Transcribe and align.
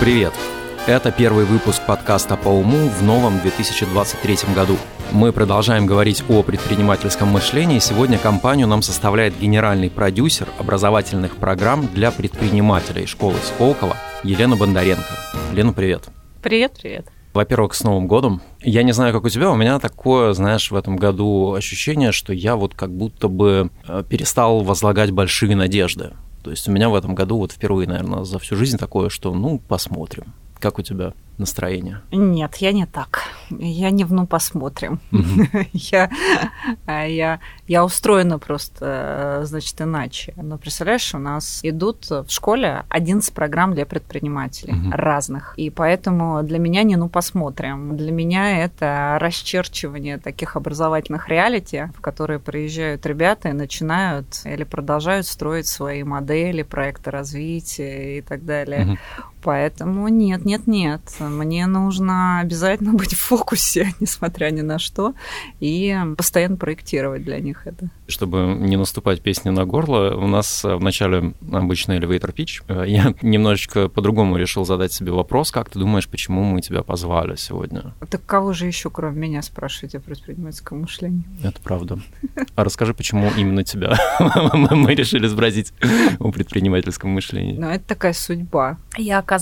Привет! 0.00 0.32
Это 0.86 1.10
первый 1.10 1.44
выпуск 1.44 1.82
подкаста 1.84 2.36
по 2.36 2.50
уму 2.50 2.88
в 2.88 3.02
новом 3.02 3.40
2023 3.40 4.54
году. 4.54 4.76
Мы 5.10 5.32
продолжаем 5.32 5.86
говорить 5.86 6.22
о 6.28 6.44
предпринимательском 6.44 7.28
мышлении. 7.28 7.80
Сегодня 7.80 8.16
компанию 8.16 8.68
нам 8.68 8.80
составляет 8.80 9.36
генеральный 9.36 9.90
продюсер 9.90 10.46
образовательных 10.56 11.34
программ 11.34 11.88
для 11.92 12.12
предпринимателей 12.12 13.06
школы 13.06 13.34
Сколково 13.42 13.96
Елена 14.22 14.54
Бондаренко. 14.54 15.18
Лена, 15.52 15.72
привет. 15.72 16.08
Привет, 16.44 16.78
привет. 16.80 17.08
Во-первых, 17.34 17.74
с 17.74 17.82
Новым 17.82 18.06
годом. 18.06 18.40
Я 18.60 18.84
не 18.84 18.92
знаю, 18.92 19.12
как 19.12 19.24
у 19.24 19.28
тебя, 19.28 19.50
у 19.50 19.56
меня 19.56 19.80
такое, 19.80 20.32
знаешь, 20.32 20.70
в 20.70 20.76
этом 20.76 20.96
году 20.96 21.54
ощущение, 21.54 22.12
что 22.12 22.32
я 22.32 22.54
вот 22.54 22.74
как 22.74 22.96
будто 22.96 23.26
бы 23.26 23.70
э, 23.88 24.04
перестал 24.08 24.60
возлагать 24.60 25.10
большие 25.10 25.56
надежды. 25.56 26.12
То 26.48 26.52
есть 26.52 26.66
у 26.66 26.72
меня 26.72 26.88
в 26.88 26.94
этом 26.94 27.14
году 27.14 27.36
вот 27.36 27.52
впервые, 27.52 27.86
наверное, 27.86 28.24
за 28.24 28.38
всю 28.38 28.56
жизнь 28.56 28.78
такое, 28.78 29.10
что 29.10 29.34
ну 29.34 29.58
посмотрим. 29.58 30.32
Как 30.58 30.78
у 30.78 30.82
тебя 30.82 31.12
настроение? 31.38 32.00
Нет, 32.10 32.56
я 32.56 32.72
не 32.72 32.86
так. 32.86 33.22
Я 33.50 33.90
не 33.90 34.04
в 34.04 34.12
ну 34.12 34.26
посмотрим. 34.26 35.00
я, 35.72 36.10
я, 36.86 37.40
я 37.66 37.84
устроена 37.84 38.38
просто, 38.38 39.42
значит, 39.44 39.80
иначе. 39.80 40.34
Но 40.36 40.58
представляешь, 40.58 41.14
у 41.14 41.18
нас 41.18 41.60
идут 41.62 42.10
в 42.10 42.28
школе 42.28 42.84
11 42.88 43.32
программ 43.32 43.74
для 43.74 43.86
предпринимателей 43.86 44.74
разных. 44.92 45.54
И 45.56 45.70
поэтому 45.70 46.42
для 46.42 46.58
меня 46.58 46.82
не 46.82 46.96
ну 46.96 47.08
посмотрим. 47.08 47.96
Для 47.96 48.12
меня 48.12 48.64
это 48.64 49.16
расчерчивание 49.20 50.18
таких 50.18 50.56
образовательных 50.56 51.28
реалити, 51.28 51.90
в 51.96 52.00
которые 52.00 52.38
приезжают 52.38 53.06
ребята 53.06 53.48
и 53.48 53.52
начинают 53.52 54.40
или 54.44 54.64
продолжают 54.64 55.26
строить 55.26 55.66
свои 55.66 56.02
модели, 56.02 56.62
проекты 56.62 57.10
развития 57.10 58.18
и 58.18 58.20
так 58.20 58.44
далее. 58.44 58.98
Поэтому 59.42 60.08
нет, 60.08 60.44
нет, 60.44 60.66
нет. 60.66 61.00
Мне 61.20 61.66
нужно 61.66 62.40
обязательно 62.40 62.92
быть 62.92 63.14
в 63.14 63.20
фокусе, 63.20 63.94
несмотря 64.00 64.50
ни 64.50 64.60
на 64.60 64.78
что, 64.78 65.14
и 65.60 65.96
постоянно 66.16 66.56
проектировать 66.56 67.24
для 67.24 67.38
них 67.38 67.66
это. 67.66 67.88
Чтобы 68.06 68.56
не 68.58 68.76
наступать 68.76 69.20
песни 69.20 69.50
на 69.50 69.64
горло, 69.64 70.14
у 70.16 70.26
нас 70.26 70.64
в 70.64 70.80
начале 70.80 71.34
обычный 71.52 71.98
elevator 71.98 72.34
pitch. 72.34 72.86
Я 72.86 73.14
немножечко 73.22 73.88
по-другому 73.88 74.36
решил 74.36 74.64
задать 74.64 74.92
себе 74.92 75.12
вопрос. 75.12 75.50
Как 75.50 75.70
ты 75.70 75.78
думаешь, 75.78 76.08
почему 76.08 76.42
мы 76.42 76.60
тебя 76.60 76.82
позвали 76.82 77.36
сегодня? 77.36 77.94
Так 78.10 78.24
кого 78.26 78.52
же 78.52 78.66
еще, 78.66 78.90
кроме 78.90 79.18
меня, 79.18 79.42
спрашивать 79.42 79.94
о 79.94 80.00
предпринимательском 80.00 80.80
мышлении? 80.80 81.24
Это 81.42 81.60
правда. 81.62 81.98
А 82.54 82.64
расскажи, 82.64 82.94
почему 82.94 83.30
именно 83.36 83.64
тебя 83.64 83.96
мы 84.52 84.94
решили 84.94 85.26
сбросить 85.26 85.72
о 86.18 86.30
предпринимательском 86.30 87.10
мышлении? 87.10 87.56
Ну, 87.56 87.68
это 87.68 87.84
такая 87.84 88.12
судьба. 88.12 88.78
Я 88.96 89.18
оказалась 89.18 89.37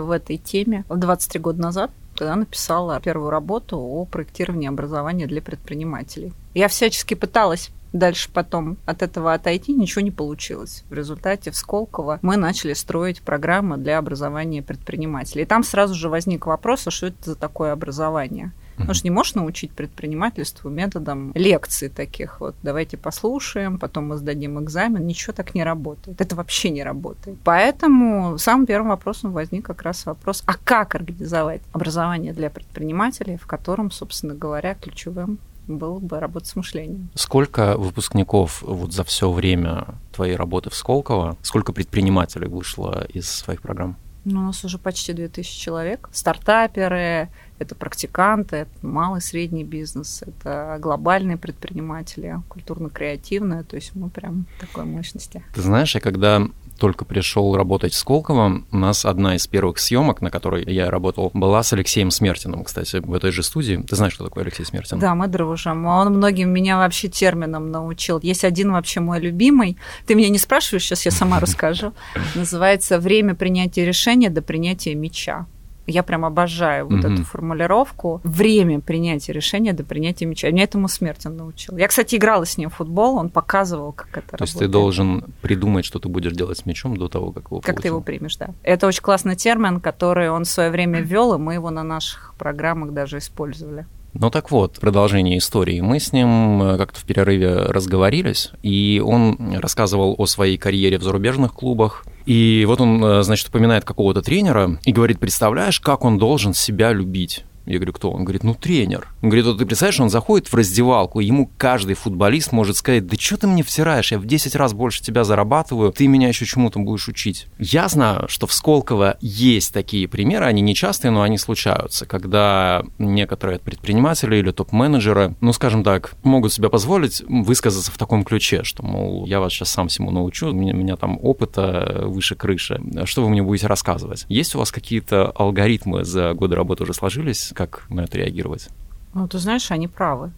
в 0.00 0.10
этой 0.10 0.36
теме 0.36 0.84
в 0.88 0.96
23 0.96 1.40
года 1.40 1.60
назад, 1.60 1.90
когда 2.16 2.36
написала 2.36 3.00
первую 3.00 3.30
работу 3.30 3.78
о 3.78 4.04
проектировании 4.04 4.68
образования 4.68 5.26
для 5.26 5.42
предпринимателей. 5.42 6.32
Я 6.54 6.68
всячески 6.68 7.14
пыталась 7.14 7.70
дальше 7.94 8.28
потом 8.32 8.76
от 8.84 9.02
этого 9.02 9.32
отойти, 9.32 9.72
ничего 9.72 10.02
не 10.02 10.10
получилось. 10.10 10.84
В 10.90 10.94
результате 10.94 11.50
в 11.50 11.56
Сколково 11.56 12.18
мы 12.22 12.36
начали 12.36 12.74
строить 12.74 13.22
программы 13.22 13.76
для 13.76 13.98
образования 13.98 14.62
предпринимателей. 14.62 15.42
И 15.42 15.46
там 15.46 15.62
сразу 15.62 15.94
же 15.94 16.08
возник 16.08 16.46
вопрос, 16.46 16.86
а 16.86 16.90
что 16.90 17.06
это 17.06 17.30
за 17.30 17.36
такое 17.36 17.72
образование? 17.72 18.52
Потому 18.76 18.94
что 18.94 19.06
не 19.06 19.10
можешь 19.10 19.34
научить 19.34 19.72
предпринимательству 19.72 20.70
методом 20.70 21.32
лекций 21.34 21.88
таких 21.88 22.40
вот. 22.40 22.54
Давайте 22.62 22.96
послушаем, 22.96 23.78
потом 23.78 24.08
мы 24.08 24.16
сдадим 24.16 24.62
экзамен. 24.62 25.06
Ничего 25.06 25.32
так 25.32 25.54
не 25.54 25.64
работает. 25.64 26.20
Это 26.20 26.34
вообще 26.36 26.70
не 26.70 26.82
работает. 26.82 27.38
Поэтому 27.44 28.38
самым 28.38 28.66
первым 28.66 28.88
вопросом 28.88 29.32
возник 29.32 29.64
как 29.64 29.82
раз 29.82 30.06
вопрос, 30.06 30.42
а 30.46 30.54
как 30.54 30.94
организовать 30.94 31.62
образование 31.72 32.32
для 32.32 32.50
предпринимателей, 32.50 33.36
в 33.36 33.46
котором, 33.46 33.90
собственно 33.90 34.34
говоря, 34.34 34.74
ключевым 34.74 35.38
было 35.66 35.98
бы 35.98 36.20
работа 36.20 36.46
с 36.46 36.56
мышлением. 36.56 37.08
Сколько 37.14 37.76
выпускников 37.76 38.62
вот 38.62 38.92
за 38.92 39.04
все 39.04 39.30
время 39.30 39.86
твоей 40.12 40.36
работы 40.36 40.70
в 40.70 40.74
Сколково, 40.74 41.36
сколько 41.42 41.72
предпринимателей 41.72 42.48
вышло 42.48 43.06
из 43.08 43.30
своих 43.30 43.62
программ? 43.62 43.96
Ну, 44.24 44.40
у 44.40 44.44
нас 44.44 44.64
уже 44.64 44.78
почти 44.78 45.12
2000 45.12 45.60
человек. 45.60 46.08
Стартаперы, 46.12 47.28
это 47.58 47.74
практиканты, 47.74 48.56
это 48.56 48.86
малый 48.86 49.20
средний 49.20 49.64
бизнес, 49.64 50.22
это 50.22 50.78
глобальные 50.80 51.36
предприниматели, 51.36 52.40
культурно-креативные, 52.48 53.62
то 53.62 53.76
есть 53.76 53.94
мы 53.94 54.10
прям 54.10 54.46
такой 54.58 54.84
мощности. 54.84 55.44
Ты 55.54 55.62
знаешь, 55.62 55.94
я 55.94 56.00
когда 56.00 56.42
только 56.78 57.04
пришел 57.04 57.56
работать 57.56 57.92
в 57.92 57.96
Сколково, 57.96 58.62
у 58.70 58.76
нас 58.76 59.04
одна 59.04 59.36
из 59.36 59.46
первых 59.46 59.78
съемок, 59.78 60.20
на 60.20 60.30
которой 60.30 60.64
я 60.64 60.90
работал, 60.90 61.30
была 61.32 61.62
с 61.62 61.72
Алексеем 61.72 62.10
Смертиным, 62.10 62.64
кстати, 62.64 62.96
в 62.96 63.14
этой 63.14 63.30
же 63.30 63.42
студии. 63.42 63.76
Ты 63.76 63.96
знаешь, 63.96 64.14
кто 64.14 64.24
такой 64.24 64.42
Алексей 64.42 64.64
Смертин? 64.64 64.98
Да, 64.98 65.14
мы 65.14 65.28
дружим. 65.28 65.86
Он 65.86 66.14
многим 66.14 66.50
меня 66.50 66.76
вообще 66.76 67.08
термином 67.08 67.70
научил. 67.70 68.18
Есть 68.22 68.44
один 68.44 68.72
вообще 68.72 69.00
мой 69.00 69.20
любимый. 69.20 69.78
Ты 70.06 70.14
меня 70.14 70.28
не 70.28 70.38
спрашиваешь, 70.38 70.84
сейчас 70.84 71.04
я 71.04 71.12
сама 71.12 71.40
расскажу. 71.44 71.92
Называется 72.34 72.98
«Время 72.98 73.34
принятия 73.34 73.84
решения 73.84 74.30
до 74.30 74.42
принятия 74.42 74.94
меча». 74.94 75.46
Я 75.86 76.02
прям 76.02 76.24
обожаю 76.24 76.86
вот 76.88 77.04
mm-hmm. 77.04 77.14
эту 77.14 77.24
формулировку. 77.24 78.20
Время 78.24 78.80
принятия 78.80 79.32
решения 79.32 79.72
до 79.72 79.84
принятия 79.84 80.26
мяча. 80.26 80.50
Меня 80.50 80.64
этому 80.64 80.88
Смертин 80.88 81.36
научил. 81.36 81.76
Я, 81.76 81.88
кстати, 81.88 82.16
играла 82.16 82.46
с 82.46 82.56
ним 82.56 82.70
в 82.70 82.74
футбол, 82.74 83.16
он 83.16 83.28
показывал, 83.28 83.92
как 83.92 84.08
это 84.08 84.20
То 84.20 84.22
работает. 84.32 84.48
есть 84.48 84.58
ты 84.58 84.68
должен 84.68 85.24
придумать, 85.42 85.84
что 85.84 85.98
ты 85.98 86.08
будешь 86.08 86.32
делать 86.32 86.58
с 86.58 86.66
мячом 86.66 86.96
до 86.96 87.08
того, 87.08 87.32
как 87.32 87.46
его 87.46 87.60
Как 87.60 87.66
получил. 87.66 87.82
ты 87.82 87.88
его 87.88 88.00
примешь, 88.00 88.36
да. 88.36 88.50
Это 88.62 88.86
очень 88.86 89.02
классный 89.02 89.36
термин, 89.36 89.80
который 89.80 90.30
он 90.30 90.44
в 90.44 90.48
свое 90.48 90.70
время 90.70 91.00
ввел, 91.00 91.34
и 91.34 91.38
мы 91.38 91.54
его 91.54 91.70
на 91.70 91.82
наших 91.82 92.34
программах 92.38 92.92
даже 92.92 93.18
использовали. 93.18 93.86
Ну 94.16 94.30
так 94.30 94.52
вот, 94.52 94.78
продолжение 94.78 95.38
истории. 95.38 95.80
Мы 95.80 95.98
с 95.98 96.12
ним 96.12 96.62
э, 96.62 96.78
как-то 96.78 97.00
в 97.00 97.04
перерыве 97.04 97.54
разговорились, 97.54 98.52
и 98.62 99.02
он 99.04 99.56
рассказывал 99.56 100.14
о 100.16 100.26
своей 100.26 100.56
карьере 100.56 100.98
в 100.98 101.02
зарубежных 101.02 101.52
клубах. 101.52 102.04
И 102.24 102.64
вот 102.68 102.80
он, 102.80 103.04
э, 103.04 103.22
значит, 103.24 103.48
упоминает 103.48 103.84
какого-то 103.84 104.22
тренера 104.22 104.78
и 104.84 104.92
говорит, 104.92 105.18
представляешь, 105.18 105.80
как 105.80 106.04
он 106.04 106.18
должен 106.18 106.54
себя 106.54 106.92
любить. 106.92 107.44
Я 107.66 107.76
говорю, 107.76 107.92
кто? 107.92 108.10
Он 108.10 108.24
говорит, 108.24 108.44
ну, 108.44 108.54
тренер. 108.54 109.08
Он 109.22 109.30
говорит, 109.30 109.46
вот 109.46 109.58
ты 109.58 109.66
представляешь, 109.66 110.00
он 110.00 110.10
заходит 110.10 110.48
в 110.48 110.54
раздевалку, 110.54 111.20
ему 111.20 111.50
каждый 111.56 111.94
футболист 111.94 112.52
может 112.52 112.76
сказать, 112.76 113.06
да 113.06 113.16
что 113.18 113.38
ты 113.38 113.46
мне 113.46 113.62
втираешь, 113.62 114.12
я 114.12 114.18
в 114.18 114.26
10 114.26 114.54
раз 114.56 114.74
больше 114.74 115.02
тебя 115.02 115.24
зарабатываю, 115.24 115.92
ты 115.92 116.06
меня 116.06 116.28
еще 116.28 116.44
чему-то 116.44 116.78
будешь 116.78 117.08
учить. 117.08 117.46
Я 117.58 117.88
знаю, 117.88 118.28
что 118.28 118.46
в 118.46 118.52
Сколково 118.52 119.16
есть 119.20 119.72
такие 119.72 120.08
примеры, 120.08 120.44
они 120.44 120.60
нечастые, 120.60 121.10
но 121.10 121.22
они 121.22 121.38
случаются, 121.38 122.06
когда 122.06 122.84
некоторые 122.98 123.58
предприниматели 123.58 124.36
или 124.36 124.50
топ-менеджеры, 124.50 125.34
ну, 125.40 125.52
скажем 125.52 125.84
так, 125.84 126.14
могут 126.22 126.52
себе 126.52 126.68
позволить 126.68 127.22
высказаться 127.26 127.90
в 127.90 127.96
таком 127.96 128.24
ключе, 128.24 128.62
что, 128.62 128.82
мол, 128.82 129.26
я 129.26 129.40
вас 129.40 129.52
сейчас 129.52 129.70
сам 129.70 129.88
всему 129.88 130.10
научу, 130.10 130.48
у 130.48 130.52
меня, 130.52 130.74
у 130.74 130.76
меня 130.76 130.96
там 130.96 131.18
опыта 131.22 132.02
выше 132.04 132.34
крыши, 132.34 132.80
что 133.04 133.22
вы 133.22 133.30
мне 133.30 133.42
будете 133.42 133.66
рассказывать? 133.68 134.26
Есть 134.28 134.54
у 134.54 134.58
вас 134.58 134.70
какие-то 134.70 135.30
алгоритмы 135.34 136.04
за 136.04 136.34
годы 136.34 136.56
работы 136.56 136.82
уже 136.82 136.92
сложились, 136.92 137.53
как 137.54 137.86
на 137.88 138.02
это 138.02 138.18
реагировать? 138.18 138.68
Ну, 139.14 139.26
ты 139.28 139.38
знаешь, 139.38 139.70
они 139.70 139.88
правы. 139.88 140.32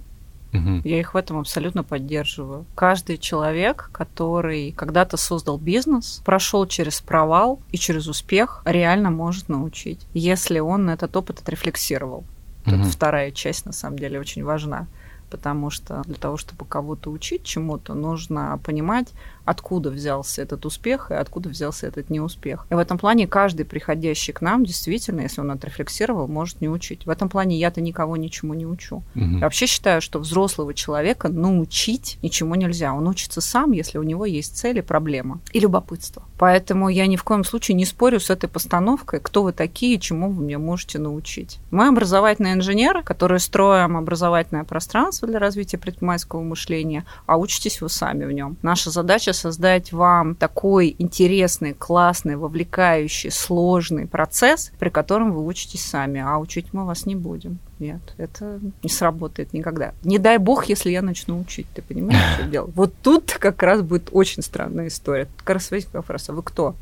Угу. 0.53 0.83
Я 0.85 1.01
их 1.01 1.15
в 1.15 1.17
этом 1.17 1.39
абсолютно 1.39 1.83
поддерживаю. 1.83 2.65
Каждый 2.75 3.19
человек, 3.19 3.91
который 3.93 4.73
когда-то 4.73 5.17
создал 5.17 5.59
бизнес, 5.59 6.23
прошел 6.25 6.67
через 6.67 7.01
провал 7.01 7.61
и 7.73 7.79
через 7.79 8.07
успех, 8.07 8.63
реально 8.65 9.11
может 9.11 9.49
научить, 9.49 10.07
если 10.15 10.59
он 10.61 10.89
этот 10.89 11.17
опыт 11.17 11.41
отрефлексировал. 11.41 12.25
Угу. 12.67 12.77
Тут 12.77 12.87
вторая 12.87 13.31
часть, 13.33 13.67
на 13.67 13.73
самом 13.73 13.99
деле, 13.99 14.21
очень 14.21 14.45
важна 14.45 14.87
потому 15.31 15.71
что 15.71 16.03
для 16.07 16.15
того, 16.15 16.37
чтобы 16.37 16.65
кого-то 16.65 17.11
учить 17.11 17.45
чему-то, 17.45 17.95
нужно 17.95 18.59
понимать, 18.65 19.09
откуда 19.47 19.91
взялся 19.91 20.43
этот 20.43 20.67
успех 20.67 21.11
и 21.11 21.15
откуда 21.15 21.49
взялся 21.49 21.87
этот 21.87 22.11
неуспех. 22.11 22.67
И 22.69 22.75
в 22.75 22.79
этом 22.79 22.99
плане 22.99 23.27
каждый 23.27 23.65
приходящий 23.65 24.33
к 24.33 24.43
нам, 24.43 24.65
действительно, 24.65 25.23
если 25.23 25.41
он 25.41 25.51
отрефлексировал, 25.51 26.29
может 26.29 26.61
не 26.61 26.69
учить. 26.69 27.07
В 27.07 27.11
этом 27.11 27.29
плане 27.29 27.59
я-то 27.59 27.81
никого 27.81 28.17
ничему 28.17 28.53
не 28.55 28.67
учу. 28.67 29.03
Угу. 29.15 29.25
Я 29.25 29.41
вообще 29.41 29.67
считаю, 29.67 30.03
что 30.03 30.19
взрослого 30.19 30.75
человека 30.75 31.29
научить 31.29 32.19
ничему 32.23 32.57
нельзя. 32.57 32.93
Он 32.93 33.07
учится 33.09 33.41
сам, 33.41 33.73
если 33.73 33.99
у 33.99 34.03
него 34.03 34.27
есть 34.27 34.57
цель 34.57 34.79
и 34.79 34.83
проблема. 34.83 35.41
И 35.53 35.61
любопытство. 35.61 36.25
Поэтому 36.39 36.89
я 36.89 37.07
ни 37.07 37.17
в 37.17 37.25
коем 37.25 37.45
случае 37.45 37.77
не 37.77 37.87
спорю 37.87 38.21
с 38.21 38.31
этой 38.31 38.49
постановкой, 38.49 39.21
кто 39.21 39.43
вы 39.45 39.53
такие, 39.53 39.99
чему 39.99 40.31
вы 40.31 40.43
мне 40.43 40.59
можете 40.59 40.99
научить. 40.99 41.59
Мы 41.71 41.87
образовательные 41.87 42.55
инженеры, 42.55 43.03
которые 43.03 43.39
строим 43.39 43.97
образовательное 43.97 44.65
пространство 44.65 45.29
для 45.29 45.39
развития 45.39 45.79
предпринимательского 45.79 46.43
мышления, 46.43 47.05
а 47.27 47.37
учитесь 47.39 47.81
вы 47.81 47.89
сами 47.89 48.25
в 48.25 48.33
нем. 48.33 48.57
Наша 48.63 48.91
задача 48.91 49.33
создать 49.37 49.93
вам 49.93 50.35
такой 50.35 50.95
интересный, 50.99 51.75
классный, 51.75 52.37
вовлекающий, 52.37 53.31
сложный 53.31 54.07
процесс, 54.07 54.73
при 54.79 54.89
котором 54.89 55.33
вы 55.33 55.45
учитесь 55.45 55.85
сами, 55.85 56.21
а 56.21 56.39
учить 56.39 56.73
мы 56.73 56.85
вас 56.85 57.07
не 57.07 57.15
будем. 57.15 57.59
Нет, 57.79 58.01
это 58.17 58.59
не 58.83 58.89
сработает 58.89 59.53
никогда. 59.53 59.93
Не 60.03 60.19
дай 60.19 60.39
бог, 60.39 60.67
если 60.67 60.91
я 60.91 61.03
начну 61.03 61.39
учить, 61.39 61.67
ты 61.75 61.83
понимаешь, 61.83 62.35
что 62.35 62.45
дело? 62.51 62.71
Вот 62.75 62.95
тут 63.03 63.37
как 63.39 63.63
раз 63.63 63.83
будет 63.83 64.09
очень 64.13 64.43
странная 64.43 64.89
история. 64.89 65.29
Как 65.37 65.51
раз 65.51 65.71
возник 65.71 65.93
вопрос, 65.93 66.29
а 66.29 66.33
вы 66.33 66.43
кто? 66.43 66.75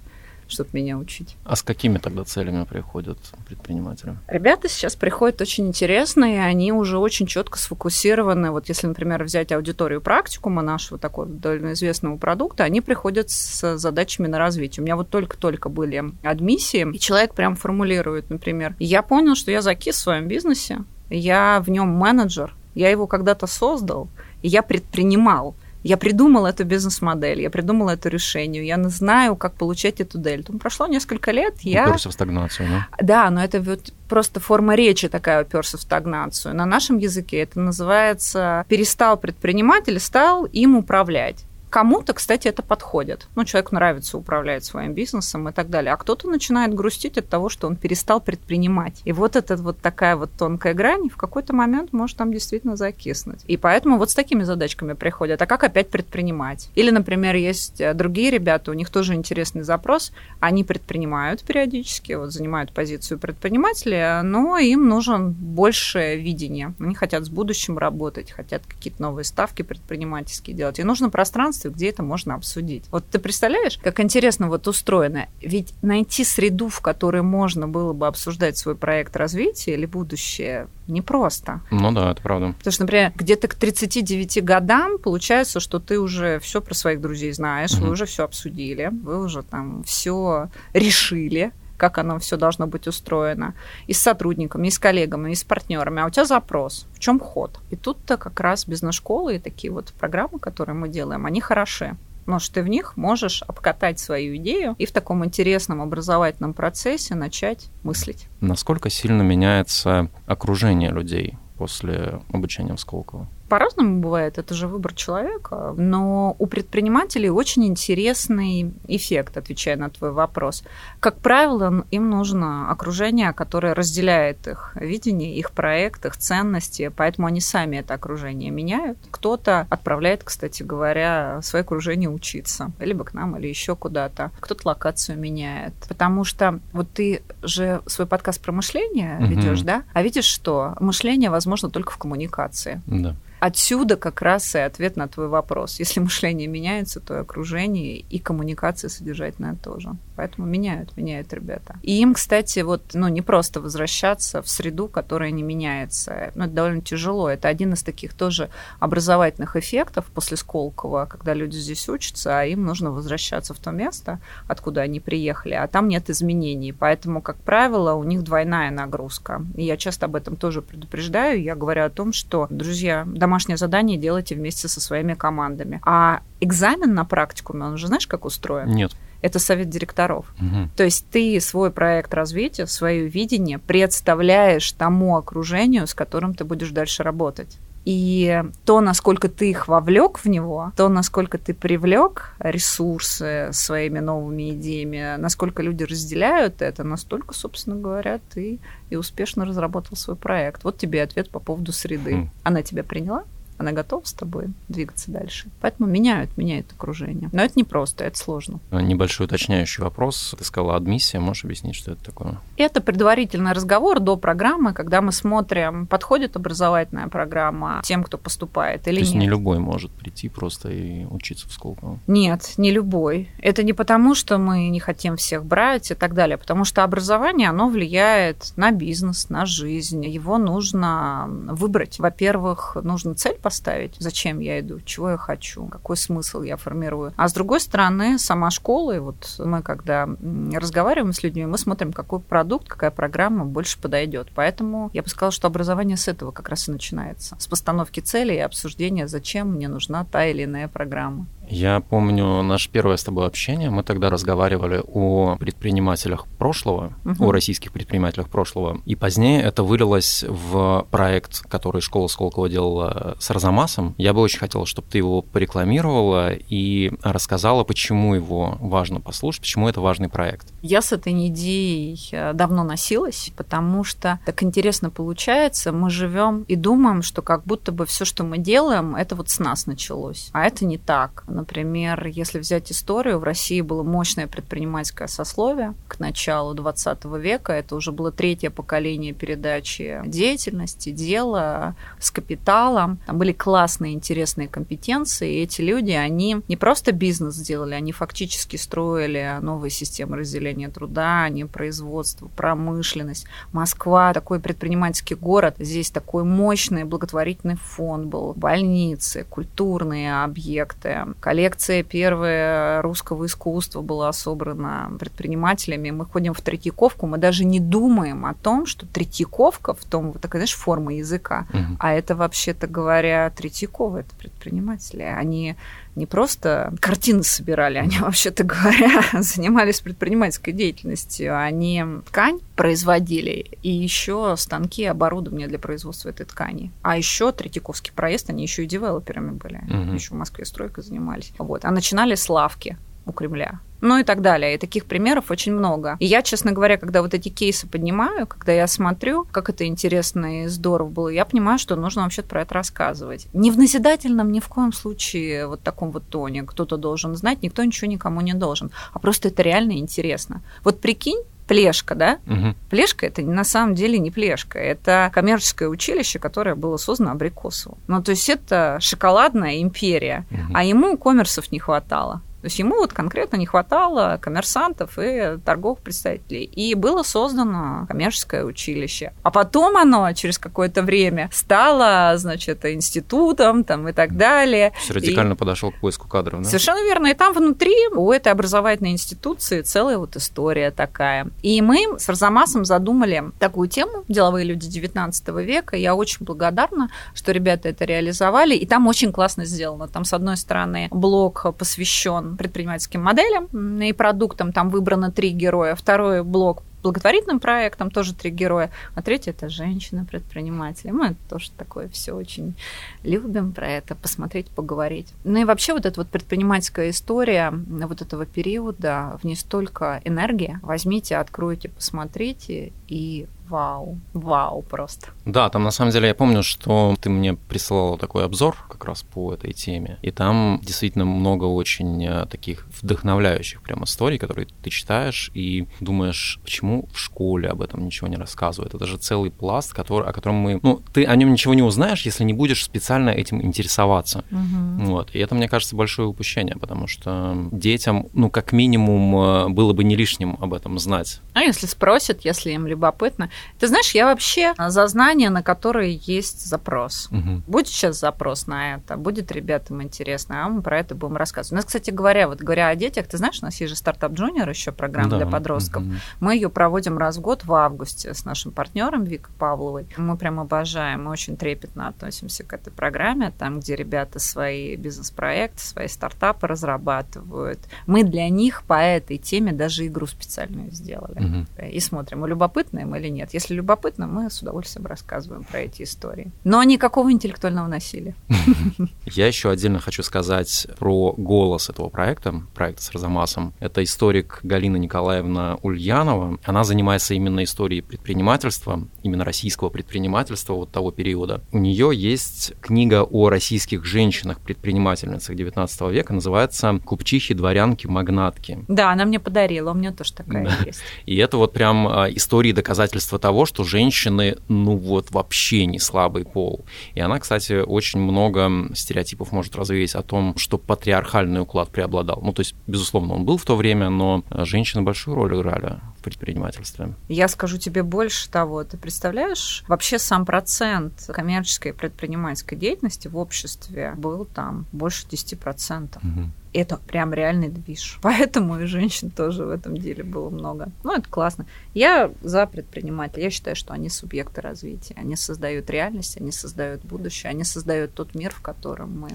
Чтобы 0.49 0.71
меня 0.73 0.99
учить. 0.99 1.37
А 1.45 1.57
с 1.57 1.63
какими 1.63 1.99
тогда 1.99 2.25
целями 2.25 2.65
приходят 2.65 3.19
предприниматели? 3.47 4.17
Ребята 4.29 4.69
сейчас 4.69 4.97
приходят 4.97 5.41
очень 5.41 5.69
интересные, 5.69 6.45
они 6.45 6.73
уже 6.73 6.99
очень 6.99 7.27
четко 7.27 7.59
сфокусированы. 7.59 8.51
Вот 8.51 8.69
если, 8.69 8.87
например, 8.87 9.25
взять 9.25 9.53
аудиторию 9.53 10.01
практикума 10.01 10.63
нашего 10.63 10.99
такого 10.99 11.27
довольно 11.27 11.73
известного 11.73 12.17
продукта, 12.17 12.65
они 12.65 12.81
приходят 12.81 13.31
с 13.31 13.79
задачами 13.79 14.27
на 14.27 14.39
развитие. 14.39 14.83
У 14.83 14.85
меня 14.85 14.97
вот 14.97 15.11
только-только 15.11 15.69
были 15.69 16.05
адмиссии, 16.23 16.87
и 16.95 16.99
человек 16.99 17.35
прям 17.35 17.57
формулирует, 17.57 18.31
например, 18.31 18.75
я 18.79 19.03
понял, 19.03 19.35
что 19.35 19.51
я 19.51 19.63
закис 19.63 19.97
в 19.97 20.01
своем 20.01 20.29
бизнесе, 20.29 20.85
я 21.11 21.61
в 21.65 21.71
нем 21.71 21.89
менеджер, 21.89 22.55
я 22.75 22.91
его 22.91 23.07
когда-то 23.07 23.47
создал, 23.47 24.09
и 24.43 24.49
я 24.49 24.63
предпринимал. 24.63 25.55
Я 25.85 25.99
придумал 25.99 26.47
эту 26.47 26.65
бизнес-модель, 26.65 27.43
я 27.43 27.51
придумал 27.51 27.91
это 27.91 28.09
решение, 28.09 28.67
я 28.67 28.83
знаю, 28.89 29.37
как 29.37 29.53
получать 29.55 30.01
эту 30.01 30.17
дельту. 30.17 30.59
Прошло 30.59 30.87
несколько 30.87 31.31
лет, 31.31 31.61
я... 31.61 31.87
Уперся 31.87 32.09
в 32.09 32.15
стагнацию, 32.15 32.69
да? 32.71 32.87
Да, 33.03 33.31
но 33.31 33.45
это 33.45 33.61
вот 33.61 33.93
просто 34.09 34.41
форма 34.41 34.77
речи 34.77 35.09
такая 35.09 35.43
уперся 35.43 35.77
в 35.77 35.83
стагнацию. 35.83 36.55
На 36.55 36.65
нашем 36.65 36.97
языке 36.97 37.37
это 37.41 37.61
называется 37.61 38.65
«перестал 38.69 39.19
предприниматель, 39.19 40.01
стал 40.01 40.47
им 40.47 40.75
управлять». 40.75 41.45
Кому-то, 41.75 42.13
кстати, 42.13 42.47
это 42.47 42.63
подходит. 42.63 43.27
Ну, 43.35 43.45
человеку 43.45 43.75
нравится 43.75 44.17
управлять 44.17 44.65
своим 44.65 44.95
бизнесом 44.95 45.49
и 45.49 45.53
так 45.53 45.71
далее. 45.71 45.93
А 45.93 45.97
кто-то 45.97 46.29
начинает 46.29 46.73
грустить 46.73 47.19
от 47.19 47.29
того, 47.29 47.49
что 47.49 47.67
он 47.67 47.75
перестал 47.75 48.21
предпринимать. 48.21 49.03
И 49.05 49.11
вот 49.11 49.35
эта 49.35 49.57
вот 49.57 49.79
такая 49.81 50.15
вот 50.15 50.31
тонкая 50.39 50.73
грань 50.73 51.09
в 51.09 51.17
какой-то 51.17 51.53
момент 51.53 51.93
может 51.93 52.17
там 52.17 52.33
действительно 52.33 52.77
закиснуть. 52.77 53.41
И 53.49 53.57
поэтому 53.57 53.99
вот 53.99 54.13
с 54.13 54.15
такими 54.15 54.45
задачками 54.45 54.93
приходят. 54.93 55.43
А 55.43 55.47
как 55.47 55.65
опять 55.65 55.91
предпринимать? 55.91 56.71
Или, 56.77 56.93
например, 56.93 57.35
есть 57.35 57.81
э, 57.81 57.93
другие 57.93 58.31
ребята, 58.31 58.71
у 58.71 58.75
них 58.75 58.89
тоже 58.89 59.15
интересный 59.15 59.65
запрос. 59.65 60.13
Они 60.39 60.63
предпринимают 60.63 61.43
периодически, 61.43 62.13
вот 62.13 62.31
занимают 62.31 62.73
позицию 62.73 63.19
предпринимателя, 63.19 64.23
но 64.23 64.59
им 64.59 64.87
нужен 64.87 65.33
большее 65.33 66.19
видение. 66.19 66.73
Они 66.79 66.95
хотят 66.95 67.25
с 67.25 67.29
будущим 67.29 67.79
работать, 67.79 68.31
хотят 68.31 68.63
какие-то 68.65 69.03
новые 69.03 69.25
ставки 69.25 69.63
предпринимательские 69.63 70.55
делать. 70.55 70.79
И 70.79 70.85
нужно 70.85 71.11
пространство 71.11 71.64
пространстве, 71.65 71.71
где 71.71 71.89
это 71.91 72.03
можно 72.03 72.35
обсудить. 72.35 72.85
Вот 72.91 73.05
ты 73.11 73.19
представляешь, 73.19 73.79
как 73.83 74.01
интересно 74.01 74.49
вот 74.49 74.67
устроено? 74.69 75.27
Ведь 75.41 75.75
найти 75.83 76.25
среду, 76.25 76.69
в 76.69 76.81
которой 76.81 77.23
можно 77.23 77.69
было 77.69 77.93
бы 77.93 78.07
обсуждать 78.07 78.57
свой 78.57 78.75
проект 78.75 79.17
развития 79.17 79.75
или 79.75 79.87
будущее, 79.87 80.69
непросто. 80.87 81.61
Ну 81.71 81.93
да, 81.93 82.13
это 82.13 82.23
правда. 82.23 82.55
Потому 82.59 82.73
что, 82.73 82.83
например, 82.83 83.13
где-то 83.15 83.49
к 83.49 83.55
39 83.55 84.45
годам 84.45 84.99
получается, 84.99 85.61
что 85.61 85.79
ты 85.79 85.99
уже 85.99 86.39
все 86.41 86.61
про 86.61 86.75
своих 86.75 87.01
друзей 87.01 87.33
знаешь, 87.33 87.73
угу. 87.75 87.87
вы 87.87 87.91
уже 87.91 88.07
все 88.07 88.25
обсудили, 88.25 88.91
вы 88.93 89.23
уже 89.23 89.43
там 89.43 89.83
все 89.85 90.49
решили 90.73 91.53
как 91.85 91.99
оно 91.99 92.19
все 92.19 92.39
должно 92.39 92.67
быть 92.67 92.87
устроено, 92.87 93.53
и 93.87 93.93
с 93.93 94.01
сотрудниками, 94.01 94.69
и 94.69 94.71
с 94.71 94.79
коллегами, 94.79 95.33
и 95.33 95.35
с 95.35 95.45
партнерами. 95.45 96.01
А 96.01 96.07
у 96.07 96.11
тебя 96.11 96.25
запрос, 96.25 96.87
в 96.95 96.99
чем 96.99 97.21
ход? 97.21 97.61
И 97.69 97.77
тут-то 97.77 98.17
как 98.17 98.41
раз 98.41 98.67
бизнес-школы 98.67 99.37
и 99.37 99.39
такие 99.39 99.71
вот 99.71 99.93
программы, 99.93 100.39
которые 100.39 100.75
мы 100.75 100.89
делаем, 100.89 101.27
они 101.27 101.43
хороши. 101.43 101.99
Потому 102.21 102.39
что 102.41 102.55
ты 102.55 102.63
в 102.63 102.69
них 102.69 102.97
можешь 102.97 103.43
обкатать 103.43 103.99
свою 103.99 104.37
идею 104.37 104.77
и 104.79 104.87
в 104.87 104.93
таком 104.93 105.27
интересном 105.27 105.83
образовательном 105.83 106.55
процессе 106.55 107.15
начать 107.15 107.67
мыслить. 107.83 108.29
Насколько 108.41 108.89
сильно 108.89 109.21
меняется 109.21 110.09
окружение 110.25 110.91
людей 110.91 111.37
после 111.59 112.23
обучения 112.33 112.75
в 112.75 112.81
Сколково? 112.81 113.29
По-разному 113.55 114.01
бывает, 114.01 114.37
это 114.39 114.53
же 114.53 114.67
выбор 114.67 114.95
человека, 114.95 115.75
но 115.77 116.35
у 116.41 116.47
предпринимателей 116.49 117.31
очень 117.31 117.65
интересный 117.67 118.75
эффект, 118.89 119.37
отвечая 119.37 119.77
на 119.77 119.91
твой 119.91 120.11
вопрос. 120.11 120.65
Как 120.99 121.21
правило, 121.21 121.87
им 121.93 122.11
нужно 122.11 122.69
окружение, 122.73 123.33
которое 123.33 123.73
разделяет 123.73 124.49
их 124.49 124.73
видение, 124.75 125.37
их 125.37 125.53
проект, 125.53 126.05
их 126.05 126.17
ценности, 126.17 126.91
поэтому 126.97 127.29
они 127.29 127.41
сами 127.41 127.77
это 127.77 127.95
окружение 127.95 128.51
меняют. 128.51 128.99
Кто-то 129.13 129.69
отправляет, 129.71 130.25
кстати 130.25 130.65
говоря, 130.65 131.39
свое 131.43 131.63
окружение 131.63 132.11
учиться, 132.11 132.73
либо 132.81 133.05
к 133.05 133.15
нам, 133.15 133.37
или 133.37 133.47
еще 133.47 133.77
куда-то. 133.77 134.33
Кто-то 134.41 134.67
локацию 134.67 135.17
меняет, 135.17 135.75
потому 135.89 136.25
что 136.25 136.59
вот 136.73 136.91
ты 136.93 137.23
же 137.45 137.83
свой 137.87 138.09
подкаст 138.09 138.43
про 138.43 138.51
мышление 138.51 139.19
угу. 139.19 139.27
ведешь, 139.27 139.63
да? 139.63 139.85
А 139.93 140.03
видишь 140.03 140.25
что? 140.25 140.75
Мышление 140.81 141.31
возможно 141.31 141.71
только 141.71 141.93
в 141.93 141.99
коммуникации. 141.99 142.83
Да 142.89 143.15
отсюда 143.45 143.97
как 143.97 144.23
раз 144.23 144.55
и 144.55 144.59
ответ 144.59 144.97
на 144.97 145.07
твой 145.07 145.29
вопрос. 145.29 145.79
Если 145.79 146.01
мышление 146.01 146.49
меняется, 146.49 147.01
то 147.01 147.15
и 147.15 147.21
окружение, 147.21 147.99
и 147.99 148.19
коммуникация 148.19 148.89
содержательная 148.89 149.55
тоже. 149.63 149.97
Поэтому 150.17 150.47
меняют, 150.47 150.97
меняют 150.97 151.33
ребята. 151.33 151.77
И 151.83 152.01
им, 152.01 152.15
кстати, 152.15 152.61
вот, 152.61 152.83
ну, 152.95 153.09
не 153.09 153.23
просто 153.23 153.61
возвращаться 153.61 154.43
в 154.43 154.49
среду, 154.49 154.89
которая 154.89 155.31
не 155.31 155.43
меняется. 155.43 156.33
Ну, 156.35 156.45
это 156.45 156.53
довольно 156.53 156.81
тяжело. 156.81 157.29
Это 157.29 157.49
один 157.49 157.73
из 157.73 157.83
таких 157.83 158.15
тоже 158.15 158.49
образовательных 158.79 159.57
эффектов 159.57 160.07
после 160.07 160.37
Сколково, 160.37 161.07
когда 161.07 161.35
люди 161.35 161.57
здесь 161.57 161.89
учатся, 161.89 162.39
а 162.39 162.45
им 162.45 162.65
нужно 162.65 162.93
возвращаться 162.93 163.55
в 163.55 163.59
то 163.59 163.71
место, 163.71 164.21
откуда 164.47 164.83
они 164.83 165.01
приехали, 165.01 165.55
а 165.55 165.67
там 165.67 165.89
нет 165.89 166.11
изменений. 166.11 166.73
Поэтому, 166.73 167.21
как 167.21 167.37
правило, 167.37 167.95
у 167.95 168.05
них 168.05 168.23
двойная 168.23 168.71
нагрузка. 168.71 169.43
И 169.57 169.65
я 169.65 169.77
часто 169.77 170.07
об 170.07 170.15
этом 170.15 170.37
тоже 170.37 170.63
предупреждаю. 170.63 171.43
Я 171.43 171.57
говорю 171.57 171.85
о 171.85 171.91
том, 171.91 172.13
что, 172.13 172.47
друзья, 172.51 173.05
домашнее 173.07 173.57
задание 173.57 173.99
делайте 173.99 174.37
вместе 174.37 174.69
со 174.69 174.81
своими 174.81 175.15
командами. 175.15 175.81
А 175.85 176.21
экзамен 176.41 176.95
на 176.95 177.05
практикуме, 177.05 177.65
он 177.65 177.75
уже 177.75 177.89
знаешь, 177.89 178.07
как 178.07 178.25
устроен? 178.25 178.69
Нет 178.69 178.93
это 179.25 179.39
совет 179.39 179.71
директоров. 179.71 180.27
Угу. 180.39 180.69
То 180.77 180.85
есть 180.85 181.07
ты 181.11 181.41
свой 181.41 181.71
проект 181.71 182.13
развития, 182.13 182.67
свое 182.67 183.09
видение 183.09 183.59
представляешь 183.59 184.71
тому 184.73 185.17
окружению, 185.17 185.87
с 185.87 185.95
которым 185.95 186.35
ты 186.35 186.45
будешь 186.45 186.71
дальше 186.71 187.03
работать. 187.03 187.59
И 187.87 188.43
то, 188.67 188.81
насколько 188.81 189.29
ты 189.29 189.51
их 189.51 189.69
вовлек 189.69 190.19
в 190.19 190.27
него, 190.27 190.73
то, 190.77 190.89
насколько 190.89 191.39
ты 191.39 191.55
привлек 191.55 192.35
ресурсы 192.39 193.49
своими 193.53 193.99
новыми 193.99 194.51
идеями, 194.51 195.17
насколько 195.19 195.63
люди 195.63 195.85
разделяют 195.85 196.61
это, 196.61 196.85
настолько, 196.85 197.35
собственно 197.35 197.77
говоря, 197.77 198.21
ты 198.33 198.59
и 198.91 198.97
успешно 198.97 199.47
разработал 199.47 199.97
свой 199.97 200.17
проект. 200.17 200.65
Вот 200.65 200.79
тебе 200.79 201.03
ответ 201.03 201.31
по 201.31 201.41
поводу 201.41 201.73
среды. 201.73 202.15
Хм. 202.15 202.31
Она 202.43 202.63
тебя 202.63 202.85
приняла? 202.85 203.25
Она 203.59 203.73
готова 203.73 204.05
с 204.05 204.13
тобой 204.13 204.49
двигаться 204.69 205.11
дальше. 205.11 205.49
Поэтому 205.61 205.89
меняют, 205.89 206.37
меняют 206.37 206.73
окружение. 206.73 207.31
Но 207.33 207.43
это 207.43 207.55
не 207.57 207.65
просто, 207.65 208.05
это 208.05 208.19
сложно. 208.19 208.61
Небольшой 208.71 209.27
уточняющий 209.27 209.83
вопрос. 209.83 210.35
Ты 210.37 210.45
сказала 210.45 210.77
адмиссия, 210.77 211.21
можешь 211.21 211.45
объяснить, 211.45 211.77
что 211.77 211.93
это 211.93 212.05
такое? 212.05 212.41
Это 212.57 212.81
предварительный 212.81 213.53
разговор 213.53 214.01
до 214.01 214.17
программы, 214.17 214.73
когда 214.73 215.01
мы 215.01 215.13
смотрим, 215.13 215.87
подходит 215.87 216.37
образовательная 216.37 217.09
программа 217.09 217.81
тем, 217.85 218.03
кто 218.03 218.19
поступает 218.19 218.87
или 218.89 218.97
То 218.97 219.01
есть 219.01 219.15
нет. 219.15 219.23
не 219.23 219.29
любой 219.29 219.59
может 219.59 219.91
прийти 219.93 220.29
просто 220.29 220.71
и 220.71 221.05
учиться 221.05 221.49
в 221.49 221.53
Сколково? 221.53 221.99
Нет, 222.07 222.55
не 222.57 222.71
любой. 222.71 223.31
Это 223.41 223.63
не 223.63 223.73
потому, 223.73 224.15
что 224.15 224.39
мы 224.39 224.69
не 224.69 224.81
хотим 224.81 225.17
всех 225.17 225.45
брать 225.45 225.91
и 225.91 225.95
так 225.95 226.15
далее, 226.15 226.37
потому 226.39 226.65
что 226.65 226.85
образование, 226.85 227.49
оно 227.49 227.69
влияет 227.69 228.53
на 228.57 228.73
бизнес, 228.73 229.29
на 229.29 229.47
жизнь. 229.47 230.05
Его 230.05 230.39
нужно 230.39 231.27
выбрать. 231.29 231.99
Во-первых, 231.99 232.77
нужно 232.83 233.15
цель 233.15 233.37
поставить, 233.45 233.97
зачем 233.99 234.41
я 234.41 234.59
иду, 234.61 234.81
чего 234.81 235.11
я 235.11 235.17
хочу, 235.19 235.67
какой 235.67 235.99
смысл 235.99 236.41
я 236.41 236.57
формирую. 236.57 237.13
А 237.19 237.29
с 237.29 237.35
другой 237.35 237.61
стороны, 237.61 238.19
сама 238.19 238.51
школа, 238.51 238.97
и 238.97 238.99
вот 239.01 239.37
мы 239.39 239.63
когда 239.63 240.09
разговариваем 240.55 241.13
с 241.13 241.23
людьми, 241.23 241.45
мы 241.45 241.59
смотрим, 241.59 241.93
какой 241.93 242.21
продукт, 242.21 242.69
какая 242.69 242.91
программа 242.91 243.45
больше 243.45 243.79
подойдет. 243.79 244.29
Поэтому 244.35 244.91
я 244.95 245.03
бы 245.03 245.11
сказала, 245.11 245.31
что 245.31 245.47
образование 245.47 245.99
с 245.99 246.09
этого 246.09 246.31
как 246.31 246.49
раз 246.49 246.69
и 246.69 246.73
начинается. 246.73 247.37
С 247.39 247.47
постановки 247.47 248.01
целей 248.01 248.37
и 248.37 248.41
обсуждения, 248.41 249.09
зачем 249.09 249.53
мне 249.53 249.69
нужна 249.69 250.05
та 250.05 250.25
или 250.25 250.45
иная 250.45 250.69
программа. 250.69 251.27
Я 251.49 251.81
помню 251.81 252.43
наше 252.43 252.71
первое 252.71 252.97
с 252.97 253.05
тобой 253.05 253.27
общение. 253.27 253.71
Мы 253.71 253.83
тогда 253.83 254.11
разговаривали 254.11 254.83
о 254.87 255.37
предпринимателях 255.37 256.27
прошлого, 256.39 256.95
угу. 257.05 257.29
о 257.29 257.33
российских 257.33 257.73
предпринимателях 257.73 258.29
прошлого. 258.29 258.81
И 258.85 258.95
позднее 258.95 259.43
это 259.43 259.63
вылилось 259.63 260.25
в 260.27 260.87
проект, 260.91 261.41
который 261.49 261.81
школа 261.81 262.09
Сколково 262.09 262.49
делала 262.49 263.17
с 263.19 263.31
Арзамасом. 263.31 263.95
Я 263.99 264.13
бы 264.13 264.21
очень 264.21 264.39
хотел, 264.39 264.67
чтобы 264.67 264.89
ты 264.91 264.99
его 264.99 265.23
порекламировала 265.23 266.33
и 266.33 266.93
рассказала, 267.03 267.65
почему 267.65 268.15
его 268.15 268.57
важно 268.61 269.01
послушать, 269.01 269.43
почему 269.43 269.69
это 269.69 269.81
важный 269.81 270.09
проект. 270.09 270.53
Я 270.63 270.83
с 270.83 270.93
этой 270.93 271.15
идеей 271.29 272.09
э, 272.13 272.33
давно 272.33 272.65
носилась, 272.65 273.33
потому 273.37 273.85
что 273.85 274.19
так 274.25 274.43
интересно 274.43 274.91
получается. 274.91 275.73
Мы 275.73 275.91
живем 275.91 276.45
и 276.49 276.57
думаем, 276.57 277.03
что 277.03 277.23
как 277.23 277.45
будто 277.45 277.73
бы 277.73 277.87
все, 277.87 278.05
что 278.05 278.25
мы 278.25 278.39
делаем, 278.39 278.97
это 278.97 279.15
вот 279.15 279.29
с 279.31 279.39
нас 279.39 279.67
началось. 279.67 280.31
А 280.33 280.45
это 280.45 280.65
не 280.65 280.79
так 280.79 281.25
Например, 281.35 282.07
если 282.07 282.39
взять 282.39 282.71
историю, 282.71 283.19
в 283.19 283.25
России 283.25 283.61
было 283.61 283.83
мощное 283.83 284.29
предпринимательское 284.29 285.09
сословие 285.09 285.75
к 285.89 285.99
началу 285.99 286.55
20 286.55 287.05
века. 287.17 287.53
Это 287.53 287.75
уже 287.75 287.91
было 287.91 288.13
третье 288.13 288.51
поколение 288.51 289.13
передачи 289.13 290.01
деятельности, 290.07 290.91
дела 290.91 291.75
с 291.99 292.13
капиталом. 292.13 293.01
Там 293.07 293.19
были 293.19 293.33
классные, 293.33 293.95
интересные 293.95 294.47
компетенции. 294.47 295.35
И 295.35 295.43
эти 295.43 295.61
люди, 295.61 295.91
они 295.91 296.41
не 296.47 296.57
просто 296.57 296.93
бизнес 296.93 297.35
сделали, 297.35 297.75
они 297.75 297.91
фактически 297.91 298.55
строили 298.55 299.39
новые 299.41 299.73
системы 299.73 300.19
разделения 300.19 300.69
труда, 300.69 301.25
они 301.25 301.45
производство, 301.47 302.29
промышленность. 302.29 303.27
Москва 303.53 304.13
такой 304.13 304.39
предпринимательский 304.39 305.17
город. 305.17 305.57
Здесь 305.59 305.91
такой 305.91 306.23
мощный 306.23 306.85
благотворительный 306.85 307.57
фонд 307.57 308.07
был, 308.07 308.35
больницы, 308.35 309.27
культурные 309.29 310.23
объекты. 310.23 311.07
Коллекция 311.25 311.83
первая 311.83 312.83
русского 312.83 313.25
искусства 313.25 313.81
была 313.81 314.13
собрана 314.13 314.93
предпринимателями. 315.01 315.91
Мы 315.91 316.05
ходим 316.05 316.35
в 316.35 316.43
Третьяковку, 316.43 317.07
мы 317.07 317.17
даже 317.17 317.47
не 317.47 317.61
думаем 317.61 318.27
о 318.27 318.35
том, 318.35 318.67
что 318.67 318.85
Третьяковка 318.85 319.73
в 319.73 319.83
том, 319.87 320.13
вот 320.13 320.21
такая, 320.21 320.41
знаешь, 320.41 320.55
форма 320.55 320.93
языка, 320.93 321.47
угу. 321.49 321.79
а 321.79 321.95
это 321.95 322.15
вообще-то 322.15 322.67
говоря, 322.67 323.31
Третьякова, 323.31 324.01
это 324.01 324.15
предприниматели. 324.17 325.01
Они 325.01 325.57
не 325.97 326.07
просто 326.07 326.75
картины 326.81 327.23
собирали, 327.23 327.79
они, 327.79 327.99
вообще-то 327.99 328.45
говоря, 328.45 329.03
занимались 329.23 329.81
предпринимательской 329.81 330.53
деятельностью. 330.53 331.39
Они 331.39 331.85
ткань 332.07 332.41
производили 332.57 333.47
и 333.63 333.71
еще 333.71 334.35
станки 334.37 334.83
и 334.83 334.87
оборудование 334.87 335.49
для 335.49 335.59
производства 335.59 336.09
этой 336.09 336.27
ткани. 336.27 336.73
А 336.83 336.97
еще 336.97 337.33
Третьяковский 337.33 337.93
проезд, 337.93 338.31
они 338.31 338.43
еще 338.43 338.65
и 338.65 338.67
девелоперами 338.67 339.33
были. 339.33 339.63
Угу. 339.69 339.95
Еще 339.95 340.11
в 340.11 340.19
Москве 340.19 340.45
стройкой 340.45 340.85
занимались. 340.85 341.33
Вот. 341.39 341.65
А 341.65 341.71
начинали 341.71 342.15
с 342.15 342.29
лавки 342.29 342.77
у 343.07 343.13
Кремля 343.13 343.61
ну 343.85 343.99
и 343.99 344.03
так 344.03 344.23
далее. 344.23 344.55
И 344.55 344.59
таких 344.59 344.87
примеров 344.87 345.31
очень 345.31 345.53
много. 345.53 345.97
И 346.01 346.07
я, 346.07 346.23
честно 346.23 346.53
говоря, 346.53 346.79
когда 346.79 347.03
вот 347.03 347.13
эти 347.13 347.29
кейсы 347.29 347.67
поднимаю, 347.67 348.27
когда 348.27 348.53
я 348.53 348.67
смотрю, 348.67 349.27
как 349.31 349.51
это 349.51 349.67
интересно 349.67 350.45
и 350.45 350.47
здорово 350.49 350.89
было, 350.89 351.09
я 351.09 351.27
понимаю, 351.27 351.59
что 351.59 351.77
нужно 351.77 352.03
вообще 352.03 352.23
про 352.23 352.43
это 352.43 352.55
рассказывать. 352.55 353.27
Не 353.35 353.51
в 353.51 353.59
назидательном 353.59 354.33
ни 354.33 354.41
в 354.41 354.49
коем 354.49 354.73
случае 354.73 355.47
вот 355.47 355.61
таком 355.61 355.91
вот 355.91 356.05
тоне. 356.09 356.43
Кто-то 356.45 356.79
должен 356.79 357.15
знать, 357.15 357.43
никто 357.43 357.63
ничего 357.63 357.91
никому 357.91 358.23
не 358.23 358.33
должен. 358.33 358.71
А 358.95 358.99
просто 358.99 359.29
это 359.29 359.43
реально 359.43 359.73
интересно. 359.73 360.41
Вот 360.65 360.81
прикинь, 360.81 361.23
Плешка, 361.47 361.95
да? 361.95 362.21
Угу. 362.27 362.55
Плешка 362.71 363.05
это 363.05 363.21
на 363.21 363.45
самом 363.45 363.75
деле 363.75 363.99
не 363.99 364.11
Плешка, 364.11 364.59
это 364.59 365.11
коммерческое 365.13 365.69
училище, 365.69 366.19
которое 366.19 366.55
было 366.55 366.79
создано 366.79 367.11
Абрикосовым. 367.11 367.77
Ну, 367.87 368.03
то 368.03 368.13
есть 368.13 368.31
это 368.31 368.79
шоколадная 368.81 369.61
империя, 369.61 370.25
угу. 370.31 370.55
а 370.55 370.65
ему 370.65 370.97
коммерсов 370.97 371.53
не 371.53 371.59
хватало. 371.59 372.23
То 372.45 372.49
есть 372.49 372.59
ему 372.59 372.77
вот 372.77 372.93
конкретно 372.93 373.37
не 373.37 373.47
хватало 373.47 374.19
коммерсантов 374.21 374.99
и 374.99 375.39
торговых 375.43 375.79
представителей. 375.79 376.45
И 376.45 376.75
было 376.75 377.03
создано 377.03 377.87
коммерческое 377.89 378.45
училище. 378.45 379.15
А 379.23 379.31
потом 379.31 379.79
оно 379.79 380.13
через 380.13 380.39
какое-то 380.39 380.83
время 380.83 381.31
стало, 381.33 382.13
значит, 382.19 382.63
институтом 382.67 383.65
там, 383.65 383.89
и 383.89 383.95
так 383.95 384.19
далее. 384.19 384.75
Все 384.79 384.93
радикально 384.93 385.33
и... 385.33 385.37
подошел 385.37 385.73
к 385.73 385.81
поиску 385.81 386.07
кадров, 386.07 386.43
да? 386.43 386.47
Совершенно 386.47 386.85
верно. 386.85 387.07
И 387.07 387.15
там 387.15 387.33
внутри 387.33 387.89
у 387.95 388.13
этой 388.13 388.31
образовательной 388.31 388.91
институции 388.91 389.63
целая 389.63 389.97
вот 389.97 390.15
история 390.17 390.71
такая. 390.71 391.29
И 391.41 391.63
мы 391.63 391.99
с 391.99 392.07
Арзамасом 392.11 392.67
задумали 392.67 393.25
такую 393.39 393.71
тему 393.71 394.05
«Деловые 394.09 394.45
люди 394.45 394.69
19 394.69 395.29
века». 395.47 395.77
Я 395.77 395.95
очень 395.95 396.27
благодарна, 396.27 396.91
что 397.15 397.33
ребята 397.33 397.71
это 397.71 397.87
реализовали. 397.87 398.55
И 398.55 398.67
там 398.67 398.87
очень 398.87 399.13
классно 399.13 399.47
сделано. 399.47 399.89
Там, 399.89 400.05
с 400.05 400.13
одной 400.13 400.37
стороны, 400.37 400.89
блок 400.91 401.47
посвящен 401.57 402.34
предпринимательским 402.37 403.03
моделям 403.03 403.81
и 403.81 403.93
продуктам. 403.93 404.53
Там 404.53 404.71
выбрано 404.71 405.11
три 405.11 405.31
героя. 405.31 405.75
Второй 405.75 406.23
блок 406.23 406.63
благотворительным 406.83 407.41
проектом, 407.41 407.91
тоже 407.91 408.15
три 408.15 408.31
героя, 408.31 408.71
а 408.95 409.01
третий 409.01 409.31
это 409.31 409.49
женщина-предприниматели. 409.49 410.91
Мы 410.91 411.17
тоже 411.31 411.51
такое 411.57 411.89
все 411.89 412.13
очень 412.13 412.55
любим 413.03 413.53
про 413.53 413.67
это 413.69 413.95
посмотреть, 413.95 414.49
поговорить. 414.49 415.09
Ну 415.25 415.41
и 415.41 415.45
вообще 415.45 415.73
вот 415.73 415.87
эта 415.87 415.99
вот 415.99 416.09
предпринимательская 416.09 416.91
история 416.91 417.51
вот 417.51 418.03
этого 418.03 418.27
периода, 418.27 419.19
в 419.23 419.25
ней 419.25 419.35
столько 419.35 420.03
энергии. 420.05 420.59
Возьмите, 420.61 421.17
откройте, 421.17 421.71
посмотрите 421.71 422.73
и 422.87 423.29
вау, 423.49 423.99
вау 424.13 424.63
просто. 424.63 425.09
Да, 425.25 425.49
там 425.49 425.65
на 425.65 425.71
самом 425.71 425.91
деле 425.93 426.09
я 426.09 426.15
помню, 426.15 426.43
что 426.43 426.95
ты 427.01 427.11
мне 427.11 427.35
присылал 427.35 427.99
такой 427.99 428.25
обзор 428.25 428.57
как 428.69 428.85
раз 428.85 429.03
по 429.03 429.33
этой 429.33 429.53
теме, 429.53 429.99
и 430.03 430.11
там 430.11 430.61
действительно 430.63 431.05
много 431.05 431.45
очень 431.45 432.05
э, 432.05 432.27
таких 432.27 432.67
вдохновляющих 432.81 433.63
прям 433.63 433.85
историй, 433.85 434.19
которые 434.19 434.49
ты 434.63 434.71
читаешь 434.71 435.31
и 435.35 435.67
думаешь, 435.81 436.39
почему 436.43 436.89
в 436.93 436.99
школе 436.99 437.49
об 437.49 437.63
этом 437.63 437.85
ничего 437.85 438.09
не 438.09 438.17
рассказывают. 438.17 438.75
Это 438.75 438.87
же 438.87 438.97
целый 438.99 439.31
пласт, 439.31 439.73
который, 439.73 440.09
о 440.09 440.13
котором 440.13 440.37
мы... 440.37 440.61
Ну, 440.63 440.83
ты 440.93 441.05
о 441.05 441.17
нем 441.17 441.33
ничего 441.33 441.55
не 441.55 441.63
узнаешь, 441.63 442.03
если 442.03 442.25
не 442.25 442.33
будешь 442.33 442.65
специально 442.65 443.11
этим 443.11 443.43
интересоваться. 443.43 444.25
Угу. 444.31 444.87
Вот. 444.87 445.15
И 445.15 445.19
это, 445.19 445.35
мне 445.35 445.49
кажется, 445.49 445.77
большое 445.77 446.09
упущение, 446.09 446.57
потому 446.57 446.87
что 446.87 447.37
детям, 447.53 448.09
ну, 448.13 448.31
как 448.31 448.53
минимум, 448.53 449.17
э, 449.17 449.49
было 449.49 449.73
бы 449.73 449.85
не 449.85 449.97
лишним 449.97 450.37
об 450.41 450.55
этом 450.55 450.79
знать. 450.79 451.21
А 451.35 451.41
если 451.41 451.67
спросят, 451.67 452.25
если 452.25 452.53
им 452.53 452.67
любопытно, 452.67 453.31
ты 453.59 453.67
знаешь, 453.67 453.95
я 453.95 454.07
вообще 454.07 454.55
за 454.59 454.87
знания, 454.87 455.31
на 455.31 455.43
которые 455.43 455.95
есть 456.03 456.47
запрос. 456.47 457.09
Угу. 457.11 457.43
Будет 457.47 457.69
сейчас 457.69 457.99
запрос 457.99 458.47
на 458.47 458.75
это, 458.75 458.97
будет 458.97 459.33
ребятам 459.33 459.83
интересно, 459.83 460.45
а 460.45 460.49
мы 460.49 460.63
про 460.63 460.79
это 460.79 460.95
будем 460.95 461.17
рассказывать. 461.17 461.53
У 461.53 461.57
нас, 461.57 461.65
кстати 461.65 461.91
говоря, 461.91 462.29
вот 462.29 462.41
говоря 462.41 462.69
о 462.69 462.77
детях, 462.77 463.07
ты 463.07 463.17
знаешь, 463.17 463.39
у 463.43 463.45
нас 463.45 463.61
есть 463.61 463.71
же 463.71 463.77
стартап 463.77 464.13
Джуниор 464.13 464.49
еще 464.49 464.73
программа 464.73 465.11
да. 465.11 465.17
для 465.19 465.27
подростков. 465.27 465.83
Угу. 465.83 465.93
Мы 466.21 466.35
ее 466.35 466.49
проводим 466.49 466.99
раз 466.99 467.17
в 467.17 467.21
год 467.21 467.45
в 467.45 467.53
августе 467.55 468.15
с 468.15 468.25
нашим 468.25 468.53
партнером 468.53 469.05
Викой 469.05 469.35
Павловой. 469.39 469.87
Мы 469.97 470.17
прям 470.17 470.41
обожаем, 470.41 471.05
мы 471.05 471.11
очень 471.11 471.37
трепетно 471.37 471.89
относимся 471.89 472.45
к 472.45 472.53
этой 472.53 472.71
программе, 472.73 473.33
там, 473.39 473.61
где 473.61 473.77
ребята 473.77 474.19
свои 474.19 474.77
бизнес-проекты, 474.77 475.61
свои 475.61 475.89
стартапы 475.89 476.47
разрабатывают. 476.47 477.61
Мы 477.87 478.05
для 478.05 478.29
них 478.29 478.63
по 478.65 478.81
этой 478.81 479.19
теме 479.19 479.53
даже 479.53 479.87
игру 479.87 480.07
специальную 480.07 480.71
сделали. 480.71 481.25
Угу. 481.25 481.67
И 481.71 481.81
смотрим, 481.81 482.27
любопытно 482.27 482.81
им 482.81 482.95
или 482.95 483.09
нет. 483.09 483.24
Если 483.33 483.55
любопытно, 483.55 484.07
мы 484.07 484.31
с 484.31 484.43
удовольствием 484.43 484.87
рассказываем 484.87 485.45
про 485.45 485.61
эти 485.61 485.83
истории. 485.83 486.33
Но 486.45 486.63
никакого 486.63 487.11
интеллектуального 487.13 487.67
насилия. 487.67 488.15
Я 489.07 489.27
еще 489.27 489.51
отдельно 489.51 489.81
хочу 489.81 490.03
сказать 490.03 490.67
про 490.79 491.13
голос 491.17 491.71
этого 491.71 491.89
проекта, 491.89 492.43
проекта 492.55 492.83
с 492.83 492.91
Арзамасом. 492.91 493.55
Это 493.61 493.83
историк 493.83 494.41
Галина 494.43 494.77
Николаевна 494.77 495.59
Ульянова. 495.63 496.39
Она 496.45 496.65
занимается 496.65 497.15
именно 497.15 497.45
историей 497.45 497.81
предпринимательства, 497.81 498.87
именно 499.03 499.25
российского 499.25 499.69
предпринимательства 499.69 500.55
вот 500.55 500.71
того 500.71 500.91
периода. 500.91 501.43
У 501.53 501.59
нее 501.59 501.91
есть 501.95 502.55
книга 502.61 503.03
о 503.03 503.29
российских 503.29 503.85
женщинах-предпринимательницах 503.85 505.37
19 505.37 505.81
века, 505.93 506.13
называется 506.13 506.81
«Купчихи, 506.85 507.35
дворянки, 507.35 507.87
магнатки». 507.87 508.59
Да, 508.69 508.91
она 508.91 509.05
мне 509.05 509.21
подарила, 509.21 509.71
у 509.71 509.75
меня 509.75 509.93
тоже 509.93 510.13
такая 510.15 510.45
да. 510.45 510.57
есть. 510.65 510.81
И 511.07 511.17
это 511.17 511.37
вот 511.37 511.53
прям 511.53 511.87
а, 511.87 512.09
истории 512.11 512.53
доказательства 512.53 513.14
доказательство 513.15 513.19
того, 513.19 513.47
что 513.47 513.65
женщины, 513.65 514.37
ну 514.49 514.77
вот 514.77 515.11
вообще 515.11 515.67
не 515.67 515.79
слабый 515.79 516.25
пол. 516.25 516.65
И 516.97 517.01
она, 517.01 517.19
кстати, 517.19 517.65
очень 517.65 518.01
много 518.01 518.51
стереотипов 518.75 519.33
может 519.33 519.57
развеять 519.57 519.95
о 519.95 520.03
том, 520.03 520.35
что 520.37 520.59
патриархальный 520.59 521.41
уклад 521.41 521.71
преобладал. 521.71 522.21
Ну, 522.23 522.33
то 522.33 522.41
есть, 522.41 522.55
безусловно, 522.67 523.15
он 523.15 523.25
был 523.25 523.37
в 523.37 523.45
то 523.45 523.57
время, 523.57 523.91
но 523.91 524.23
женщины 524.45 524.83
большую 524.83 525.15
роль 525.15 525.35
играли 525.35 525.81
в 525.99 526.03
предпринимательстве. 526.03 526.95
Я 527.09 527.29
скажу 527.29 527.59
тебе 527.59 527.83
больше 527.83 528.31
того. 528.31 528.65
Ты 528.65 528.77
представляешь, 528.77 529.65
вообще 529.69 529.99
сам 529.99 530.25
процент 530.25 531.11
коммерческой 531.13 531.73
предпринимательской 531.73 532.59
деятельности 532.59 533.09
в 533.09 533.17
обществе 533.17 533.95
был 533.97 534.25
там 534.25 534.67
больше 534.73 535.07
10%. 535.07 535.97
Угу 535.97 536.31
это 536.55 536.77
прям 536.77 537.13
реальный 537.13 537.49
движ. 537.49 537.99
Поэтому 538.03 538.61
и 538.61 538.67
женщин 538.67 539.11
тоже 539.11 539.45
в 539.45 539.51
этом 539.51 539.77
деле 539.77 540.05
было 540.05 540.31
много. 540.31 540.69
Ну, 540.83 540.93
это 540.93 541.09
классно. 541.09 541.47
Я 541.75 542.11
за 542.23 542.47
предпринимателей. 542.47 543.25
Я 543.25 543.31
считаю, 543.31 543.57
что 543.57 543.73
они 543.73 543.89
субъекты 543.89 544.41
развития. 544.41 544.95
Они 544.97 545.17
создают 545.17 545.69
реальность, 545.71 546.17
они 546.21 546.33
создают 546.33 546.83
будущее, 546.83 547.31
они 547.31 547.45
создают 547.45 547.95
тот 547.95 548.15
мир, 548.15 548.33
в 548.33 548.41
котором 548.41 549.01
мы 549.01 549.11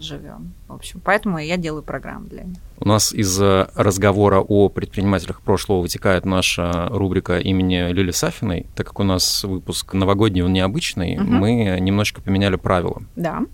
живем. 0.00 0.52
В 0.68 0.74
общем, 0.74 1.00
поэтому 1.02 1.38
я 1.38 1.56
делаю 1.56 1.82
программу 1.82 2.26
для 2.26 2.44
них. 2.44 2.58
У 2.78 2.86
нас 2.86 3.12
из 3.12 3.40
разговора 3.40 4.40
о 4.40 4.68
предпринимателях 4.68 5.40
прошлого 5.40 5.80
вытекает 5.80 6.26
наша 6.26 6.88
рубрика 6.90 7.38
имени 7.38 7.90
Лили 7.92 8.10
Сафиной. 8.10 8.66
Так 8.74 8.86
как 8.88 9.00
у 9.00 9.02
нас 9.02 9.44
выпуск 9.44 9.94
новогодний, 9.94 10.42
он 10.42 10.52
необычный, 10.52 11.16
угу. 11.16 11.24
мы 11.24 11.78
немножечко 11.80 12.20
поменяли 12.20 12.56
правила. 12.56 13.02
Да. 13.16 13.44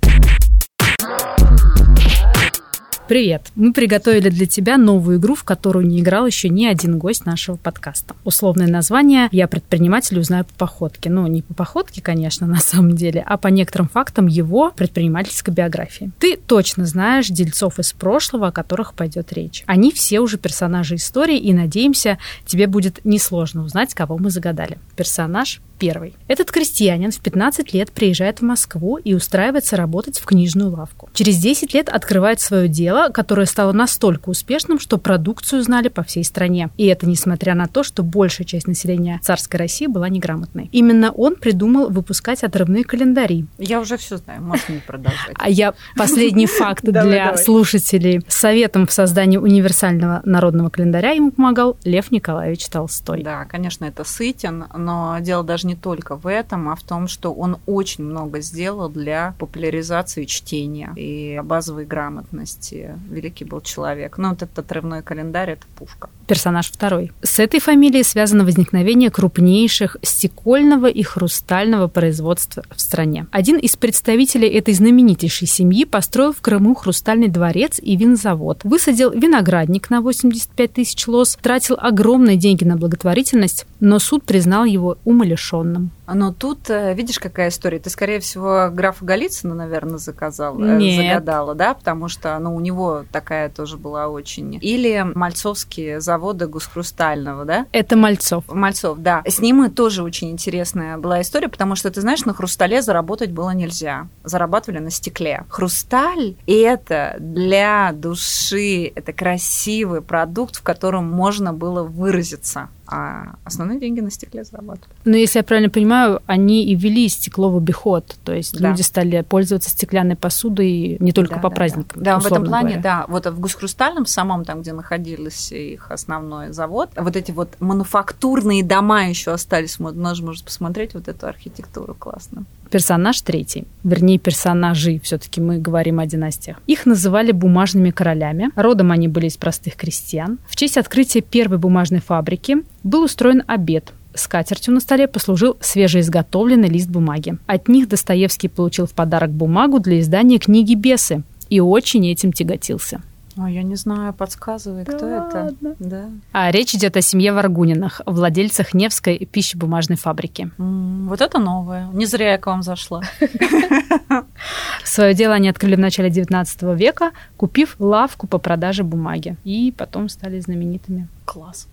Привет! 3.08 3.48
Мы 3.56 3.72
приготовили 3.72 4.28
для 4.28 4.46
тебя 4.46 4.78
новую 4.78 5.18
игру, 5.18 5.34
в 5.34 5.42
которую 5.42 5.86
не 5.86 6.00
играл 6.00 6.24
еще 6.24 6.48
ни 6.48 6.64
один 6.64 6.98
гость 6.98 7.26
нашего 7.26 7.56
подкаста. 7.56 8.14
Условное 8.24 8.68
название 8.68 9.28
«Я 9.32 9.48
предприниматель 9.48 10.20
узнаю 10.20 10.44
по 10.44 10.66
походке». 10.66 11.10
Ну, 11.10 11.26
не 11.26 11.42
по 11.42 11.52
походке, 11.52 12.00
конечно, 12.00 12.46
на 12.48 12.60
самом 12.60 12.94
деле, 12.94 13.24
а 13.26 13.38
по 13.38 13.48
некоторым 13.48 13.88
фактам 13.88 14.28
его 14.28 14.70
предпринимательской 14.70 15.50
биографии. 15.50 16.12
Ты 16.20 16.36
точно 16.36 16.86
знаешь 16.86 17.26
дельцов 17.26 17.80
из 17.80 17.92
прошлого, 17.92 18.48
о 18.48 18.52
которых 18.52 18.94
пойдет 18.94 19.32
речь. 19.32 19.64
Они 19.66 19.90
все 19.90 20.20
уже 20.20 20.38
персонажи 20.38 20.94
истории, 20.94 21.38
и, 21.38 21.52
надеемся, 21.52 22.18
тебе 22.46 22.68
будет 22.68 23.04
несложно 23.04 23.64
узнать, 23.64 23.94
кого 23.94 24.16
мы 24.16 24.30
загадали. 24.30 24.78
Персонаж 24.96 25.60
первый. 25.82 26.14
Этот 26.28 26.52
крестьянин 26.52 27.10
в 27.10 27.18
15 27.18 27.74
лет 27.74 27.90
приезжает 27.90 28.38
в 28.38 28.42
Москву 28.42 28.98
и 28.98 29.14
устраивается 29.14 29.76
работать 29.76 30.20
в 30.20 30.24
книжную 30.24 30.70
лавку. 30.70 31.10
Через 31.12 31.38
10 31.38 31.74
лет 31.74 31.88
открывает 31.88 32.38
свое 32.38 32.68
дело, 32.68 33.08
которое 33.08 33.46
стало 33.46 33.72
настолько 33.72 34.28
успешным, 34.28 34.78
что 34.78 34.96
продукцию 34.96 35.60
знали 35.64 35.88
по 35.88 36.04
всей 36.04 36.22
стране. 36.22 36.70
И 36.76 36.86
это 36.86 37.08
несмотря 37.08 37.56
на 37.56 37.66
то, 37.66 37.82
что 37.82 38.04
большая 38.04 38.46
часть 38.46 38.68
населения 38.68 39.18
царской 39.24 39.58
России 39.58 39.88
была 39.88 40.08
неграмотной. 40.08 40.68
Именно 40.70 41.10
он 41.10 41.34
придумал 41.34 41.90
выпускать 41.90 42.44
отрывные 42.44 42.84
календари. 42.84 43.46
Я 43.58 43.80
уже 43.80 43.96
все 43.96 44.18
знаю, 44.18 44.40
можно 44.40 44.74
не 44.74 44.80
продолжать. 44.80 45.34
А 45.34 45.50
я 45.50 45.74
последний 45.96 46.46
факт 46.46 46.84
для 46.84 47.36
слушателей. 47.36 48.20
Советом 48.28 48.86
в 48.86 48.92
создании 48.92 49.36
универсального 49.36 50.22
народного 50.24 50.70
календаря 50.70 51.10
ему 51.10 51.32
помогал 51.32 51.76
Лев 51.82 52.12
Николаевич 52.12 52.68
Толстой. 52.68 53.24
Да, 53.24 53.46
конечно, 53.46 53.84
это 53.84 54.04
Сытин, 54.04 54.66
но 54.76 55.16
дело 55.18 55.42
даже 55.42 55.66
не 55.66 55.71
не 55.72 55.76
только 55.76 56.16
в 56.16 56.26
этом, 56.26 56.68
а 56.68 56.74
в 56.74 56.82
том, 56.82 57.08
что 57.08 57.32
он 57.32 57.56
очень 57.66 58.04
много 58.04 58.40
сделал 58.40 58.90
для 58.90 59.34
популяризации 59.38 60.26
чтения 60.26 60.92
и 60.96 61.40
базовой 61.42 61.86
грамотности. 61.86 62.94
Великий 63.10 63.44
был 63.44 63.62
человек. 63.62 64.18
Ну, 64.18 64.30
вот 64.30 64.42
этот 64.42 64.58
отрывной 64.58 65.02
календарь– 65.02 65.50
это 65.52 65.66
пушка. 65.76 66.10
Персонаж 66.26 66.70
второй. 66.70 67.12
С 67.22 67.38
этой 67.38 67.60
фамилией 67.60 68.04
связано 68.04 68.44
возникновение 68.44 69.10
крупнейших 69.10 69.96
стекольного 70.02 70.86
и 70.86 71.02
хрустального 71.02 71.88
производства 71.88 72.64
в 72.74 72.80
стране. 72.80 73.26
Один 73.32 73.56
из 73.56 73.76
представителей 73.76 74.48
этой 74.48 74.74
знаменитейшей 74.74 75.48
семьи 75.48 75.84
построил 75.84 76.32
в 76.32 76.40
Крыму 76.42 76.74
хрустальный 76.74 77.28
дворец 77.28 77.80
и 77.82 77.96
винзавод, 77.96 78.64
высадил 78.64 79.10
виноградник 79.10 79.90
на 79.90 80.00
85 80.02 80.72
тысяч 80.72 81.08
лос, 81.08 81.38
тратил 81.40 81.76
огромные 81.78 82.36
деньги 82.36 82.64
на 82.64 82.76
благотворительность, 82.76 83.66
но 83.82 83.98
суд 83.98 84.22
признал 84.22 84.64
его 84.64 84.96
умалишенным. 85.04 85.90
Но 86.14 86.32
тут, 86.32 86.70
э, 86.70 86.94
видишь, 86.94 87.18
какая 87.18 87.48
история. 87.48 87.78
Ты, 87.78 87.90
скорее 87.90 88.20
всего, 88.20 88.68
графа 88.70 89.04
Голицына, 89.04 89.54
наверное, 89.54 89.98
заказал, 89.98 90.60
э, 90.60 90.78
Нет. 90.78 91.06
загадала, 91.06 91.54
да? 91.54 91.74
Потому 91.74 92.08
что, 92.08 92.38
ну, 92.38 92.54
у 92.54 92.60
него 92.60 93.04
такая 93.12 93.48
тоже 93.48 93.76
была 93.76 94.08
очень... 94.08 94.58
Или 94.60 95.04
мальцовские 95.14 96.00
заводы 96.00 96.46
Гусхрустального, 96.46 97.44
да? 97.44 97.66
Это 97.72 97.96
Мальцов. 97.96 98.44
Мальцов, 98.48 98.98
да. 98.98 99.22
С 99.26 99.40
ним 99.40 99.70
тоже 99.70 100.02
очень 100.02 100.30
интересная 100.30 100.98
была 100.98 101.20
история, 101.20 101.48
потому 101.48 101.76
что, 101.76 101.90
ты 101.90 102.00
знаешь, 102.00 102.24
на 102.24 102.34
хрустале 102.34 102.82
заработать 102.82 103.30
было 103.30 103.50
нельзя. 103.50 104.08
Зарабатывали 104.24 104.78
на 104.80 104.90
стекле. 104.90 105.44
Хрусталь– 105.48 106.34
это 106.46 107.16
для 107.18 107.92
души, 107.92 108.90
это 108.94 109.12
красивый 109.12 110.02
продукт, 110.02 110.56
в 110.56 110.62
котором 110.62 111.10
можно 111.10 111.52
было 111.52 111.82
выразиться 111.82 112.68
а 112.92 113.36
основные 113.44 113.80
деньги 113.80 114.00
на 114.00 114.10
стекле 114.10 114.44
зарабатывали. 114.44 114.94
Но 115.04 115.16
если 115.16 115.38
я 115.38 115.42
правильно 115.42 115.70
понимаю, 115.70 116.01
они 116.26 116.64
и 116.64 116.74
ввели 116.74 117.08
стекло 117.08 117.50
в 117.50 117.56
обиход, 117.56 118.16
то 118.24 118.32
есть 118.32 118.58
да. 118.58 118.70
люди 118.70 118.82
стали 118.82 119.22
пользоваться 119.22 119.70
стеклянной 119.70 120.16
посудой 120.16 120.96
не 121.00 121.12
только 121.12 121.36
да, 121.36 121.40
по 121.40 121.48
да, 121.48 121.54
праздникам. 121.54 122.02
Да, 122.02 122.14
да 122.14 122.20
в 122.20 122.26
этом 122.26 122.44
плане, 122.44 122.76
говоря. 122.76 122.82
да. 122.82 123.04
Вот 123.08 123.26
в 123.26 123.40
Гусхрустальном, 123.40 124.06
самом 124.06 124.44
там, 124.44 124.62
где 124.62 124.72
находился 124.72 125.54
их 125.56 125.90
основной 125.90 126.52
завод, 126.52 126.90
вот 126.96 127.16
эти 127.16 127.30
вот 127.30 127.50
мануфактурные 127.60 128.64
дома 128.64 129.08
еще 129.08 129.32
остались, 129.32 129.78
можно, 129.78 130.02
можно 130.02 130.44
посмотреть 130.44 130.94
вот 130.94 131.08
эту 131.08 131.26
архитектуру 131.26 131.94
классно. 131.94 132.44
Персонаж 132.70 133.20
третий, 133.20 133.66
вернее, 133.84 134.18
персонажи, 134.18 134.98
все-таки 135.02 135.42
мы 135.42 135.58
говорим 135.58 135.98
о 135.98 136.06
династиях. 136.06 136.56
Их 136.66 136.86
называли 136.86 137.30
бумажными 137.30 137.90
королями. 137.90 138.50
Родом 138.56 138.92
они 138.92 139.08
были 139.08 139.26
из 139.26 139.36
простых 139.36 139.76
крестьян. 139.76 140.38
В 140.48 140.56
честь 140.56 140.78
открытия 140.78 141.20
первой 141.20 141.58
бумажной 141.58 142.00
фабрики 142.00 142.62
был 142.82 143.04
устроен 143.04 143.42
обед, 143.46 143.92
Скатертью 144.14 144.74
на 144.74 144.80
столе 144.80 145.08
послужил 145.08 145.56
свежеизготовленный 145.60 146.68
лист 146.68 146.88
бумаги. 146.88 147.38
От 147.46 147.68
них 147.68 147.88
Достоевский 147.88 148.48
получил 148.48 148.86
в 148.86 148.92
подарок 148.92 149.30
бумагу 149.30 149.80
для 149.80 150.00
издания 150.00 150.38
книги 150.38 150.74
«Бесы» 150.74 151.22
и 151.48 151.60
очень 151.60 152.06
этим 152.06 152.32
тяготился. 152.32 153.02
Ой, 153.38 153.54
я 153.54 153.62
не 153.62 153.76
знаю, 153.76 154.12
подсказывай, 154.12 154.84
да 154.84 154.92
кто 154.92 155.06
ладно. 155.06 155.38
это. 155.38 155.76
Да. 155.78 156.04
А 156.32 156.50
речь 156.50 156.74
идет 156.74 156.96
о 156.98 157.00
семье 157.00 157.32
Варгунинах, 157.32 158.02
владельцах 158.04 158.74
Невской 158.74 159.18
пищебумажной 159.18 159.96
фабрики. 159.96 160.50
Mm, 160.58 161.08
вот 161.08 161.22
это 161.22 161.38
новое. 161.38 161.88
Не 161.94 162.04
зря 162.04 162.32
я 162.32 162.38
к 162.38 162.46
вам 162.46 162.62
зашла. 162.62 163.02
Свое 164.84 165.14
дело 165.14 165.34
они 165.34 165.48
открыли 165.48 165.76
в 165.76 165.80
начале 165.80 166.10
19 166.10 166.62
века, 166.78 167.12
купив 167.38 167.76
лавку 167.78 168.26
по 168.26 168.36
продаже 168.36 168.84
бумаги. 168.84 169.36
И 169.44 169.72
потом 169.76 170.10
стали 170.10 170.38
знаменитыми. 170.38 171.08
Класс 171.24 171.68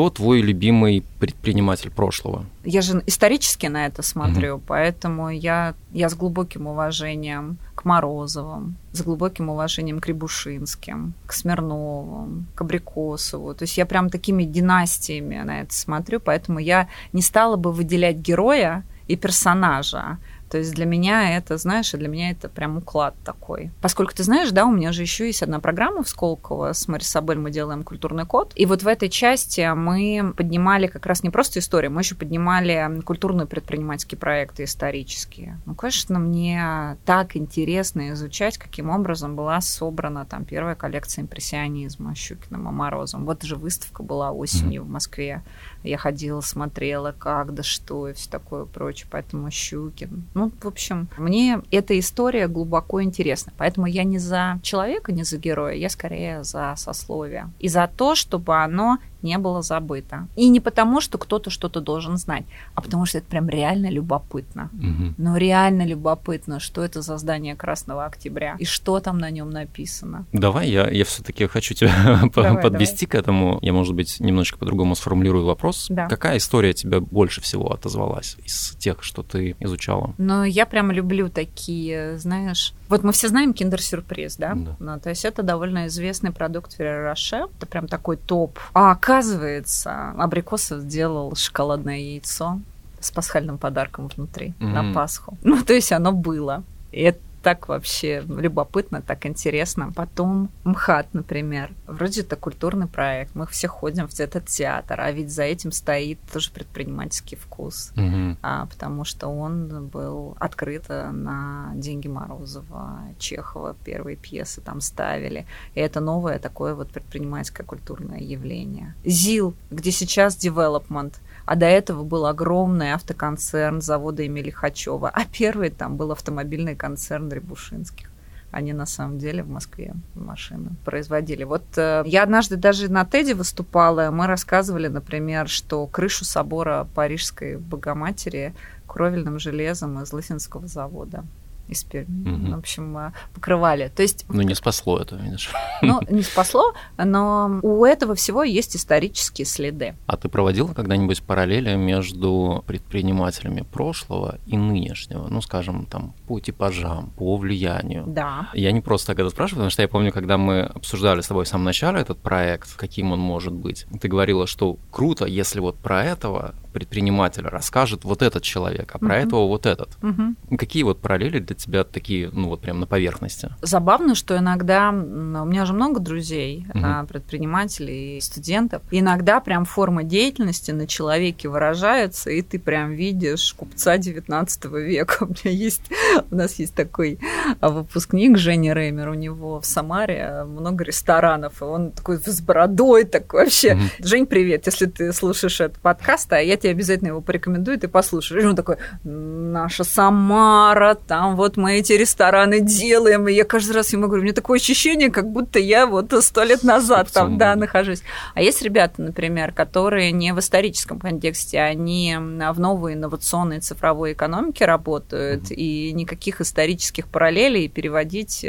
кто 0.00 0.08
твой 0.08 0.40
любимый 0.40 1.04
предприниматель 1.18 1.90
прошлого? 1.90 2.46
Я 2.64 2.80
же 2.80 3.02
исторически 3.06 3.66
на 3.66 3.84
это 3.84 4.02
смотрю, 4.02 4.54
угу. 4.54 4.62
поэтому 4.68 5.28
я, 5.28 5.74
я 5.92 6.08
с 6.08 6.14
глубоким 6.14 6.66
уважением 6.66 7.58
к 7.74 7.84
Морозовым, 7.84 8.76
с 8.92 9.02
глубоким 9.02 9.50
уважением 9.50 10.00
к 10.00 10.06
Рябушинским, 10.06 11.12
к 11.26 11.34
Смирновым, 11.34 12.46
к 12.54 12.62
Абрикосову. 12.62 13.54
То 13.54 13.64
есть 13.64 13.76
я 13.76 13.84
прям 13.84 14.08
такими 14.08 14.44
династиями 14.44 15.36
на 15.44 15.60
это 15.60 15.74
смотрю, 15.74 16.18
поэтому 16.18 16.60
я 16.60 16.88
не 17.12 17.20
стала 17.20 17.56
бы 17.56 17.70
выделять 17.70 18.16
героя 18.16 18.84
и 19.06 19.16
персонажа, 19.16 20.16
то 20.50 20.58
есть 20.58 20.74
для 20.74 20.84
меня 20.84 21.36
это, 21.36 21.56
знаешь, 21.58 21.92
для 21.92 22.08
меня 22.08 22.30
это 22.30 22.48
прям 22.48 22.78
уклад 22.78 23.14
такой. 23.24 23.70
Поскольку 23.80 24.14
ты 24.14 24.24
знаешь, 24.24 24.50
да, 24.50 24.66
у 24.66 24.72
меня 24.72 24.90
же 24.90 25.02
еще 25.02 25.26
есть 25.26 25.42
одна 25.42 25.60
программа 25.60 26.02
в 26.02 26.08
Сколково 26.08 26.72
с 26.72 26.88
Марисабель 26.88 27.38
мы 27.38 27.50
делаем 27.52 27.84
культурный 27.84 28.26
код. 28.26 28.52
И 28.56 28.66
вот 28.66 28.82
в 28.82 28.88
этой 28.88 29.08
части 29.08 29.72
мы 29.74 30.34
поднимали 30.36 30.88
как 30.88 31.06
раз 31.06 31.22
не 31.22 31.30
просто 31.30 31.60
историю, 31.60 31.92
мы 31.92 32.00
еще 32.00 32.16
поднимали 32.16 33.00
культурные 33.04 33.46
предпринимательские 33.46 34.18
проекты 34.18 34.64
исторические. 34.64 35.60
Ну, 35.66 35.74
конечно, 35.74 36.18
мне 36.18 36.96
так 37.04 37.36
интересно 37.36 38.10
изучать, 38.10 38.58
каким 38.58 38.90
образом 38.90 39.36
была 39.36 39.60
собрана 39.60 40.24
там 40.24 40.44
первая 40.44 40.74
коллекция 40.74 41.22
импрессионизма 41.22 42.14
Щукиным 42.16 42.68
и 42.68 42.72
Морозом. 42.72 43.24
Вот 43.24 43.44
же 43.44 43.54
выставка 43.54 44.02
была 44.02 44.32
осенью 44.32 44.82
в 44.82 44.88
Москве. 44.88 45.42
Я 45.82 45.96
ходила, 45.96 46.40
смотрела, 46.40 47.14
как, 47.16 47.54
да 47.54 47.62
что 47.62 48.08
и 48.08 48.14
все 48.14 48.28
такое 48.30 48.64
прочее. 48.64 49.08
Поэтому 49.10 49.50
Щукин. 49.50 50.24
Ну, 50.40 50.50
в 50.58 50.66
общем, 50.66 51.06
мне 51.18 51.60
эта 51.70 51.98
история 51.98 52.48
глубоко 52.48 53.02
интересна. 53.02 53.52
Поэтому 53.58 53.84
я 53.86 54.04
не 54.04 54.16
за 54.16 54.58
человека, 54.62 55.12
не 55.12 55.22
за 55.22 55.36
героя, 55.36 55.74
я 55.74 55.90
скорее 55.90 56.44
за 56.44 56.72
сословие. 56.78 57.50
И 57.58 57.68
за 57.68 57.86
то, 57.94 58.14
чтобы 58.14 58.56
оно 58.56 58.96
не 59.22 59.38
было 59.38 59.62
забыто. 59.62 60.28
И 60.36 60.48
не 60.48 60.60
потому, 60.60 61.00
что 61.00 61.18
кто-то 61.18 61.50
что-то 61.50 61.80
должен 61.80 62.16
знать, 62.16 62.44
а 62.74 62.80
потому 62.80 63.06
что 63.06 63.18
это 63.18 63.26
прям 63.26 63.48
реально 63.48 63.90
любопытно. 63.90 64.70
Угу. 64.72 65.14
Ну, 65.18 65.36
реально 65.36 65.86
любопытно, 65.86 66.60
что 66.60 66.84
это 66.84 67.02
за 67.02 67.18
здание 67.18 67.56
Красного 67.56 68.04
Октября 68.04 68.56
и 68.58 68.64
что 68.64 69.00
там 69.00 69.18
на 69.18 69.30
нем 69.30 69.50
написано. 69.50 70.26
Давай, 70.32 70.70
я, 70.70 70.88
я 70.88 71.04
все-таки 71.04 71.46
хочу 71.46 71.74
тебя 71.74 72.20
давай, 72.34 72.62
подвести 72.62 73.06
давай. 73.06 73.10
к 73.10 73.14
этому. 73.22 73.58
Я, 73.62 73.72
может 73.72 73.94
быть, 73.94 74.20
немножечко 74.20 74.58
по-другому 74.58 74.94
сформулирую 74.94 75.44
вопрос. 75.44 75.86
Да. 75.88 76.08
Какая 76.08 76.38
история 76.38 76.72
тебя 76.72 77.00
больше 77.00 77.40
всего 77.40 77.72
отозвалась 77.72 78.36
из 78.44 78.76
тех, 78.78 79.02
что 79.02 79.22
ты 79.22 79.56
изучала? 79.60 80.14
Ну, 80.18 80.44
я 80.44 80.66
прям 80.66 80.90
люблю 80.90 81.28
такие, 81.28 82.18
знаешь... 82.18 82.74
Вот 82.90 83.04
мы 83.04 83.12
все 83.12 83.28
знаем 83.28 83.54
киндер-сюрприз, 83.54 84.36
да? 84.36 84.54
да. 84.54 84.76
Ну, 84.80 84.98
то 84.98 85.10
есть 85.10 85.24
это 85.24 85.44
довольно 85.44 85.86
известный 85.86 86.32
продукт 86.32 86.78
Феррero 86.78 87.04
Роше. 87.04 87.46
Это 87.56 87.66
прям 87.66 87.86
такой 87.86 88.16
топ. 88.16 88.58
А 88.72 88.90
оказывается, 88.90 90.10
Абрикосов 90.18 90.80
сделал 90.80 91.36
шоколадное 91.36 91.98
яйцо 91.98 92.58
с 92.98 93.12
пасхальным 93.12 93.58
подарком 93.58 94.08
внутри 94.08 94.54
mm-hmm. 94.58 94.72
на 94.72 94.92
Пасху. 94.92 95.38
Ну, 95.44 95.62
то 95.62 95.72
есть 95.72 95.92
оно 95.92 96.10
было. 96.10 96.64
И 96.90 97.00
это 97.02 97.20
так 97.42 97.68
вообще 97.68 98.22
любопытно, 98.26 99.02
так 99.02 99.26
интересно. 99.26 99.92
Потом 99.94 100.50
МХАТ, 100.64 101.14
например. 101.14 101.72
Вроде 101.86 102.20
это 102.20 102.36
культурный 102.36 102.86
проект. 102.86 103.34
Мы 103.34 103.46
все 103.46 103.68
ходим 103.68 104.08
в 104.08 104.20
этот 104.20 104.46
театр, 104.46 105.00
а 105.00 105.10
ведь 105.10 105.30
за 105.30 105.44
этим 105.44 105.72
стоит 105.72 106.18
тоже 106.32 106.50
предпринимательский 106.50 107.36
вкус. 107.36 107.92
Угу. 107.96 108.36
А, 108.42 108.66
потому 108.66 109.04
что 109.04 109.28
он 109.28 109.86
был 109.86 110.36
открыт 110.38 110.88
на 110.88 111.72
деньги 111.74 112.08
Морозова, 112.08 113.00
Чехова, 113.18 113.74
первые 113.84 114.16
пьесы 114.16 114.60
там 114.60 114.80
ставили. 114.80 115.46
И 115.74 115.80
это 115.80 116.00
новое 116.00 116.38
такое 116.38 116.74
вот 116.74 116.90
предпринимательское 116.90 117.66
культурное 117.66 118.20
явление. 118.20 118.94
ЗИЛ, 119.04 119.54
где 119.70 119.90
сейчас 119.90 120.36
development– 120.36 121.14
а 121.50 121.56
до 121.56 121.66
этого 121.66 122.04
был 122.04 122.26
огромный 122.26 122.92
автоконцерн 122.92 123.80
завода 123.80 124.24
Эмили 124.24 124.50
Хачева, 124.50 125.10
а 125.12 125.24
первый 125.24 125.70
там 125.70 125.96
был 125.96 126.12
автомобильный 126.12 126.76
концерн 126.76 127.28
Рябушинских. 127.28 128.08
Они 128.52 128.72
на 128.72 128.86
самом 128.86 129.18
деле 129.18 129.42
в 129.42 129.48
Москве 129.48 129.94
машины 130.14 130.70
производили. 130.84 131.42
Вот 131.42 131.64
э, 131.76 132.04
я 132.06 132.22
однажды 132.22 132.56
даже 132.56 132.88
на 132.88 133.04
Теди 133.04 133.32
выступала, 133.32 134.12
мы 134.12 134.28
рассказывали, 134.28 134.86
например, 134.86 135.48
что 135.48 135.88
крышу 135.88 136.24
собора 136.24 136.86
Парижской 136.94 137.56
Богоматери 137.56 138.54
кровельным 138.86 139.40
железом 139.40 140.00
из 140.00 140.12
Лысинского 140.12 140.68
завода 140.68 141.24
из 141.70 141.84
Перми. 141.84 142.28
Угу. 142.28 142.54
В 142.54 142.58
общем, 142.58 142.98
э, 142.98 143.12
покрывали. 143.34 143.88
То 143.94 144.02
есть... 144.02 144.24
Ну, 144.28 144.42
не 144.42 144.54
спасло 144.54 144.98
это, 144.98 145.16
видишь. 145.16 145.50
Ну, 145.82 146.00
не 146.10 146.22
спасло, 146.22 146.74
но 146.98 147.58
у 147.62 147.84
этого 147.84 148.14
всего 148.14 148.42
есть 148.42 148.76
исторические 148.76 149.46
следы. 149.46 149.94
А 150.06 150.16
ты 150.16 150.28
проводила 150.28 150.74
когда-нибудь 150.74 151.22
параллели 151.22 151.74
между 151.74 152.62
предпринимателями 152.66 153.62
прошлого 153.62 154.38
и 154.46 154.58
нынешнего? 154.58 155.26
Ну, 155.28 155.40
скажем, 155.40 155.86
там, 155.86 156.12
по 156.26 156.38
типажам, 156.38 157.10
по 157.16 157.36
влиянию. 157.36 158.04
Да. 158.06 158.50
Я 158.52 158.72
не 158.72 158.80
просто 158.80 159.08
так 159.08 159.20
это 159.20 159.30
спрашиваю, 159.30 159.60
потому 159.60 159.70
что 159.70 159.82
я 159.82 159.88
помню, 159.88 160.12
когда 160.12 160.36
мы 160.36 160.62
обсуждали 160.62 161.22
с 161.22 161.28
тобой 161.28 161.44
в 161.44 161.48
самом 161.48 161.64
начале 161.64 162.00
этот 162.00 162.18
проект, 162.18 162.76
каким 162.76 163.12
он 163.12 163.20
может 163.20 163.52
быть, 163.52 163.86
ты 164.00 164.08
говорила, 164.08 164.46
что 164.46 164.76
круто, 164.90 165.24
если 165.24 165.60
вот 165.60 165.76
про 165.76 166.04
этого 166.04 166.54
предпринимателя 166.70 167.50
расскажет 167.50 168.04
вот 168.04 168.22
этот 168.22 168.42
человек, 168.42 168.90
а 168.94 168.98
про 168.98 169.16
uh-huh. 169.16 169.26
этого 169.26 169.46
вот 169.46 169.66
этот. 169.66 169.96
Uh-huh. 170.00 170.56
Какие 170.56 170.82
вот 170.82 171.00
параллели 171.00 171.38
для 171.38 171.56
тебя 171.56 171.84
такие, 171.84 172.30
ну 172.32 172.48
вот 172.48 172.60
прям 172.60 172.80
на 172.80 172.86
поверхности? 172.86 173.50
Забавно, 173.62 174.14
что 174.14 174.36
иногда 174.36 174.90
у 174.90 174.92
меня 174.92 175.66
же 175.66 175.72
много 175.72 176.00
друзей, 176.00 176.66
uh-huh. 176.68 177.06
предпринимателей 177.06 178.20
студентов. 178.20 178.82
Иногда 178.90 179.40
прям 179.40 179.64
форма 179.64 180.04
деятельности 180.04 180.70
на 180.70 180.86
человеке 180.86 181.48
выражается, 181.48 182.30
и 182.30 182.42
ты 182.42 182.58
прям 182.58 182.92
видишь 182.92 183.52
купца 183.54 183.98
19 183.98 184.64
века. 184.66 185.24
У 185.24 185.26
меня 185.26 185.54
есть, 185.54 185.90
у 186.30 186.34
нас 186.34 186.58
есть 186.58 186.74
такой 186.74 187.18
выпускник 187.60 188.38
Женя 188.38 188.74
Реймер, 188.74 189.08
у 189.08 189.14
него 189.14 189.60
в 189.60 189.66
Самаре 189.66 190.44
много 190.46 190.84
ресторанов, 190.84 191.62
и 191.62 191.64
он 191.64 191.92
такой 191.92 192.18
с 192.18 192.40
бородой, 192.40 193.04
такой 193.04 193.44
вообще. 193.44 193.72
Uh-huh. 193.72 194.06
Жень, 194.06 194.26
привет, 194.26 194.66
если 194.66 194.86
ты 194.86 195.12
слушаешь 195.12 195.60
этот 195.60 195.78
подкаст, 195.78 196.32
а 196.32 196.40
я 196.40 196.56
тебе 196.60 196.72
обязательно 196.72 197.08
его 197.08 197.20
порекомендую, 197.20 197.78
ты 197.78 197.88
послушаешь. 197.88 198.42
И 198.42 198.46
он 198.46 198.56
такой, 198.56 198.76
наша 199.04 199.84
Самара, 199.84 200.94
там 200.94 201.36
вот 201.36 201.56
мы 201.56 201.78
эти 201.78 201.92
рестораны 201.94 202.60
делаем. 202.60 203.28
И 203.28 203.32
я 203.32 203.44
каждый 203.44 203.72
раз 203.72 203.92
ему 203.92 204.06
говорю, 204.06 204.22
у 204.22 204.24
меня 204.24 204.34
такое 204.34 204.58
ощущение, 204.58 205.10
как 205.10 205.30
будто 205.30 205.58
я 205.58 205.86
вот 205.86 206.12
сто 206.22 206.44
лет 206.44 206.62
назад 206.62 207.10
там, 207.12 207.38
да, 207.38 207.56
нахожусь. 207.56 208.02
А 208.34 208.42
есть 208.42 208.62
ребята, 208.62 209.02
например, 209.02 209.52
которые 209.52 210.12
не 210.12 210.32
в 210.32 210.38
историческом 210.38 210.98
контексте, 210.98 211.60
они 211.60 212.16
в 212.18 212.60
новой 212.60 212.94
инновационной 212.94 213.60
цифровой 213.60 214.12
экономике 214.12 214.66
работают, 214.66 215.50
mm-hmm. 215.50 215.54
и 215.54 215.92
никаких 215.92 216.40
исторических 216.40 217.08
параллелей 217.08 217.68
переводить 217.68 218.46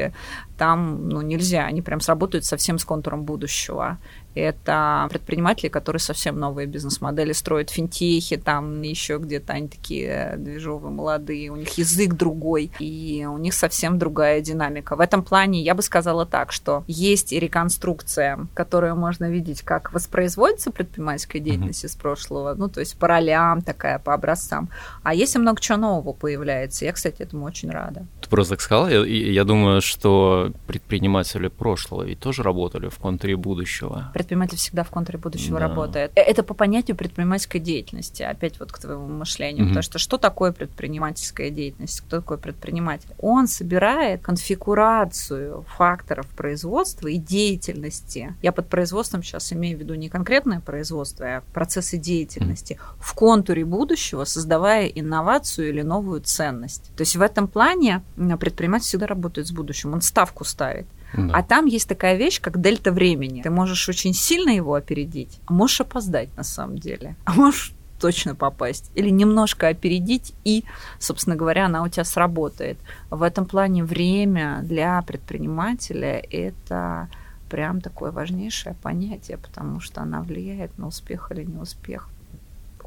там 0.58 1.10
ну, 1.10 1.22
нельзя. 1.22 1.66
Они 1.66 1.82
прям 1.82 2.00
сработают 2.02 2.46
совсем 2.46 2.78
с 2.78 2.86
контуром 2.86 3.24
будущего. 3.24 3.98
Это 4.36 5.08
предприниматели, 5.10 5.70
которые 5.70 6.00
совсем 6.00 6.40
новые 6.40 6.68
бизнес-модели 6.68 7.34
строят, 7.34 7.70
финтехи, 7.70 8.38
там 8.38 8.82
еще 8.82 9.18
где-то 9.18 9.54
они 9.54 9.68
такие 9.68 10.36
движовые, 10.38 10.92
молодые, 10.92 11.50
у 11.52 11.56
них 11.56 11.78
язык 11.78 12.14
другой, 12.14 12.72
и 12.80 13.26
у 13.30 13.38
них 13.38 13.54
совсем 13.54 14.00
другая 14.00 14.42
динамика. 14.42 14.96
В 14.96 15.02
этом 15.02 15.24
плане 15.24 15.62
я 15.62 15.76
бы 15.76 15.82
сказала 15.82 16.26
так, 16.26 16.52
что 16.52 16.84
есть 16.88 17.34
и 17.34 17.40
реконструкция, 17.40 18.48
которую 18.54 18.96
можно 18.96 19.30
видеть, 19.30 19.62
как 19.62 19.94
воспроизводится 19.94 20.72
предпринимательская 20.72 21.42
деятельность 21.42 21.84
mm-hmm. 21.84 21.88
из 21.88 21.96
прошлого, 21.96 22.54
ну, 22.56 22.70
то 22.70 22.80
есть 22.80 22.98
по 22.98 23.08
ролям 23.08 23.62
такая, 23.62 24.00
по 24.00 24.14
образцам. 24.14 24.70
А 25.04 25.14
есть 25.14 25.36
и 25.36 25.40
много 25.40 25.60
чего 25.60 25.78
нового 25.78 26.14
появляется. 26.14 26.86
Я, 26.86 26.94
кстати, 26.94 27.22
этому 27.22 27.46
очень 27.46 27.70
рада. 27.70 28.06
Ты 28.22 28.30
просто 28.30 28.56
так 28.56 28.62
сказала, 28.62 28.88
я, 28.88 29.04
я 29.06 29.44
думаю, 29.44 29.82
что 29.82 30.52
предприниматели 30.68 31.48
прошлого 31.48 32.04
ведь 32.04 32.20
тоже 32.20 32.44
работали 32.44 32.90
в 32.90 32.98
контуре 32.98 33.36
будущего 33.36 34.12
предприниматель 34.22 34.58
всегда 34.58 34.84
в 34.84 34.90
контуре 34.90 35.18
будущего 35.18 35.60
да. 35.60 35.68
работает. 35.68 36.12
Э, 36.16 36.22
это 36.22 36.44
по 36.44 36.54
понятию 36.54 36.96
предпринимательской 36.96 37.60
деятельности, 37.60 38.24
опять 38.24 38.60
вот 38.60 38.72
к 38.72 38.80
твоему 38.80 39.08
мышлению. 39.08 39.66
Угу. 39.66 39.70
Потому 39.70 39.84
что 39.84 40.00
что 40.00 40.18
такое 40.18 40.52
предпринимательская 40.52 41.50
деятельность? 41.50 42.02
Кто 42.02 42.22
такой 42.22 42.38
предприниматель? 42.38 43.10
Он 43.20 43.48
собирает 43.48 44.22
конфигурацию 44.22 45.66
факторов 45.78 46.28
производства 46.28 47.08
и 47.08 47.18
деятельности. 47.18 48.36
Я 48.42 48.52
под 48.52 48.68
производством 48.68 49.24
сейчас 49.24 49.52
имею 49.54 49.78
в 49.78 49.82
виду 49.82 49.96
не 49.96 50.10
конкретное 50.10 50.60
производство, 50.60 51.26
а 51.26 51.44
процессы 51.54 51.98
деятельности 51.98 52.74
угу. 52.74 52.82
в 53.00 53.14
контуре 53.14 53.66
будущего, 53.66 54.24
создавая 54.24 54.88
инновацию 54.88 55.70
или 55.70 55.82
новую 55.82 56.22
ценность. 56.22 56.92
То 56.96 57.02
есть 57.02 57.16
в 57.16 57.22
этом 57.22 57.48
плане 57.48 58.04
предприниматель 58.40 58.86
всегда 58.86 59.08
работает 59.08 59.48
с 59.48 59.52
будущим. 59.52 59.94
Он 59.94 60.02
ставку 60.02 60.44
ставит. 60.44 60.88
Да. 61.14 61.34
А 61.34 61.44
там 61.44 61.66
есть 61.66 61.88
такая 61.88 62.16
вещь, 62.18 62.40
как 62.42 62.62
дельта 62.62 62.92
времени. 62.92 63.42
Ты 63.42 63.50
можешь 63.50 63.90
очень 63.90 64.14
сильно 64.14 64.50
его 64.50 64.74
опередить, 64.74 65.40
а 65.46 65.54
можешь 65.54 65.82
опоздать 65.82 66.36
на 66.38 66.44
самом 66.44 66.78
деле. 66.78 67.16
А 67.26 67.34
можешь 67.34 67.74
точно 68.00 68.36
попасть. 68.36 68.92
Или 68.96 69.10
немножко 69.10 69.68
опередить, 69.68 70.34
и, 70.44 70.64
собственно 71.00 71.36
говоря, 71.36 71.68
она 71.68 71.84
у 71.84 71.88
тебя 71.88 72.04
сработает. 72.04 72.78
В 73.10 73.22
этом 73.22 73.46
плане 73.46 73.84
время 73.84 74.62
для 74.64 75.02
предпринимателя– 75.04 76.22
это 76.32 77.10
прям 77.50 77.82
такое 77.82 78.12
важнейшее 78.12 78.76
понятие, 78.82 79.38
потому 79.38 79.82
что 79.82 80.02
она 80.02 80.22
влияет 80.22 80.78
на 80.78 80.88
успех 80.88 81.32
или 81.32 81.44
неуспех 81.44 82.10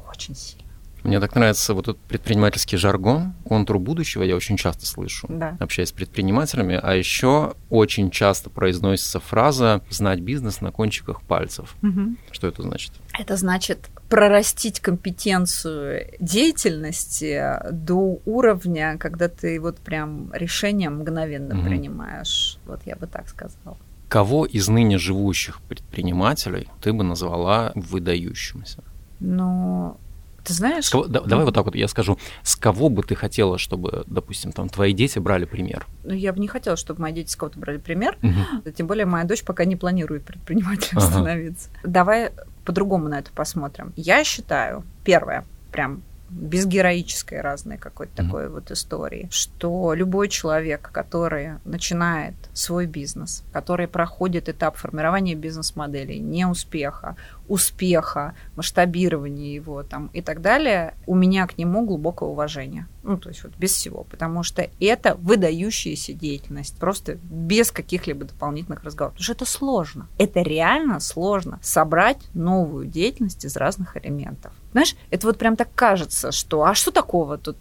очень 0.09 0.35
сильно. 0.35 0.64
Мне 1.05 1.19
так 1.19 1.35
нравится 1.35 1.73
вот 1.73 1.87
этот 1.87 1.99
предпринимательский 1.99 2.77
жаргон, 2.77 3.33
контур 3.45 3.77
будущего 3.77 4.23
я 4.23 4.35
очень 4.35 4.57
часто 4.57 4.85
слышу, 4.87 5.27
да. 5.29 5.55
общаясь 5.59 5.89
с 5.89 5.91
предпринимателями. 5.91 6.79
А 6.81 6.95
еще 6.95 7.53
очень 7.69 8.09
часто 8.09 8.49
произносится 8.49 9.19
фраза 9.19 9.81
«знать 9.91 10.19
бизнес 10.19 10.61
на 10.61 10.71
кончиках 10.71 11.21
пальцев». 11.21 11.75
Угу. 11.83 12.15
Что 12.31 12.47
это 12.47 12.63
значит? 12.63 12.91
Это 13.17 13.37
значит 13.37 13.89
прорастить 14.09 14.79
компетенцию 14.79 16.07
деятельности 16.19 17.59
до 17.71 18.19
уровня, 18.25 18.97
когда 18.97 19.27
ты 19.27 19.59
вот 19.59 19.77
прям 19.77 20.33
решение 20.33 20.89
мгновенно 20.89 21.55
угу. 21.55 21.65
принимаешь. 21.65 22.57
Вот 22.65 22.81
я 22.85 22.95
бы 22.95 23.05
так 23.05 23.29
сказала. 23.29 23.77
Кого 24.09 24.45
из 24.45 24.67
ныне 24.67 24.97
живущих 24.97 25.61
предпринимателей 25.61 26.67
ты 26.81 26.93
бы 26.93 27.03
назвала 27.03 27.71
выдающимся? 27.75 28.83
Ну, 29.19 29.97
ты 30.45 30.53
знаешь? 30.53 30.89
Кого, 30.89 31.05
да, 31.07 31.21
давай 31.21 31.45
вот 31.45 31.53
так 31.53 31.65
вот 31.65 31.75
я 31.75 31.87
скажу. 31.87 32.17
С 32.43 32.55
кого 32.55 32.89
бы 32.89 33.03
ты 33.03 33.15
хотела, 33.15 33.57
чтобы, 33.57 34.03
допустим, 34.07 34.51
там 34.51 34.69
твои 34.69 34.93
дети 34.93 35.19
брали 35.19 35.45
пример? 35.45 35.85
Ну, 36.03 36.13
я 36.13 36.31
бы 36.31 36.39
не 36.39 36.47
хотела, 36.47 36.77
чтобы 36.77 37.01
мои 37.01 37.13
дети 37.13 37.29
с 37.29 37.35
кого-то 37.35 37.59
брали 37.59 37.77
пример. 37.77 38.17
Угу. 38.21 38.71
Тем 38.71 38.87
более 38.87 39.05
моя 39.05 39.25
дочь 39.25 39.43
пока 39.43 39.65
не 39.65 39.75
планирует 39.75 40.23
предпринимателем 40.23 40.99
ага. 40.99 41.07
становиться. 41.07 41.69
Давай 41.83 42.31
по-другому 42.63 43.09
на 43.09 43.19
это 43.19 43.31
посмотрим. 43.31 43.93
Я 43.95 44.23
считаю, 44.23 44.83
первое, 45.03 45.45
прям 45.71 46.01
без 46.29 46.65
героической 46.65 47.41
разной 47.41 47.77
какой-то 47.77 48.13
mm-hmm. 48.13 48.25
такой 48.25 48.49
вот 48.49 48.71
истории, 48.71 49.27
что 49.31 49.93
любой 49.93 50.29
человек, 50.29 50.89
который 50.91 51.59
начинает 51.65 52.35
свой 52.53 52.85
бизнес, 52.85 53.43
который 53.51 53.87
проходит 53.87 54.49
этап 54.49 54.77
формирования 54.77 55.35
бизнес-моделей, 55.35 56.19
неуспеха, 56.19 57.15
успеха, 57.47 58.33
масштабирования 58.55 59.53
его 59.53 59.83
там 59.83 60.09
и 60.13 60.21
так 60.21 60.41
далее, 60.41 60.95
у 61.05 61.15
меня 61.15 61.45
к 61.47 61.57
нему 61.57 61.85
глубокое 61.85 62.29
уважение. 62.29 62.87
Ну, 63.03 63.17
то 63.17 63.29
есть 63.29 63.43
вот 63.43 63.53
без 63.57 63.73
всего, 63.73 64.03
потому 64.03 64.41
что 64.41 64.67
это 64.79 65.15
выдающаяся 65.15 66.13
деятельность, 66.13 66.77
просто 66.79 67.15
без 67.15 67.71
каких-либо 67.71 68.25
дополнительных 68.25 68.83
разговоров. 68.83 69.13
Потому 69.13 69.23
что 69.23 69.33
это 69.33 69.45
сложно. 69.45 70.07
Это 70.17 70.41
реально 70.41 70.99
сложно 70.99 71.59
собрать 71.61 72.17
новую 72.33 72.87
деятельность 72.87 73.45
из 73.45 73.55
разных 73.55 73.95
элементов. 73.97 74.53
Знаешь, 74.75 74.97
это 75.09 75.27
вот 75.27 75.37
прям 75.37 75.55
так 75.55 75.69
кажется, 75.73 76.33
что 76.33 76.65
а 76.65 76.75
что 76.75 76.91
такого 76.91 77.37
тут, 77.37 77.55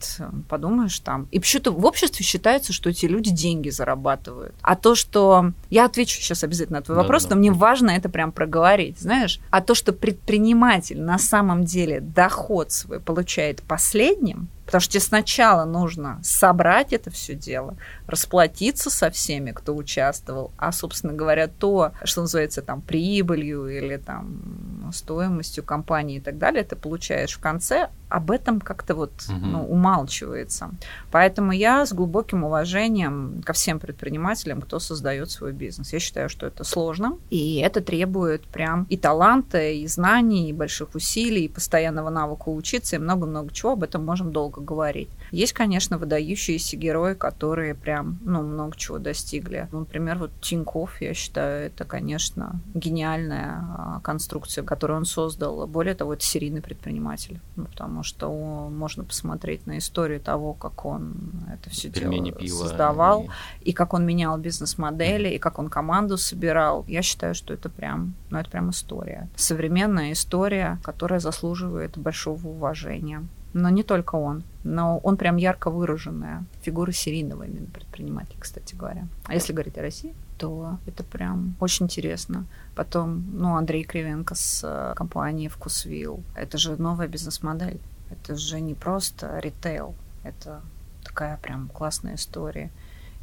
подумаешь 0.48 0.98
там. 0.98 1.28
И 1.30 1.38
почему-то 1.38 1.70
в 1.70 1.86
обществе 1.86 2.26
считается, 2.26 2.72
что 2.72 2.90
эти 2.90 3.06
люди 3.06 3.30
деньги 3.30 3.68
зарабатывают. 3.68 4.52
А 4.62 4.74
то, 4.74 4.96
что... 4.96 5.52
Я 5.70 5.84
отвечу 5.84 6.20
сейчас 6.20 6.42
обязательно 6.42 6.80
на 6.80 6.84
твой 6.84 6.96
да, 6.96 7.02
вопрос, 7.02 7.26
да, 7.26 7.36
но 7.36 7.36
мне 7.36 7.52
важно 7.52 7.90
это 7.90 8.08
прям 8.08 8.32
проговорить, 8.32 8.98
знаешь. 8.98 9.38
А 9.50 9.60
то, 9.60 9.76
что 9.76 9.92
предприниматель 9.92 11.00
на 11.00 11.18
самом 11.18 11.64
деле 11.64 12.00
доход 12.00 12.72
свой 12.72 12.98
получает 12.98 13.62
последним, 13.62 14.48
Потому 14.64 14.80
что 14.80 14.92
тебе 14.92 15.00
сначала 15.00 15.64
нужно 15.64 16.20
собрать 16.22 16.92
это 16.92 17.10
все 17.10 17.34
дело, 17.34 17.76
расплатиться 18.06 18.90
со 18.90 19.10
всеми, 19.10 19.52
кто 19.52 19.74
участвовал, 19.74 20.52
а, 20.56 20.72
собственно 20.72 21.12
говоря, 21.12 21.48
то, 21.48 21.92
что 22.04 22.22
называется 22.22 22.62
там 22.62 22.80
прибылью 22.80 23.66
или 23.66 23.96
там 23.96 24.90
стоимостью 24.92 25.64
компании 25.64 26.16
и 26.16 26.20
так 26.20 26.38
далее, 26.38 26.64
ты 26.64 26.76
получаешь 26.76 27.34
в 27.34 27.40
конце, 27.40 27.90
об 28.14 28.30
этом 28.30 28.60
как-то 28.60 28.94
вот 28.94 29.12
угу. 29.28 29.38
ну, 29.44 29.66
умалчивается. 29.66 30.70
Поэтому 31.10 31.50
я 31.50 31.84
с 31.84 31.92
глубоким 31.92 32.44
уважением 32.44 33.42
ко 33.44 33.52
всем 33.52 33.80
предпринимателям, 33.80 34.60
кто 34.60 34.78
создает 34.78 35.32
свой 35.32 35.52
бизнес. 35.52 35.92
Я 35.92 35.98
считаю, 35.98 36.28
что 36.28 36.46
это 36.46 36.62
сложно, 36.62 37.18
и 37.30 37.56
это 37.56 37.80
требует 37.80 38.42
прям 38.42 38.86
и 38.88 38.96
таланта, 38.96 39.68
и 39.68 39.84
знаний, 39.88 40.48
и 40.48 40.52
больших 40.52 40.94
усилий, 40.94 41.46
и 41.46 41.48
постоянного 41.48 42.08
навыка 42.08 42.50
учиться, 42.50 42.94
и 42.94 43.00
много-много 43.00 43.52
чего. 43.52 43.72
Об 43.72 43.82
этом 43.82 44.04
можем 44.04 44.32
долго 44.32 44.60
говорить. 44.60 45.10
Есть, 45.32 45.52
конечно, 45.52 45.98
выдающиеся 45.98 46.76
герои, 46.76 47.14
которые 47.14 47.74
прям, 47.74 48.20
ну, 48.24 48.42
много 48.42 48.76
чего 48.76 48.98
достигли. 48.98 49.68
Например, 49.72 50.18
вот 50.18 50.30
Тиньков, 50.40 51.00
я 51.00 51.14
считаю, 51.14 51.66
это, 51.66 51.84
конечно, 51.84 52.60
гениальная 52.74 53.66
а, 53.76 54.00
конструкция, 54.04 54.62
которую 54.62 54.98
он 54.98 55.04
создал. 55.04 55.66
Более 55.66 55.94
того, 55.94 56.14
это 56.14 56.24
серийный 56.24 56.62
предприниматель, 56.62 57.40
ну, 57.56 57.64
потому 57.64 58.03
что 58.04 58.30
можно 58.70 59.04
посмотреть 59.04 59.66
на 59.66 59.78
историю 59.78 60.20
того, 60.20 60.52
как 60.52 60.84
он 60.84 61.14
это 61.52 61.70
все 61.70 61.88
дело 61.88 62.30
создавал, 62.46 63.28
и... 63.60 63.70
и 63.70 63.72
как 63.72 63.94
он 63.94 64.06
менял 64.06 64.38
бизнес-модели, 64.38 65.28
и 65.30 65.38
как 65.38 65.58
он 65.58 65.68
команду 65.68 66.16
собирал. 66.16 66.84
Я 66.86 67.02
считаю, 67.02 67.34
что 67.34 67.52
это 67.52 67.68
прям, 67.68 68.14
ну, 68.30 68.38
это 68.38 68.50
прям 68.50 68.70
история. 68.70 69.28
Современная 69.36 70.12
история, 70.12 70.78
которая 70.82 71.20
заслуживает 71.20 71.98
большого 71.98 72.48
уважения. 72.48 73.24
Но 73.54 73.68
не 73.70 73.84
только 73.84 74.16
он. 74.16 74.42
Но 74.64 74.98
он 74.98 75.16
прям 75.16 75.36
ярко 75.36 75.70
выраженная 75.70 76.44
фигура 76.62 76.90
серийного 76.90 77.44
именно 77.44 77.66
предпринимателя, 77.66 78.36
кстати 78.40 78.74
говоря. 78.74 79.06
А 79.26 79.34
если 79.34 79.52
говорить 79.52 79.78
о 79.78 79.82
России, 79.82 80.12
то 80.38 80.78
это 80.86 81.04
прям 81.04 81.54
очень 81.60 81.86
интересно. 81.86 82.46
Потом, 82.74 83.24
ну, 83.32 83.54
Андрей 83.54 83.84
Кривенко 83.84 84.34
с 84.34 84.62
э, 84.64 84.94
компанией 84.96 85.48
«Вкусвилл». 85.48 86.24
Это 86.34 86.58
же 86.58 86.76
новая 86.76 87.06
бизнес-модель. 87.06 87.78
Это 88.14 88.36
же 88.36 88.60
не 88.60 88.74
просто 88.74 89.38
ритейл. 89.38 89.94
Это 90.22 90.62
такая 91.02 91.36
прям 91.36 91.68
классная 91.68 92.14
история. 92.14 92.70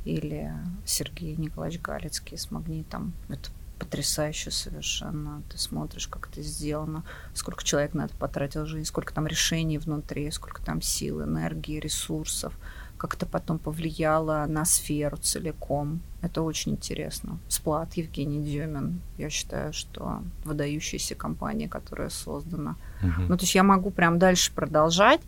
Или 0.04 0.51
Сергей 0.86 1.36
Николаевич 1.36 1.82
Галицкий 1.82 2.38
с 2.38 2.51
«Магнитом». 2.51 3.13
Это 3.30 3.49
потрясающе 3.80 4.51
совершенно. 4.51 5.41
Ты 5.49 5.58
смотришь, 5.58 6.08
как 6.08 6.30
это 6.30 6.41
сделано, 6.41 7.04
сколько 7.34 7.63
человек 7.63 7.93
на 7.93 8.06
это 8.06 8.15
потратил 8.15 8.65
жизнь, 8.65 8.86
сколько 8.86 9.13
там 9.13 9.27
решений 9.27 9.77
внутри, 9.77 10.30
сколько 10.32 10.62
там 10.62 10.82
сил, 10.82 11.23
энергии, 11.23 11.80
ресурсов, 11.80 12.54
как 13.02 13.16
это 13.16 13.26
потом 13.26 13.58
повлияло 13.58 14.46
на 14.48 14.64
сферу 14.64 15.18
целиком. 15.18 16.02
Это 16.22 16.44
очень 16.44 16.74
интересно. 16.74 17.40
Сплат 17.48 17.98
Евгений 17.98 18.44
Демин, 18.44 19.02
я 19.18 19.32
считаю, 19.32 19.74
что 19.74 20.22
выдающаяся 20.46 21.16
компания, 21.16 21.68
которая 21.68 22.10
создана. 22.10 22.76
Угу. 23.02 23.22
Ну, 23.30 23.38
то 23.38 23.44
есть 23.44 23.56
я 23.56 23.64
могу 23.64 23.90
прям 23.90 24.20
дальше 24.20 24.52
продолжать, 24.54 25.22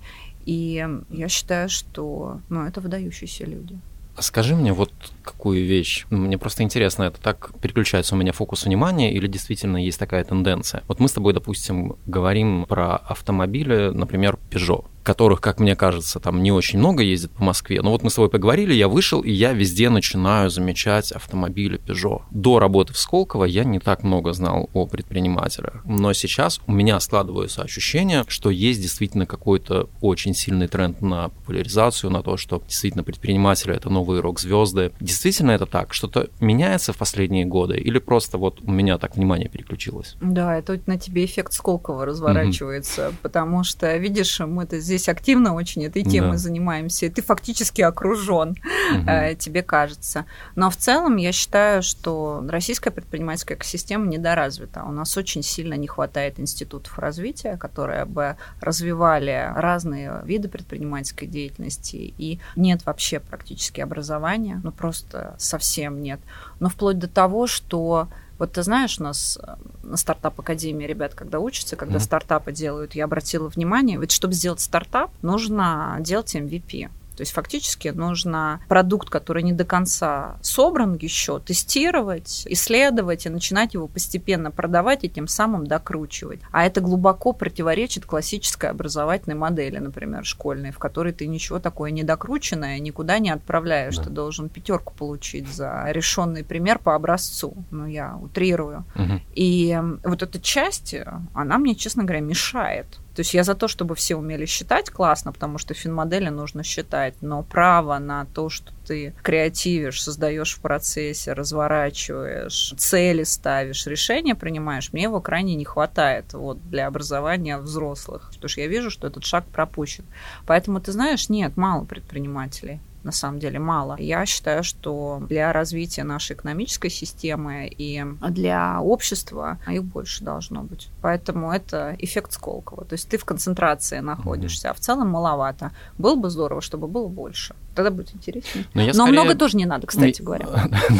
и 0.45 0.87
я 1.09 1.29
считаю, 1.29 1.67
что 1.67 2.39
ну, 2.49 2.61
это 2.61 2.79
выдающиеся 2.79 3.45
люди. 3.45 3.79
Скажи 4.19 4.55
мне 4.55 4.71
вот 4.71 4.93
какую 5.23 5.65
вещь. 5.65 6.05
Мне 6.11 6.37
просто 6.37 6.61
интересно, 6.61 7.05
это 7.05 7.19
так 7.19 7.59
переключается 7.59 8.13
у 8.13 8.19
меня 8.19 8.33
фокус 8.33 8.65
внимания 8.65 9.11
или 9.11 9.25
действительно 9.25 9.77
есть 9.77 9.97
такая 9.97 10.23
тенденция? 10.23 10.83
Вот 10.87 10.99
мы 10.99 11.07
с 11.07 11.13
тобой, 11.13 11.33
допустим, 11.33 11.95
говорим 12.05 12.65
про 12.69 12.97
автомобили, 12.97 13.89
например, 13.89 14.37
Peugeot 14.51 14.85
которых, 15.03 15.41
как 15.41 15.59
мне 15.59 15.75
кажется, 15.75 16.19
там 16.19 16.41
не 16.41 16.51
очень 16.51 16.79
много 16.79 17.03
ездит 17.03 17.31
по 17.31 17.43
Москве. 17.43 17.81
Но 17.81 17.91
вот 17.91 18.03
мы 18.03 18.09
с 18.09 18.15
тобой 18.15 18.29
поговорили, 18.29 18.73
я 18.73 18.87
вышел, 18.87 19.21
и 19.21 19.31
я 19.31 19.53
везде 19.53 19.89
начинаю 19.89 20.49
замечать 20.49 21.11
автомобили 21.11 21.79
Peugeot. 21.79 22.21
До 22.31 22.59
работы 22.59 22.93
в 22.93 22.97
Сколково 22.97 23.45
я 23.45 23.63
не 23.63 23.79
так 23.79 24.03
много 24.03 24.33
знал 24.33 24.69
о 24.73 24.87
предпринимателях. 24.87 25.81
Но 25.85 26.13
сейчас 26.13 26.61
у 26.67 26.71
меня 26.71 26.99
складывается 26.99 27.61
ощущение, 27.61 28.23
что 28.27 28.49
есть 28.49 28.81
действительно 28.81 29.25
какой-то 29.25 29.89
очень 30.01 30.33
сильный 30.33 30.67
тренд 30.67 31.01
на 31.01 31.29
популяризацию, 31.29 32.09
на 32.09 32.23
то, 32.23 32.37
что 32.37 32.63
действительно 32.67 33.03
предприниматели— 33.03 33.75
это 33.75 33.89
новые 33.89 34.21
рок-звезды. 34.21 34.93
Действительно 34.99 35.51
это 35.51 35.65
так? 35.65 35.93
Что-то 35.93 36.29
меняется 36.39 36.93
в 36.93 36.97
последние 36.97 37.45
годы? 37.45 37.77
Или 37.77 37.99
просто 37.99 38.37
вот 38.37 38.61
у 38.61 38.71
меня 38.71 38.97
так 38.97 39.15
внимание 39.15 39.49
переключилось? 39.49 40.15
Да, 40.21 40.57
это 40.57 40.79
на 40.85 40.97
тебе 40.97 41.25
эффект 41.25 41.53
Сколково 41.53 42.05
разворачивается, 42.05 43.01
mm-hmm. 43.01 43.15
потому 43.21 43.63
что, 43.63 43.95
видишь, 43.97 44.39
мы-то 44.39 44.79
здесь 44.79 44.92
здесь 44.93 45.09
активно 45.09 45.53
очень 45.55 45.85
этой 45.85 46.03
темой 46.03 46.33
да. 46.33 46.37
занимаемся, 46.37 47.07
и 47.07 47.09
ты 47.09 47.21
фактически 47.21 47.81
окружен, 47.81 48.51
угу. 48.51 49.35
тебе 49.39 49.63
кажется. 49.63 50.25
Но 50.55 50.69
в 50.69 50.77
целом 50.77 51.17
я 51.17 51.31
считаю, 51.31 51.81
что 51.81 52.43
российская 52.47 52.91
предпринимательская 52.91 53.57
экосистема 53.57 54.05
недоразвита. 54.05 54.83
У 54.83 54.91
нас 54.91 55.17
очень 55.17 55.41
сильно 55.43 55.73
не 55.73 55.87
хватает 55.87 56.39
институтов 56.39 56.97
развития, 56.99 57.57
которые 57.57 58.05
бы 58.05 58.37
развивали 58.61 59.51
разные 59.55 60.21
виды 60.25 60.47
предпринимательской 60.47 61.25
деятельности, 61.27 62.13
и 62.17 62.39
нет 62.55 62.85
вообще 62.85 63.19
практически 63.19 63.81
образования, 63.81 64.61
ну 64.63 64.71
просто 64.71 65.35
совсем 65.37 66.01
нет. 66.01 66.19
Но 66.59 66.69
вплоть 66.69 66.99
до 66.99 67.07
того, 67.07 67.47
что 67.47 68.07
вот 68.39 68.53
ты 68.53 68.63
знаешь, 68.63 68.99
у 68.99 69.03
нас 69.03 69.37
э, 69.41 69.55
на 69.83 69.97
стартап-академии 69.97 70.85
ребят, 70.85 71.13
когда 71.13 71.39
учатся, 71.39 71.75
когда 71.75 71.97
mm-hmm. 71.97 72.01
стартапы 72.01 72.51
делают, 72.51 72.95
я 72.95 73.05
обратила 73.05 73.47
внимание, 73.47 73.99
ведь 73.99 74.11
чтобы 74.11 74.33
сделать 74.33 74.59
стартап, 74.59 75.11
нужно 75.21 75.97
делать 75.99 76.35
MVP. 76.35 76.89
То 77.15 77.21
есть 77.21 77.33
фактически 77.33 77.89
нужно 77.89 78.61
продукт, 78.67 79.09
который 79.09 79.43
не 79.43 79.53
до 79.53 79.65
конца 79.65 80.37
собран 80.41 80.95
еще, 80.95 81.39
тестировать, 81.39 82.43
исследовать 82.47 83.25
и 83.25 83.29
начинать 83.29 83.73
его 83.73 83.87
постепенно 83.87 84.51
продавать 84.51 85.03
и 85.03 85.09
тем 85.09 85.27
самым 85.27 85.67
докручивать. 85.67 86.39
А 86.51 86.65
это 86.65 86.81
глубоко 86.81 87.33
противоречит 87.33 88.05
классической 88.05 88.69
образовательной 88.69 89.35
модели, 89.35 89.77
например, 89.77 90.25
школьной, 90.25 90.71
в 90.71 90.79
которой 90.79 91.13
ты 91.13 91.27
ничего 91.27 91.59
такое 91.59 91.91
недокрученное 91.91 92.79
никуда 92.79 93.19
не 93.19 93.29
отправляешь. 93.29 93.97
Да. 93.97 94.03
Ты 94.03 94.09
должен 94.09 94.49
пятерку 94.49 94.93
получить 94.93 95.47
за 95.47 95.85
решенный 95.89 96.43
пример 96.43 96.79
по 96.79 96.95
образцу. 96.95 97.53
Ну, 97.71 97.85
я 97.85 98.17
утрирую. 98.21 98.85
Угу. 98.95 99.21
И 99.35 99.79
вот 100.03 100.23
эта 100.23 100.39
часть, 100.39 100.95
она 101.33 101.57
мне, 101.57 101.75
честно 101.75 102.03
говоря, 102.03 102.21
мешает. 102.21 102.87
То 103.15 103.19
есть 103.19 103.33
я 103.33 103.43
за 103.43 103.53
то, 103.55 103.67
чтобы 103.67 103.95
все 103.95 104.15
умели 104.15 104.45
считать 104.45 104.89
классно, 104.89 105.31
потому 105.31 105.57
что 105.57 105.73
финмодели 105.73 106.29
нужно 106.29 106.63
считать, 106.63 107.15
но 107.21 107.43
право 107.43 107.99
на 107.99 108.25
то, 108.25 108.49
что 108.49 108.71
ты 108.87 109.13
креативишь, 109.21 110.01
создаешь 110.01 110.55
в 110.55 110.59
процессе, 110.59 111.33
разворачиваешь, 111.33 112.73
цели 112.77 113.23
ставишь, 113.23 113.85
решения 113.85 114.35
принимаешь, 114.35 114.91
мне 114.93 115.03
его 115.03 115.21
крайне 115.21 115.55
не 115.55 115.65
хватает 115.65 116.33
вот, 116.33 116.57
для 116.69 116.87
образования 116.87 117.57
взрослых, 117.57 118.31
потому 118.33 118.49
что 118.49 118.61
я 118.61 118.67
вижу, 118.67 118.89
что 118.89 119.07
этот 119.07 119.23
шаг 119.23 119.45
пропущен. 119.45 120.05
Поэтому, 120.47 120.81
ты 120.81 120.91
знаешь, 120.91 121.29
нет, 121.29 121.55
мало 121.55 121.85
предпринимателей 121.85 122.81
на 123.03 123.11
самом 123.11 123.39
деле 123.39 123.59
мало. 123.59 123.95
Я 123.99 124.25
считаю, 124.25 124.63
что 124.63 125.21
для 125.27 125.51
развития 125.53 126.03
нашей 126.03 126.35
экономической 126.35 126.89
системы 126.89 127.67
и 127.67 128.03
для 128.29 128.81
общества 128.81 129.59
их 129.69 129.83
больше 129.83 130.23
должно 130.23 130.63
быть. 130.63 130.89
Поэтому 131.01 131.51
это 131.51 131.95
эффект 131.99 132.33
Сколково. 132.33 132.85
То 132.85 132.93
есть 132.93 133.09
ты 133.09 133.17
в 133.17 133.25
концентрации 133.25 133.99
находишься, 133.99 134.69
а 134.69 134.73
в 134.73 134.79
целом 134.79 135.09
маловато. 135.09 135.71
Было 135.97 136.15
бы 136.15 136.29
здорово, 136.29 136.61
чтобы 136.61 136.87
было 136.87 137.07
больше. 137.07 137.55
Тогда 137.75 137.91
будет 137.91 138.13
интереснее. 138.15 138.65
Но, 138.73 138.85
Но 138.85 138.93
скорее... 138.93 139.11
много 139.11 139.35
тоже 139.35 139.57
не 139.57 139.65
надо, 139.65 139.87
кстати 139.87 140.21
не... 140.21 140.25
говоря. 140.25 140.47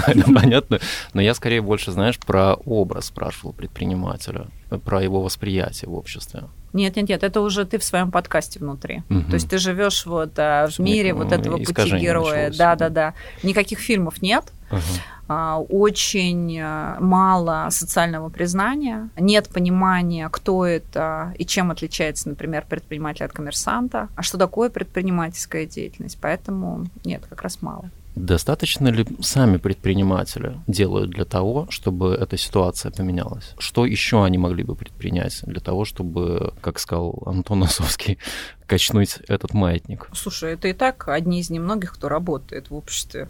Понятно. 0.35 0.79
Но 1.13 1.21
я 1.21 1.33
скорее 1.33 1.61
больше, 1.61 1.91
знаешь, 1.91 2.19
про 2.19 2.53
образ 2.53 3.05
спрашивал 3.05 3.53
предпринимателя, 3.53 4.47
про 4.83 5.01
его 5.01 5.21
восприятие 5.21 5.89
в 5.89 5.93
обществе. 5.93 6.43
Нет, 6.73 6.95
нет, 6.95 7.09
нет, 7.09 7.23
это 7.23 7.41
уже 7.41 7.65
ты 7.65 7.77
в 7.77 7.83
своем 7.83 8.11
подкасте 8.11 8.59
внутри. 8.59 9.03
Угу. 9.09 9.29
То 9.29 9.33
есть 9.35 9.49
ты 9.49 9.57
живешь 9.59 10.05
вот 10.05 10.33
а, 10.37 10.67
в 10.67 10.79
мире 10.79 11.09
Нет, 11.09 11.17
вот 11.17 11.31
этого 11.31 11.57
пути 11.57 11.97
героя. 11.97 12.51
Да, 12.51 12.75
да, 12.75 12.89
да. 12.89 13.13
Никаких 13.43 13.79
фильмов 13.79 14.21
нет. 14.21 14.45
Угу. 14.71 14.79
А, 15.27 15.59
очень 15.59 16.59
а, 16.59 16.97
мало 16.99 17.67
социального 17.69 18.29
признания, 18.29 19.09
нет 19.17 19.49
понимания, 19.49 20.27
кто 20.29 20.65
это 20.65 21.33
и 21.37 21.45
чем 21.45 21.71
отличается, 21.71 22.27
например, 22.29 22.65
предприниматель 22.67 23.25
от 23.25 23.31
коммерсанта, 23.31 24.09
а 24.15 24.21
что 24.23 24.37
такое 24.37 24.69
предпринимательская 24.69 25.65
деятельность. 25.65 26.17
Поэтому 26.19 26.87
нет, 27.05 27.23
как 27.29 27.41
раз 27.43 27.61
мало. 27.61 27.89
Достаточно 28.15 28.89
ли 28.89 29.05
сами 29.21 29.57
предприниматели 29.57 30.59
делают 30.67 31.09
для 31.09 31.25
того, 31.25 31.67
чтобы 31.69 32.13
эта 32.13 32.37
ситуация 32.37 32.91
поменялась? 32.91 33.55
Что 33.57 33.85
еще 33.85 34.23
они 34.23 34.37
могли 34.37 34.63
бы 34.63 34.75
предпринять 34.75 35.41
для 35.43 35.59
того, 35.59 35.83
чтобы, 35.83 36.53
как 36.61 36.79
сказал 36.79 37.23
Антон 37.25 37.63
Осовский, 37.63 38.19
качнуть 38.67 39.19
этот 39.27 39.53
маятник? 39.53 40.07
Слушай, 40.13 40.53
это 40.53 40.67
и 40.67 40.73
так 40.73 41.07
одни 41.07 41.39
из 41.39 41.49
немногих, 41.49 41.93
кто 41.93 42.09
работает 42.09 42.69
в 42.69 42.75
обществе. 42.75 43.29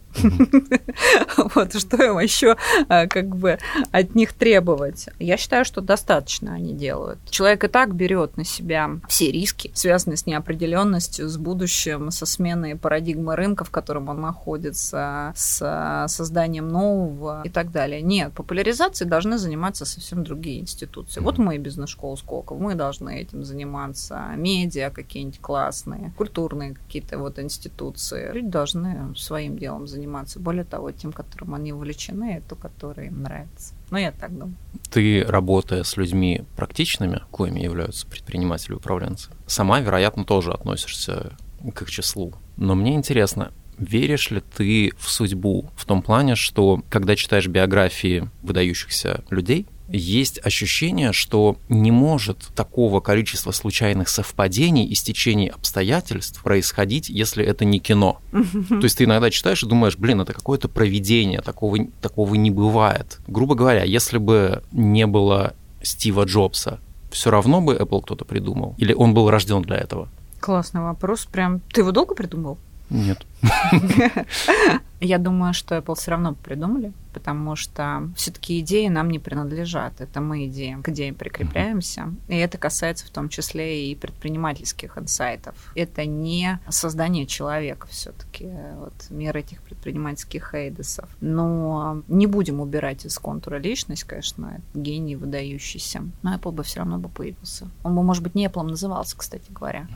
Вот 1.56 1.78
что 1.78 2.04
им 2.04 2.20
еще 2.20 2.56
а, 2.88 3.08
как 3.08 3.36
бы 3.36 3.58
от 3.92 4.16
них 4.16 4.34
требовать? 4.34 5.10
Я 5.20 5.38
считаю, 5.38 5.66
что 5.66 5.82
достаточно 5.82 6.54
они 6.54 6.74
делают. 6.74 7.20
Человек 7.30 7.64
и 7.64 7.68
так 7.68 7.94
берет 7.96 8.38
на 8.38 8.46
себя 8.46 8.90
все 9.08 9.32
риски, 9.32 9.72
связанные 9.74 10.18
с 10.18 10.26
неопределенностью, 10.26 11.28
с 11.28 11.38
будущим, 11.38 12.12
со 12.12 12.26
сменой 12.26 12.76
парадигмы 12.76 13.36
рынка, 13.36 13.64
в 13.64 13.72
котором 13.72 14.10
он 14.10 14.22
находится, 14.22 15.34
с 15.36 16.06
созданием 16.08 16.68
нового 16.70 17.42
и 17.44 17.50
так 17.50 17.72
далее. 17.72 18.02
Нет, 18.02 18.34
популяризацией 18.34 19.10
должны 19.10 19.38
заниматься 19.38 19.86
совсем 19.86 20.24
другие 20.24 20.60
институции. 20.62 21.20
Вот 21.20 21.38
мы 21.38 21.58
бизнес-школа 21.58 22.16
Сколково, 22.16 22.60
мы 22.60 22.76
должны 22.76 23.22
этим 23.22 23.44
заниматься, 23.44 24.32
медиа 24.36 24.90
какие 24.90 25.23
какие-нибудь 25.24 25.42
классные, 25.42 26.14
культурные 26.18 26.74
какие-то 26.74 27.18
вот 27.18 27.40
институции. 27.40 28.32
Люди 28.34 28.50
должны 28.50 29.16
своим 29.16 29.58
делом 29.58 29.88
заниматься. 29.88 30.40
Более 30.40 30.64
того, 30.66 30.92
тем, 30.92 31.12
которым 31.12 31.56
они 31.56 31.74
увлечены, 31.74 32.38
это 32.38 32.56
которые 32.56 33.08
им 33.08 33.24
нравится. 33.24 33.74
Ну, 33.90 33.98
я 33.98 34.12
так 34.12 34.32
думаю. 34.32 34.56
Ты, 34.92 35.24
работая 35.24 35.84
с 35.84 35.98
людьми 35.98 36.44
практичными, 36.56 37.22
коими 37.32 37.62
являются 37.62 38.08
предприниматели 38.08 38.74
и 38.74 38.76
управленцы, 38.76 39.30
сама, 39.48 39.80
вероятно, 39.80 40.26
тоже 40.26 40.52
относишься 40.52 41.34
к 41.74 41.82
их 41.82 41.90
числу. 41.90 42.34
Но 42.58 42.76
мне 42.76 42.96
интересно, 42.96 43.52
Веришь 43.80 44.30
ли 44.30 44.42
ты 44.56 44.92
в 45.00 45.10
судьбу 45.10 45.72
в 45.76 45.86
том 45.86 46.04
плане, 46.04 46.36
что 46.36 46.84
когда 46.90 47.16
читаешь 47.16 47.48
биографии 47.48 48.30
выдающихся 48.44 49.24
людей, 49.32 49.66
есть 49.88 50.40
ощущение, 50.46 51.12
что 51.14 51.58
не 51.70 51.92
может 51.92 52.38
такого 52.56 53.00
количества 53.00 53.52
случайных 53.52 54.10
совпадений 54.10 54.86
и 54.86 54.96
стечений 54.96 55.48
обстоятельств 55.48 56.42
происходить, 56.42 57.10
если 57.10 57.46
это 57.46 57.66
не 57.66 57.80
кино. 57.80 58.20
То 58.32 58.84
есть 58.84 58.98
ты 58.98 59.04
иногда 59.04 59.30
читаешь 59.30 59.64
и 59.64 59.68
думаешь, 59.68 59.98
блин, 59.98 60.22
это 60.22 60.34
какое-то 60.34 60.70
проведение, 60.70 61.42
такого, 61.42 61.78
такого 62.02 62.36
не 62.36 62.52
бывает. 62.52 63.20
Грубо 63.28 63.56
говоря, 63.56 63.84
если 63.84 64.18
бы 64.18 64.64
не 64.72 65.06
было 65.06 65.54
Стива 65.82 66.24
Джобса, 66.24 66.80
все 67.12 67.30
равно 67.30 67.62
бы 67.62 67.76
Apple 67.76 68.02
кто-то 68.02 68.26
придумал? 68.26 68.76
Или 68.78 68.94
он 68.94 69.14
был 69.14 69.30
рожден 69.30 69.62
для 69.62 69.78
этого? 69.78 70.10
Классный 70.40 70.82
вопрос. 70.82 71.26
Прям. 71.26 71.62
Ты 71.72 71.82
его 71.82 71.92
долго 71.92 72.16
придумал? 72.16 72.58
Нет. 72.94 73.26
Я 75.02 75.18
думаю, 75.18 75.54
что 75.54 75.76
Apple 75.76 75.96
все 75.96 76.12
равно 76.12 76.36
придумали, 76.36 76.94
потому 77.12 77.56
что 77.56 78.10
все-таки 78.16 78.60
идеи 78.60 78.88
нам 78.88 79.10
не 79.10 79.18
принадлежат. 79.18 80.00
Это 80.00 80.22
мы 80.22 80.46
идеям 80.46 80.84
к 80.84 80.90
идеям 80.90 81.16
прикрепляемся. 81.16 82.14
И 82.28 82.36
это 82.36 82.60
касается 82.60 83.08
в 83.08 83.10
том 83.10 83.30
числе 83.30 83.92
и 83.92 83.96
предпринимательских 83.96 84.98
инсайтов. 84.98 85.56
Это 85.76 86.06
не 86.06 86.60
создание 86.70 87.26
человека 87.26 87.88
все-таки, 87.88 88.48
вот 88.78 88.94
мир 89.10 89.36
этих 89.36 89.62
предпринимательских 89.64 90.54
эйдесов. 90.54 91.10
Но 91.20 92.04
не 92.08 92.28
будем 92.28 92.62
убирать 92.62 93.06
из 93.06 93.18
контура 93.18 93.58
личность, 93.58 94.04
конечно, 94.04 94.62
гений 94.76 95.16
выдающийся. 95.16 96.04
Но 96.22 96.36
Apple 96.36 96.52
бы 96.52 96.64
все 96.64 96.80
равно 96.80 97.00
бы 97.00 97.10
появился. 97.10 97.68
Он 97.82 97.96
бы, 97.96 98.04
может 98.04 98.22
быть, 98.22 98.36
не 98.36 98.46
Apple 98.46 98.64
назывался, 98.64 99.18
кстати 99.18 99.52
говоря 99.52 99.88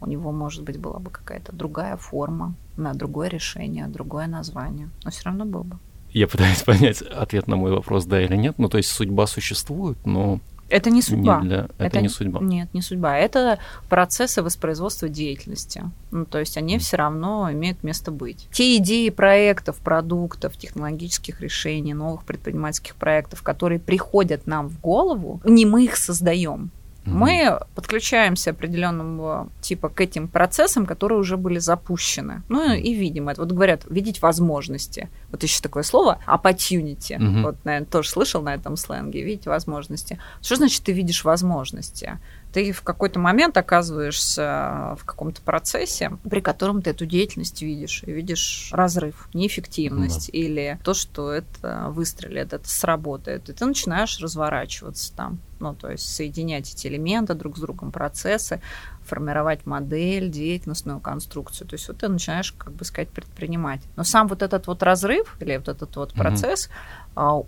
у 0.00 0.06
него, 0.06 0.32
может 0.32 0.62
быть, 0.62 0.78
была 0.78 0.98
бы 0.98 1.10
какая-то 1.10 1.52
другая 1.52 1.96
форма, 1.96 2.54
на 2.76 2.94
другое 2.94 3.28
решение, 3.28 3.86
другое 3.86 4.26
название, 4.26 4.88
но 5.04 5.10
все 5.10 5.24
равно 5.24 5.44
был 5.44 5.64
бы. 5.64 5.78
Я 6.10 6.26
пытаюсь 6.26 6.62
понять 6.66 7.02
ответ 7.02 7.46
на 7.48 7.56
мой 7.56 7.72
вопрос, 7.72 8.06
да 8.06 8.20
или 8.20 8.36
нет. 8.36 8.58
Ну, 8.58 8.68
то 8.68 8.78
есть 8.78 8.90
судьба 8.90 9.26
существует, 9.26 9.98
но 10.04 10.40
это 10.68 10.90
не 10.90 11.00
судьба. 11.00 11.40
Не 11.40 11.48
для... 11.48 11.58
это, 11.64 11.84
это 11.84 12.00
не 12.00 12.08
судьба. 12.08 12.40
Нет, 12.40 12.72
не 12.74 12.82
судьба. 12.82 13.16
Это 13.16 13.58
процессы 13.88 14.42
воспроизводства 14.42 15.08
деятельности. 15.08 15.84
Ну, 16.10 16.26
то 16.26 16.38
есть 16.38 16.56
они 16.56 16.76
mm. 16.76 16.78
все 16.78 16.96
равно 16.98 17.50
имеют 17.52 17.82
место 17.82 18.10
быть. 18.10 18.48
Те 18.52 18.76
идеи 18.76 19.08
проектов, 19.08 19.78
продуктов, 19.78 20.56
технологических 20.56 21.40
решений, 21.40 21.94
новых 21.94 22.24
предпринимательских 22.24 22.96
проектов, 22.96 23.42
которые 23.42 23.78
приходят 23.78 24.46
нам 24.46 24.68
в 24.68 24.78
голову, 24.80 25.40
не 25.44 25.64
мы 25.64 25.84
их 25.84 25.96
создаем. 25.96 26.70
Мы 27.12 27.60
подключаемся 27.74 28.50
определенного 28.50 29.48
типа 29.60 29.88
к 29.88 30.00
этим 30.00 30.28
процессам, 30.28 30.86
которые 30.86 31.18
уже 31.18 31.36
были 31.36 31.58
запущены. 31.58 32.42
Ну 32.48 32.72
и 32.72 32.94
видим 32.94 33.28
это. 33.28 33.42
Вот 33.42 33.52
говорят, 33.52 33.82
видеть 33.88 34.22
возможности. 34.22 35.08
Вот 35.30 35.42
еще 35.42 35.60
такое 35.60 35.82
слово 35.82 36.20
opportunity. 36.26 37.16
Угу. 37.16 37.42
Вот, 37.42 37.64
наверное, 37.64 37.86
тоже 37.86 38.10
слышал 38.10 38.42
на 38.42 38.54
этом 38.54 38.76
сленге. 38.76 39.22
Видеть 39.22 39.46
возможности. 39.46 40.18
Что 40.42 40.56
значит 40.56 40.82
ты 40.82 40.92
видишь 40.92 41.24
возможности? 41.24 42.18
Ты 42.52 42.72
в 42.72 42.82
какой-то 42.82 43.18
момент 43.18 43.56
оказываешься 43.56 44.96
в 44.98 45.04
каком-то 45.04 45.42
процессе, 45.42 46.12
при 46.28 46.40
котором 46.40 46.82
ты 46.82 46.90
эту 46.90 47.06
деятельность 47.06 47.60
видишь, 47.62 48.02
и 48.04 48.12
видишь 48.12 48.70
разрыв, 48.72 49.28
неэффективность, 49.34 50.30
mm 50.30 50.38
или 50.38 50.78
то, 50.84 50.94
что 50.94 51.32
это 51.32 51.86
выстрелит, 51.88 52.52
это 52.52 52.68
сработает, 52.68 53.48
и 53.48 53.52
ты 53.52 53.64
начинаешь 53.64 54.20
разворачиваться 54.20 55.14
там, 55.14 55.38
ну, 55.58 55.74
то 55.74 55.90
есть 55.90 56.08
соединять 56.14 56.72
эти 56.72 56.86
элементы 56.86 57.34
друг 57.34 57.56
с 57.56 57.60
другом, 57.60 57.90
процессы, 57.90 58.60
формировать 59.04 59.66
модель, 59.66 60.30
деятельностную 60.30 61.00
конструкцию. 61.00 61.66
То 61.66 61.74
есть 61.74 61.88
вот 61.88 61.98
ты 61.98 62.08
начинаешь, 62.08 62.52
как 62.52 62.72
бы 62.72 62.84
сказать, 62.84 63.08
предпринимать. 63.08 63.80
Но 63.96 64.04
сам 64.04 64.28
вот 64.28 64.42
этот 64.42 64.66
вот 64.66 64.82
разрыв 64.82 65.36
или 65.40 65.56
вот 65.56 65.68
этот 65.68 65.96
вот 65.96 66.14
процесс, 66.14 66.68
mm 66.68 66.72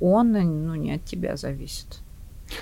он 0.00 0.32
ну, 0.32 0.74
не 0.74 0.94
от 0.94 1.04
тебя 1.04 1.36
зависит. 1.36 1.99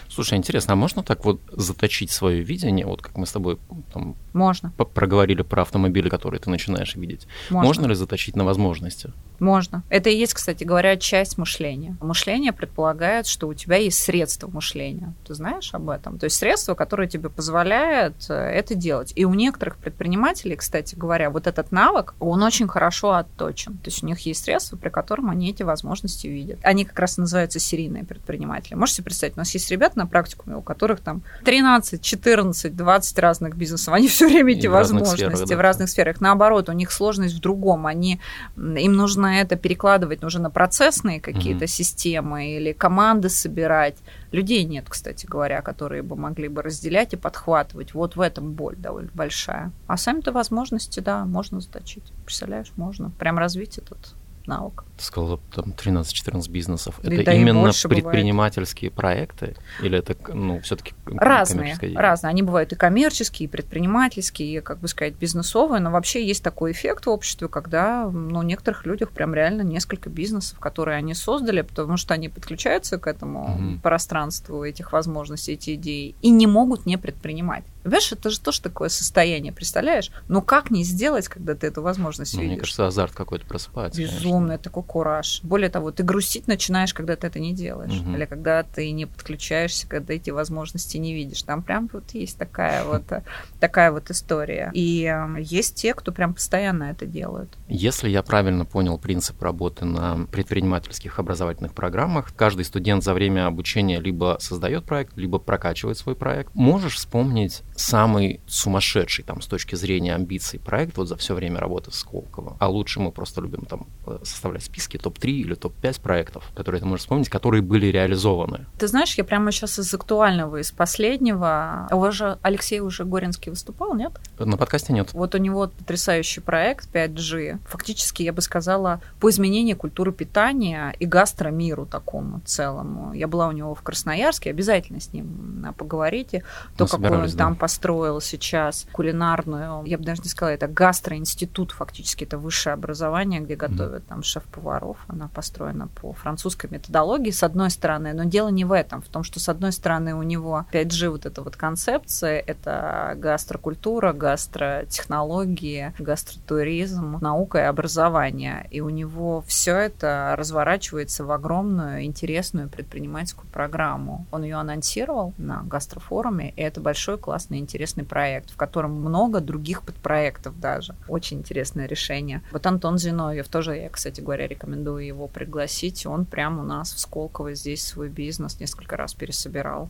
Слушай, 0.08 0.38
интересно, 0.38 0.74
а 0.74 0.76
можно 0.76 1.02
так 1.02 1.24
вот 1.24 1.40
заточить 1.52 2.10
свое 2.10 2.42
видение, 2.42 2.86
вот 2.86 3.02
как 3.02 3.16
мы 3.16 3.26
с 3.26 3.32
тобой 3.32 3.58
там 3.92 4.16
можно. 4.32 4.70
проговорили 4.70 5.42
про 5.42 5.62
автомобили, 5.62 6.08
которые 6.08 6.40
ты 6.40 6.50
начинаешь 6.50 6.94
видеть? 6.94 7.26
Можно. 7.50 7.66
можно 7.66 7.86
ли 7.86 7.94
заточить 7.94 8.36
на 8.36 8.44
возможности? 8.44 9.12
Можно. 9.38 9.82
Это 9.88 10.10
и 10.10 10.16
есть, 10.16 10.34
кстати 10.34 10.64
говоря, 10.64 10.96
часть 10.96 11.38
мышления. 11.38 11.96
Мышление 12.00 12.52
предполагает, 12.52 13.26
что 13.26 13.48
у 13.48 13.54
тебя 13.54 13.76
есть 13.76 14.02
средства 14.02 14.48
мышления. 14.48 15.14
Ты 15.26 15.34
знаешь 15.34 15.70
об 15.72 15.90
этом? 15.90 16.18
То 16.18 16.24
есть 16.24 16.36
средства, 16.36 16.74
которые 16.74 17.08
тебе 17.08 17.28
позволяют 17.28 18.16
э, 18.28 18.34
это 18.34 18.74
делать. 18.74 19.12
И 19.14 19.24
у 19.24 19.34
некоторых 19.34 19.76
предпринимателей, 19.76 20.56
кстати 20.56 20.94
говоря, 20.94 21.30
вот 21.30 21.46
этот 21.46 21.70
навык, 21.70 22.14
он 22.18 22.42
очень 22.42 22.66
хорошо 22.66 23.12
отточен. 23.12 23.74
То 23.78 23.90
есть 23.90 24.02
у 24.02 24.06
них 24.06 24.18
есть 24.20 24.44
средства, 24.44 24.76
при 24.76 24.88
котором 24.88 25.30
они 25.30 25.50
эти 25.50 25.62
возможности 25.62 26.26
видят. 26.26 26.58
Они 26.62 26.84
как 26.84 26.98
раз 26.98 27.16
называются 27.16 27.58
серийные 27.58 28.04
предприниматели. 28.04 28.74
Можете 28.74 29.02
представить, 29.02 29.36
у 29.36 29.40
нас 29.40 29.54
есть 29.54 29.66
ребята 29.78 29.98
на 29.98 30.06
практикуме, 30.06 30.56
у 30.56 30.62
которых 30.62 31.00
там 31.00 31.22
13, 31.44 32.02
14, 32.02 32.76
20 32.76 33.18
разных 33.18 33.56
бизнесов. 33.56 33.94
Они 33.94 34.08
все 34.08 34.28
время 34.28 34.52
эти 34.52 34.66
и 34.66 34.68
возможности 34.68 35.24
в 35.24 35.28
разных, 35.28 35.36
сферах, 35.36 35.48
да. 35.48 35.56
в 35.56 35.60
разных 35.60 35.88
сферах. 35.88 36.20
Наоборот, 36.20 36.68
у 36.68 36.72
них 36.72 36.90
сложность 36.90 37.34
в 37.34 37.40
другом. 37.40 37.86
Они, 37.86 38.20
им 38.56 38.92
нужно 38.92 39.40
это 39.40 39.56
перекладывать, 39.56 40.20
нужно 40.22 40.42
на 40.42 40.50
процессные 40.50 41.20
какие-то 41.20 41.64
mm 41.64 41.68
системы 41.68 42.56
или 42.56 42.72
команды 42.72 43.28
собирать. 43.28 43.96
Людей 44.32 44.64
нет, 44.64 44.86
кстати 44.88 45.26
говоря, 45.26 45.62
которые 45.62 46.02
бы 46.02 46.16
могли 46.16 46.48
бы 46.48 46.62
разделять 46.62 47.12
и 47.12 47.16
подхватывать. 47.16 47.94
Вот 47.94 48.16
в 48.16 48.20
этом 48.20 48.52
боль 48.52 48.74
довольно 48.76 49.10
большая. 49.14 49.70
А 49.86 49.96
сами-то 49.96 50.32
возможности, 50.32 51.00
да, 51.00 51.24
можно 51.24 51.60
заточить. 51.60 52.12
Представляешь, 52.24 52.72
можно. 52.76 53.10
Прям 53.10 53.38
развить 53.38 53.78
этот 53.78 54.14
навык. 54.46 54.87
Ты 54.98 55.04
сказала, 55.04 55.38
там 55.54 55.74
13-14 55.76 56.50
бизнесов. 56.50 56.98
Да, 57.02 57.14
это 57.14 57.24
да 57.24 57.32
именно 57.32 57.70
предпринимательские 57.70 58.90
бывает. 58.90 59.28
проекты? 59.28 59.56
Или 59.80 59.98
это, 59.98 60.16
ну, 60.34 60.60
все 60.60 60.74
таки 60.74 60.94
Разные, 61.06 61.78
разные. 61.94 62.30
Они 62.30 62.42
бывают 62.42 62.72
и 62.72 62.76
коммерческие, 62.76 63.48
и 63.48 63.50
предпринимательские, 63.50 64.58
и, 64.58 64.60
как 64.60 64.80
бы 64.80 64.88
сказать, 64.88 65.14
бизнесовые, 65.14 65.80
но 65.80 65.92
вообще 65.92 66.26
есть 66.26 66.42
такой 66.42 66.72
эффект 66.72 67.06
в 67.06 67.10
обществе, 67.10 67.46
когда, 67.46 68.10
ну, 68.10 68.42
некоторых 68.42 68.86
людях 68.86 69.10
прям 69.10 69.34
реально 69.34 69.62
несколько 69.62 70.10
бизнесов, 70.10 70.58
которые 70.58 70.98
они 70.98 71.14
создали, 71.14 71.62
потому 71.62 71.96
что 71.96 72.14
они 72.14 72.28
подключаются 72.28 72.98
к 72.98 73.06
этому 73.06 73.54
угу. 73.54 73.80
пространству 73.80 74.64
этих 74.64 74.92
возможностей, 74.92 75.52
эти 75.52 75.76
идеи, 75.76 76.16
и 76.22 76.30
не 76.30 76.48
могут 76.48 76.86
не 76.86 76.96
предпринимать. 76.96 77.64
Понимаешь, 77.88 78.12
это 78.12 78.28
же 78.28 78.40
тоже 78.40 78.60
такое 78.60 78.88
состояние, 78.90 79.52
представляешь? 79.52 80.10
Ну 80.28 80.42
как 80.42 80.70
не 80.70 80.84
сделать, 80.84 81.28
когда 81.28 81.54
ты 81.54 81.68
эту 81.68 81.80
возможность 81.80 82.34
ну, 82.34 82.40
видишь? 82.40 82.52
Мне 82.52 82.60
кажется, 82.60 82.86
азарт 82.86 83.14
какой-то 83.14 83.46
просыпается. 83.46 84.00
Безумно, 84.00 84.52
это 84.52 84.64
такой 84.64 84.82
кураж. 84.88 85.40
Более 85.44 85.68
того, 85.68 85.92
ты 85.92 86.02
грустить 86.02 86.48
начинаешь, 86.48 86.92
когда 86.94 87.14
ты 87.14 87.26
это 87.28 87.38
не 87.38 87.54
делаешь. 87.54 88.00
Угу. 88.00 88.16
Или 88.16 88.24
когда 88.24 88.62
ты 88.64 88.90
не 88.90 89.06
подключаешься, 89.06 89.86
когда 89.86 90.14
эти 90.14 90.30
возможности 90.30 90.96
не 90.96 91.14
видишь. 91.14 91.42
Там 91.42 91.62
прям 91.62 91.88
вот 91.92 92.10
есть 92.14 92.38
такая 92.38 92.84
вот, 92.84 93.04
такая 93.60 93.92
вот 93.92 94.10
история. 94.10 94.70
И 94.74 95.04
эм, 95.04 95.36
есть 95.36 95.76
те, 95.76 95.94
кто 95.94 96.10
прям 96.10 96.34
постоянно 96.34 96.84
это 96.84 97.06
делают. 97.06 97.56
Если 97.68 98.08
я 98.08 98.22
правильно 98.22 98.64
понял 98.64 98.98
принцип 98.98 99.40
работы 99.42 99.84
на 99.84 100.26
предпринимательских 100.32 101.18
образовательных 101.18 101.74
программах, 101.74 102.34
каждый 102.34 102.64
студент 102.64 103.04
за 103.04 103.12
время 103.12 103.46
обучения 103.46 104.00
либо 104.00 104.38
создает 104.40 104.84
проект, 104.84 105.16
либо 105.16 105.38
прокачивает 105.38 105.98
свой 105.98 106.16
проект. 106.16 106.54
Можешь 106.54 106.94
вспомнить 106.94 107.62
самый 107.76 108.40
сумасшедший 108.46 109.24
там 109.24 109.42
с 109.42 109.46
точки 109.46 109.74
зрения 109.74 110.14
амбиций 110.14 110.58
проект 110.58 110.96
вот 110.96 111.08
за 111.08 111.16
все 111.16 111.34
время 111.34 111.60
работы 111.60 111.92
с 111.92 111.98
Сколково. 111.98 112.56
А 112.58 112.68
лучше 112.68 113.00
мы 113.00 113.12
просто 113.12 113.42
любим 113.42 113.66
там 113.66 113.86
э, 114.06 114.18
составлять 114.22 114.62
списки 114.62 114.77
топ-3 114.86 115.30
или 115.30 115.54
топ-5 115.54 116.00
проектов, 116.00 116.44
которые 116.54 116.80
ты 116.80 116.86
можешь 116.86 117.02
вспомнить, 117.02 117.28
которые 117.28 117.62
были 117.62 117.86
реализованы. 117.86 118.66
Ты 118.78 118.86
знаешь, 118.86 119.14
я 119.16 119.24
прямо 119.24 119.50
сейчас 119.50 119.78
из 119.78 119.92
актуального, 119.92 120.56
из 120.56 120.70
последнего. 120.70 121.86
А 121.90 121.96
у 121.96 121.98
вас 121.98 122.14
же 122.14 122.38
Алексей 122.42 122.80
уже 122.80 123.04
Горинский 123.04 123.50
выступал, 123.50 123.94
нет? 123.94 124.12
На 124.38 124.56
подкасте 124.56 124.92
нет. 124.92 125.12
Вот 125.12 125.34
у 125.34 125.38
него 125.38 125.68
потрясающий 125.68 126.40
проект 126.40 126.88
5G. 126.94 127.58
Фактически, 127.66 128.22
я 128.22 128.32
бы 128.32 128.42
сказала, 128.42 129.00
по 129.20 129.30
изменению 129.30 129.76
культуры 129.76 130.12
питания 130.12 130.94
и 130.98 131.06
гастромиру 131.06 131.86
такому 131.86 132.40
целому. 132.44 133.12
Я 133.14 133.26
была 133.28 133.48
у 133.48 133.52
него 133.52 133.74
в 133.74 133.82
Красноярске, 133.82 134.50
обязательно 134.50 135.00
с 135.00 135.12
ним 135.12 135.74
поговорите. 135.76 136.44
То, 136.76 136.86
какой 136.86 137.10
он 137.10 137.30
там 137.30 137.54
да 137.54 137.58
построил 137.58 138.20
сейчас 138.20 138.86
кулинарную, 138.92 139.84
я 139.84 139.98
бы 139.98 140.04
даже 140.04 140.22
не 140.22 140.28
сказала, 140.28 140.54
это 140.54 140.68
гастроинститут 140.68 141.72
фактически, 141.72 142.24
это 142.24 142.38
высшее 142.38 142.74
образование, 142.74 143.40
где 143.40 143.56
готовят 143.56 144.02
mm-hmm. 144.02 144.08
там 144.08 144.22
шеф-повара 144.22 144.67
поваров. 144.68 144.98
Она 145.08 145.28
построена 145.28 145.88
по 145.88 146.12
французской 146.12 146.70
методологии, 146.70 147.30
с 147.30 147.42
одной 147.42 147.70
стороны. 147.70 148.12
Но 148.12 148.24
дело 148.24 148.48
не 148.48 148.64
в 148.64 148.72
этом, 148.72 149.00
в 149.00 149.08
том, 149.08 149.24
что, 149.24 149.40
с 149.40 149.48
одной 149.48 149.72
стороны, 149.72 150.14
у 150.14 150.22
него 150.22 150.66
5G 150.72 151.08
вот 151.08 151.26
эта 151.26 151.42
вот 151.42 151.56
концепция, 151.56 152.38
это 152.46 153.14
гастрокультура, 153.16 154.12
гастротехнологии, 154.12 155.94
гастротуризм, 155.98 157.18
наука 157.20 157.58
и 157.58 157.62
образование. 157.62 158.66
И 158.70 158.80
у 158.80 158.90
него 158.90 159.42
все 159.46 159.76
это 159.76 160.34
разворачивается 160.36 161.24
в 161.24 161.30
огромную, 161.30 162.04
интересную 162.04 162.68
предпринимательскую 162.68 163.48
программу. 163.50 164.26
Он 164.30 164.42
ее 164.42 164.56
анонсировал 164.56 165.32
на 165.38 165.62
гастрофоруме, 165.62 166.50
и 166.50 166.60
это 166.60 166.80
большой, 166.80 167.16
классный, 167.16 167.58
интересный 167.58 168.04
проект, 168.04 168.50
в 168.50 168.56
котором 168.56 168.92
много 168.92 169.40
других 169.40 169.82
подпроектов 169.82 170.60
даже. 170.60 170.94
Очень 171.08 171.38
интересное 171.38 171.86
решение. 171.86 172.42
Вот 172.52 172.66
Антон 172.66 172.98
Зиновьев 172.98 173.48
тоже, 173.48 173.76
я, 173.76 173.88
кстати 173.88 174.20
говоря, 174.20 174.46
рекомендую 174.58 175.06
его 175.06 175.28
пригласить. 175.28 176.04
Он 176.06 176.24
прямо 176.24 176.62
у 176.62 176.64
нас 176.64 176.92
в 176.92 176.98
Сколково 176.98 177.54
здесь 177.54 177.84
свой 177.84 178.08
бизнес 178.08 178.58
несколько 178.60 178.96
раз 178.96 179.14
пересобирал 179.14 179.88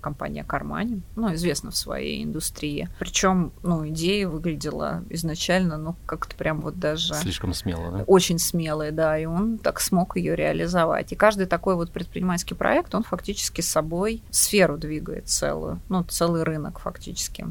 компания 0.00 0.44
Кармани, 0.44 1.00
ну, 1.16 1.32
известна 1.34 1.70
в 1.70 1.76
своей 1.76 2.24
индустрии. 2.24 2.88
Причем, 2.98 3.52
ну, 3.62 3.88
идея 3.88 4.28
выглядела 4.28 5.02
изначально, 5.10 5.76
ну, 5.76 5.96
как-то 6.06 6.34
прям 6.36 6.60
вот 6.60 6.78
даже... 6.78 7.14
Слишком 7.14 7.54
смело, 7.54 7.90
да? 7.90 8.04
Очень 8.06 8.38
смелая, 8.38 8.92
да, 8.92 9.18
и 9.18 9.26
он 9.26 9.58
так 9.58 9.80
смог 9.80 10.16
ее 10.16 10.36
реализовать. 10.36 11.12
И 11.12 11.16
каждый 11.16 11.46
такой 11.46 11.74
вот 11.74 11.90
предпринимательский 11.90 12.56
проект, 12.56 12.94
он 12.94 13.02
фактически 13.02 13.60
с 13.60 13.68
собой 13.68 14.22
сферу 14.30 14.76
двигает 14.76 15.28
целую, 15.28 15.80
ну, 15.88 16.02
целый 16.04 16.42
рынок 16.42 16.78
фактически. 16.78 17.46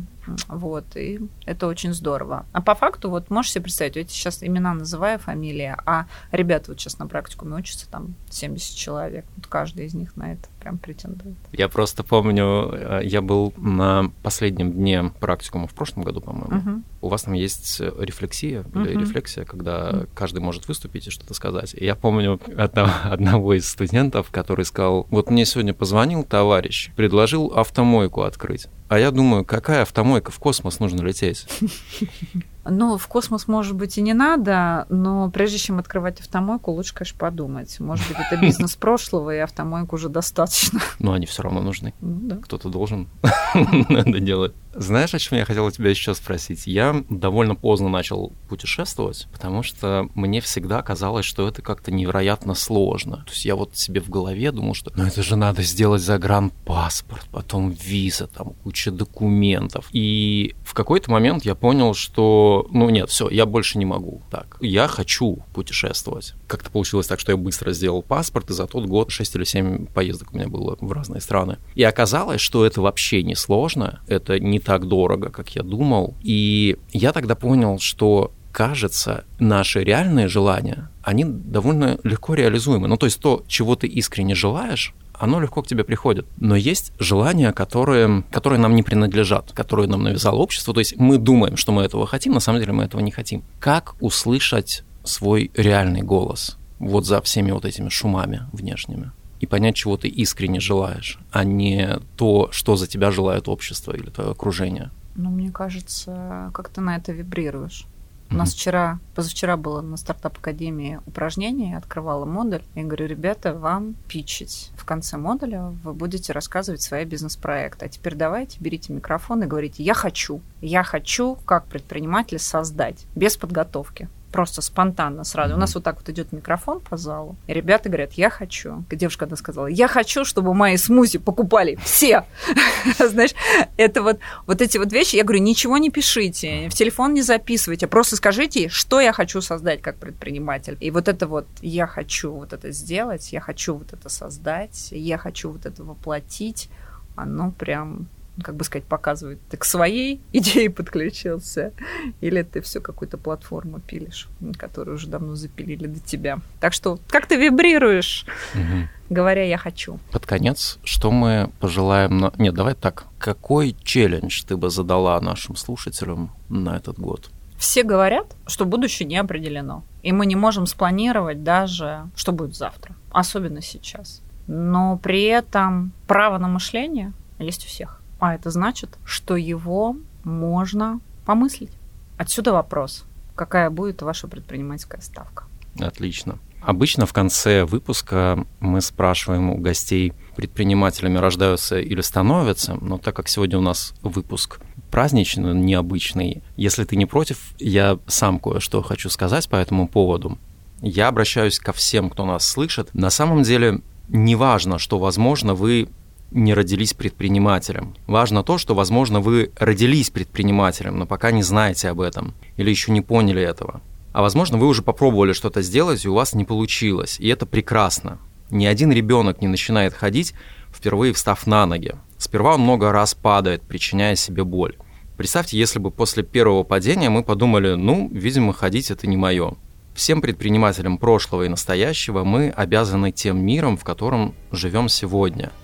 Вот, 0.48 0.96
и 0.96 1.20
это 1.46 1.68
очень 1.68 1.94
здорово. 1.94 2.46
А 2.52 2.62
по 2.62 2.76
факту, 2.76 3.10
вот 3.10 3.30
можешь 3.30 3.52
себе 3.52 3.64
представить, 3.64 3.96
я 3.96 4.04
сейчас 4.08 4.44
имена 4.44 4.74
называю, 4.74 5.18
фамилия, 5.20 5.78
а 5.86 6.06
ребята 6.32 6.72
вот 6.72 6.80
сейчас 6.80 7.00
на 7.00 7.08
практикуме 7.08 7.56
учатся, 7.56 7.90
там 7.90 8.16
70 8.30 8.76
человек, 8.76 9.26
вот 9.36 9.48
каждый 9.48 9.86
из 9.86 9.94
них 9.94 10.16
на 10.16 10.34
это 10.34 10.48
прям 10.60 10.78
претендует. 10.78 11.36
Я 11.52 11.70
просто 11.70 12.04
помню, 12.04 12.72
э, 12.72 13.02
я 13.04 13.22
был 13.22 13.54
на 13.58 14.12
последнем 14.24 14.72
дне 14.72 15.12
практикума 15.20 15.68
в 15.68 15.74
прошлом 15.74 16.04
году, 16.04 16.22
по-моему. 16.22 16.58
Угу. 16.58 16.84
У 17.02 17.08
вас 17.10 17.24
там 17.24 17.34
есть 17.34 17.80
рефлексия 17.80 18.62
угу. 18.62 18.82
или 18.82 19.00
рефлексия, 19.00 19.46
когда 19.46 19.90
угу. 19.90 20.08
каждый 20.14 20.40
может 20.40 20.68
выступить 20.68 21.08
и 21.08 21.10
что-то 21.10 21.34
сказать. 21.34 21.74
И 21.74 21.86
я 21.86 21.96
помню 21.96 22.40
одного, 22.58 22.92
одного 23.04 23.54
из 23.54 23.68
студентов, 23.68 24.30
который 24.32 24.66
сказал, 24.66 25.08
вот 25.10 25.30
мне 25.30 25.46
сегодня 25.46 25.74
позвонил 25.74 26.24
товарищ, 26.24 26.92
предложил 26.96 27.48
автомойку 27.56 28.24
открыть. 28.24 28.68
А 28.90 28.98
я 28.98 29.12
думаю, 29.12 29.46
какая 29.46 29.84
автомойка 29.84 30.32
в 30.32 30.40
космос 30.40 30.80
нужно 30.80 31.02
лететь? 31.04 31.46
Ну, 32.70 32.98
в 32.98 33.08
космос, 33.08 33.48
может 33.48 33.76
быть, 33.76 33.98
и 33.98 34.02
не 34.02 34.14
надо, 34.14 34.86
но 34.90 35.30
прежде 35.30 35.58
чем 35.58 35.80
открывать 35.80 36.20
автомойку, 36.20 36.72
лучше, 36.72 36.94
конечно, 36.94 37.18
подумать. 37.18 37.80
Может 37.80 38.08
быть, 38.08 38.18
это 38.20 38.40
бизнес 38.40 38.76
прошлого, 38.80 39.36
и 39.36 39.40
автомойку 39.40 39.96
уже 39.96 40.10
достаточно. 40.10 40.80
Но 41.00 41.14
они 41.14 41.26
все 41.26 41.44
равно 41.44 41.62
нужны. 41.62 41.94
Ну, 42.02 42.20
да. 42.22 42.36
Кто-то 42.38 42.70
должен 42.70 43.08
это 43.54 44.20
делать. 44.20 44.54
Знаешь, 44.80 45.14
о 45.14 45.20
чем 45.20 45.38
я 45.38 45.44
хотел 45.44 45.70
тебя 45.72 45.90
еще 45.90 46.16
спросить? 46.16 46.66
Я 46.66 47.04
довольно 47.10 47.54
поздно 47.54 47.90
начал 47.90 48.32
путешествовать, 48.48 49.28
потому 49.34 49.62
что 49.62 50.08
мне 50.16 50.40
всегда 50.40 50.82
казалось, 50.82 51.26
что 51.26 51.50
это 51.50 51.62
как-то 51.62 51.92
невероятно 51.92 52.54
сложно. 52.54 53.18
То 53.26 53.32
есть 53.32 53.44
я 53.44 53.58
вот 53.58 53.76
себе 53.76 54.00
в 54.00 54.10
голове 54.10 54.54
думал, 54.54 54.74
что 54.74 54.94
ну 54.96 55.04
это 55.04 55.22
же 55.22 55.36
надо 55.36 55.64
сделать 55.64 56.02
загранпаспорт, 56.02 57.28
потом 57.30 57.72
виза, 57.72 58.28
там 58.28 58.54
куча 58.64 58.90
документов. 58.90 59.90
И 59.92 60.56
в 60.64 60.74
какой-то 60.74 61.12
момент 61.12 61.44
я 61.44 61.56
понял, 61.56 61.94
что 61.94 62.66
ну 62.72 62.90
нет, 62.90 63.10
все, 63.10 63.30
я 63.30 63.46
больше 63.46 63.80
не 63.80 63.86
могу 63.86 64.22
так. 64.32 64.56
Я 64.62 64.88
хочу 64.88 65.40
путешествовать. 65.54 66.36
Как-то 66.48 66.72
получилось 66.72 67.08
так, 67.08 67.20
что 67.20 67.34
я 67.34 67.38
быстро 67.38 67.74
сделал 67.74 68.02
паспорт, 68.02 68.50
и 68.50 68.54
за 68.54 68.66
тот 68.66 68.86
год 68.86 69.12
6 69.12 69.36
или 69.36 69.44
7 69.44 69.88
поездок 69.88 70.32
у 70.32 70.38
меня 70.38 70.48
было 70.48 70.78
в 70.80 70.92
разные 70.94 71.20
страны. 71.20 71.58
И 71.76 71.84
оказалось, 71.84 72.40
что 72.40 72.66
это 72.66 72.80
вообще 72.80 73.24
не 73.24 73.36
сложно, 73.36 74.00
это 74.08 74.40
не 74.40 74.60
так 74.70 74.88
дорого, 74.88 75.32
как 75.32 75.56
я 75.56 75.64
думал. 75.64 76.14
И 76.22 76.78
я 76.94 77.12
тогда 77.12 77.34
понял, 77.34 77.80
что 77.80 78.32
кажется, 78.52 79.24
наши 79.40 79.84
реальные 79.84 80.28
желания, 80.28 80.92
они 81.02 81.26
довольно 81.26 81.98
легко 82.04 82.36
реализуемы. 82.36 82.88
Ну, 82.88 82.96
то 82.96 83.08
есть 83.08 83.20
то, 83.20 83.44
чего 83.48 83.76
ты 83.76 83.88
искренне 83.88 84.36
желаешь, 84.36 84.94
оно 85.14 85.40
легко 85.40 85.64
к 85.64 85.68
тебе 85.68 85.84
приходит. 85.84 86.28
Но 86.38 86.56
есть 86.56 86.94
желания, 87.00 87.52
которые, 87.52 88.24
которые 88.32 88.60
нам 88.60 88.76
не 88.76 88.84
принадлежат, 88.84 89.54
которые 89.54 89.88
нам 89.88 90.04
навязало 90.04 90.38
общество. 90.38 90.72
То 90.72 90.82
есть 90.82 90.96
мы 90.98 91.18
думаем, 91.18 91.58
что 91.58 91.72
мы 91.72 91.82
этого 91.82 92.06
хотим, 92.06 92.34
на 92.34 92.40
самом 92.40 92.60
деле 92.60 92.74
мы 92.74 92.84
этого 92.84 93.02
не 93.02 93.12
хотим. 93.12 93.42
Как 93.60 93.96
услышать 94.00 94.84
свой 95.04 95.50
реальный 95.56 96.04
голос 96.04 96.58
вот 96.78 97.08
за 97.08 97.22
всеми 97.24 97.50
вот 97.50 97.66
этими 97.66 97.90
шумами 97.90 98.42
внешними? 98.54 99.12
И 99.40 99.46
понять, 99.46 99.76
чего 99.76 99.98
ты 99.98 100.08
искренне 100.08 100.60
желаешь, 100.60 101.20
а 101.32 101.44
не 101.44 102.00
то, 102.18 102.50
что 102.52 102.76
за 102.76 102.88
тебя 102.88 103.12
желает 103.12 103.48
общество 103.48 103.94
или 103.94 104.10
твое 104.10 104.32
окружение. 104.32 104.92
Ну, 105.16 105.30
мне 105.30 105.52
кажется, 105.52 106.52
как 106.54 106.70
ты 106.70 106.82
на 106.82 106.96
это 106.96 107.12
вибрируешь. 107.12 107.86
У 108.32 108.36
нас 108.36 108.54
вчера, 108.54 109.00
позавчера 109.16 109.58
было 109.58 109.82
на 109.82 109.98
стартап 109.98 110.38
академии 110.38 111.00
упражнение, 111.08 111.78
открывала 111.78 112.26
модуль. 112.26 112.62
Я 112.76 112.84
говорю, 112.84 113.08
ребята, 113.08 113.56
вам 113.56 113.96
пичить. 114.08 114.72
В 114.78 114.86
конце 114.86 115.18
модуля 115.18 115.74
вы 115.84 115.94
будете 115.94 116.32
рассказывать 116.32 116.82
свои 116.82 117.06
бизнес-проекты. 117.06 117.86
А 117.86 117.90
теперь 117.90 118.14
давайте 118.14 118.60
берите 118.60 118.94
микрофон 118.94 119.44
и 119.44 119.48
говорите, 119.48 119.82
я 119.82 119.96
хочу. 119.96 120.42
Я 120.62 120.84
хочу, 120.84 121.38
как 121.46 121.66
предприниматель, 121.66 122.38
создать 122.38 123.08
без 123.16 123.36
подготовки 123.36 124.08
просто 124.32 124.62
спонтанно 124.62 125.24
сразу. 125.24 125.54
Mm-hmm. 125.54 125.58
У 125.58 125.60
нас 125.60 125.76
вот 125.76 125.84
так 125.84 125.98
вот 125.98 126.10
идет 126.10 126.32
микрофон 126.32 126.80
по 126.80 126.98
залу, 126.98 127.36
и 127.48 127.54
ребята 127.54 127.90
говорят, 127.90 128.14
я 128.14 128.30
хочу. 128.30 128.84
Девушка 128.90 129.26
одна 129.26 129.38
сказала, 129.38 129.68
я 129.68 129.88
хочу, 129.88 130.26
чтобы 130.26 130.54
мои 130.54 130.78
смузи 130.78 131.18
покупали 131.18 131.76
все. 131.84 132.26
Знаешь, 133.00 133.34
это 133.78 134.02
вот, 134.02 134.20
вот 134.46 134.62
эти 134.62 134.78
вот 134.78 134.92
вещи. 134.92 135.16
Я 135.16 135.24
говорю, 135.24 135.42
ничего 135.42 135.78
не 135.78 135.90
пишите, 135.90 136.70
в 136.70 136.74
телефон 136.74 137.14
не 137.14 137.22
записывайте, 137.22 137.88
просто 137.88 138.16
скажите, 138.16 138.70
что 138.70 139.00
я 139.00 139.14
хочу 139.14 139.42
создать 139.42 139.82
как 139.82 139.98
предприниматель. 139.98 140.78
И 140.80 140.92
вот 140.92 141.08
это 141.08 141.28
вот, 141.28 141.48
я 141.62 141.88
хочу 141.88 142.32
вот 142.32 142.54
это 142.54 142.72
сделать, 142.72 143.32
я 143.32 143.42
хочу 143.42 143.76
вот 143.76 143.94
это 143.94 144.10
создать, 144.10 144.90
я 144.92 145.18
хочу 145.18 145.52
вот 145.52 145.66
это 145.66 145.84
воплотить, 145.84 146.70
оно 147.16 147.52
прям 147.52 148.08
как 148.42 148.56
бы 148.56 148.64
сказать, 148.64 148.86
показывает, 148.86 149.40
ты 149.50 149.58
к 149.58 149.66
своей 149.66 150.22
идее 150.34 150.70
подключился, 150.70 151.74
или 152.22 152.42
ты 152.42 152.62
все 152.62 152.80
какую-то 152.80 153.18
платформу 153.18 153.80
пилишь, 153.80 154.28
которую 154.58 154.96
уже 154.96 155.08
давно 155.08 155.36
запилили 155.36 155.88
до 155.88 156.00
тебя. 156.00 156.40
Так 156.60 156.74
что 156.74 157.00
как 157.08 157.28
ты 157.28 157.36
вибрируешь, 157.36 158.26
угу. 158.54 158.88
говоря 159.10 159.44
«я 159.44 159.58
хочу». 159.58 160.00
Под 160.12 160.26
конец, 160.26 160.80
что 160.84 161.12
мы 161.12 161.52
пожелаем... 161.60 162.18
На... 162.18 162.34
Нет, 162.38 162.54
давай 162.54 162.76
так. 162.76 163.06
Какой 163.18 163.76
челлендж 163.84 164.44
ты 164.46 164.58
бы 164.58 164.70
задала 164.70 165.20
нашим 165.22 165.56
слушателям 165.56 166.32
на 166.50 166.78
этот 166.78 167.00
год? 167.00 167.30
Все 167.58 167.84
говорят, 167.84 168.36
что 168.48 168.66
будущее 168.66 169.06
не 169.06 169.18
определено. 169.18 169.84
И 170.02 170.14
мы 170.14 170.26
не 170.26 170.38
можем 170.38 170.66
спланировать 170.66 171.44
даже, 171.44 172.10
что 172.16 172.32
будет 172.32 172.56
завтра. 172.56 172.96
Особенно 173.12 173.62
сейчас. 173.62 174.22
Но 174.48 174.98
при 174.98 175.24
этом 175.26 175.92
право 176.08 176.38
на 176.38 176.48
мышление 176.48 177.12
есть 177.38 177.66
у 177.66 177.68
всех. 177.68 177.99
А 178.20 178.36
это 178.36 178.52
значит, 178.52 178.98
что 179.06 179.36
его 179.36 179.96
можно 180.24 181.00
помыслить. 181.26 181.72
Отсюда 182.18 182.52
вопрос. 182.52 183.06
Какая 183.36 183.70
будет 183.70 184.02
ваша 184.02 184.28
предпринимательская 184.28 185.02
ставка? 185.02 185.46
Отлично. 185.80 186.40
Обычно 186.62 187.06
в 187.06 187.14
конце 187.14 187.64
выпуска 187.64 188.46
мы 188.60 188.82
спрашиваем 188.82 189.50
у 189.50 189.58
гостей, 189.58 190.14
предпринимателями 190.36 191.18
рождаются 191.18 191.80
или 191.80 192.02
становятся, 192.02 192.76
но 192.82 192.98
так 192.98 193.16
как 193.16 193.30
сегодня 193.30 193.58
у 193.58 193.62
нас 193.62 193.94
выпуск 194.02 194.60
праздничный, 194.92 195.54
необычный, 195.54 196.44
если 196.58 196.84
ты 196.84 196.98
не 196.98 197.06
против, 197.06 197.54
я 197.60 198.00
сам 198.08 198.40
кое-что 198.40 198.82
хочу 198.82 199.10
сказать 199.10 199.48
по 199.48 199.56
этому 199.56 199.88
поводу. 199.88 200.38
Я 200.82 201.08
обращаюсь 201.08 201.60
ко 201.60 201.72
всем, 201.72 202.10
кто 202.10 202.26
нас 202.26 202.46
слышит. 202.46 202.94
На 202.94 203.10
самом 203.10 203.44
деле, 203.44 203.82
неважно, 204.10 204.80
что, 204.80 204.98
возможно, 204.98 205.54
вы 205.54 205.90
не 206.32 206.54
родились 206.54 206.94
предпринимателем. 206.94 207.96
Важно 208.08 208.44
то, 208.44 208.58
что, 208.58 208.76
возможно, 208.76 209.20
вы 209.20 209.52
родились 209.58 210.10
предпринимателем, 210.10 210.98
но 210.98 211.06
пока 211.06 211.32
не 211.32 211.44
знаете 211.44 211.90
об 211.90 212.02
этом 212.02 212.34
или 212.58 212.70
еще 212.70 212.92
не 212.92 213.02
поняли 213.02 213.42
этого. 213.42 213.82
А 214.12 214.22
возможно, 214.22 214.58
вы 214.58 214.68
уже 214.68 214.82
попробовали 214.82 215.34
что-то 215.34 215.62
сделать, 215.62 216.06
и 216.06 216.10
у 216.10 216.14
вас 216.14 216.34
не 216.34 216.46
получилось, 216.46 217.20
и 217.20 217.28
это 217.28 217.46
прекрасно. 217.46 218.20
Ни 218.50 218.66
один 218.66 218.92
ребенок 218.92 219.42
не 219.42 219.48
начинает 219.48 219.94
ходить, 219.94 220.34
впервые 220.74 221.14
встав 221.14 221.46
на 221.48 221.66
ноги. 221.66 221.96
Сперва 222.18 222.56
он 222.56 222.62
много 222.62 222.92
раз 222.92 223.14
падает, 223.14 223.62
причиняя 223.62 224.16
себе 224.16 224.44
боль. 224.44 224.76
Представьте, 225.18 225.58
если 225.58 225.80
бы 225.80 225.92
после 225.92 226.24
первого 226.24 226.64
падения 226.64 227.10
мы 227.10 227.24
подумали, 227.24 227.76
ну, 227.76 228.10
видимо, 228.12 228.54
ходить 228.54 228.90
это 228.90 229.06
не 229.08 229.18
мое. 229.18 229.56
Всем 229.94 230.22
предпринимателям 230.22 230.98
прошлого 230.98 231.44
и 231.44 231.50
настоящего 231.50 232.24
мы 232.24 232.50
обязаны 232.50 233.12
тем 233.12 233.46
миром, 233.46 233.78
в 233.78 233.84
котором 233.84 234.34
живем 234.52 234.90
сегодня– 234.90 235.52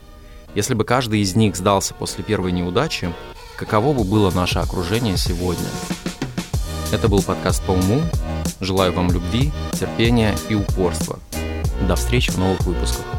если 0.55 0.73
бы 0.73 0.85
каждый 0.85 1.19
из 1.19 1.35
них 1.35 1.55
сдался 1.55 1.93
после 1.93 2.23
первой 2.23 2.51
неудачи, 2.51 3.13
каково 3.57 3.93
бы 3.93 4.03
было 4.03 4.31
наше 4.31 4.59
окружение 4.59 5.17
сегодня? 5.17 5.67
Это 6.93 7.09
был 7.09 7.21
подкаст 7.21 7.61
по 7.63 7.71
уму. 7.71 8.01
Желаю 8.61 8.93
вам 8.93 9.11
любви, 9.11 9.51
терпения 9.73 10.33
и 10.49 10.55
упорства. 10.55 11.19
До 11.87 11.95
встречи 11.95 12.31
в 12.31 12.37
новых 12.37 12.61
выпусках. 12.61 13.14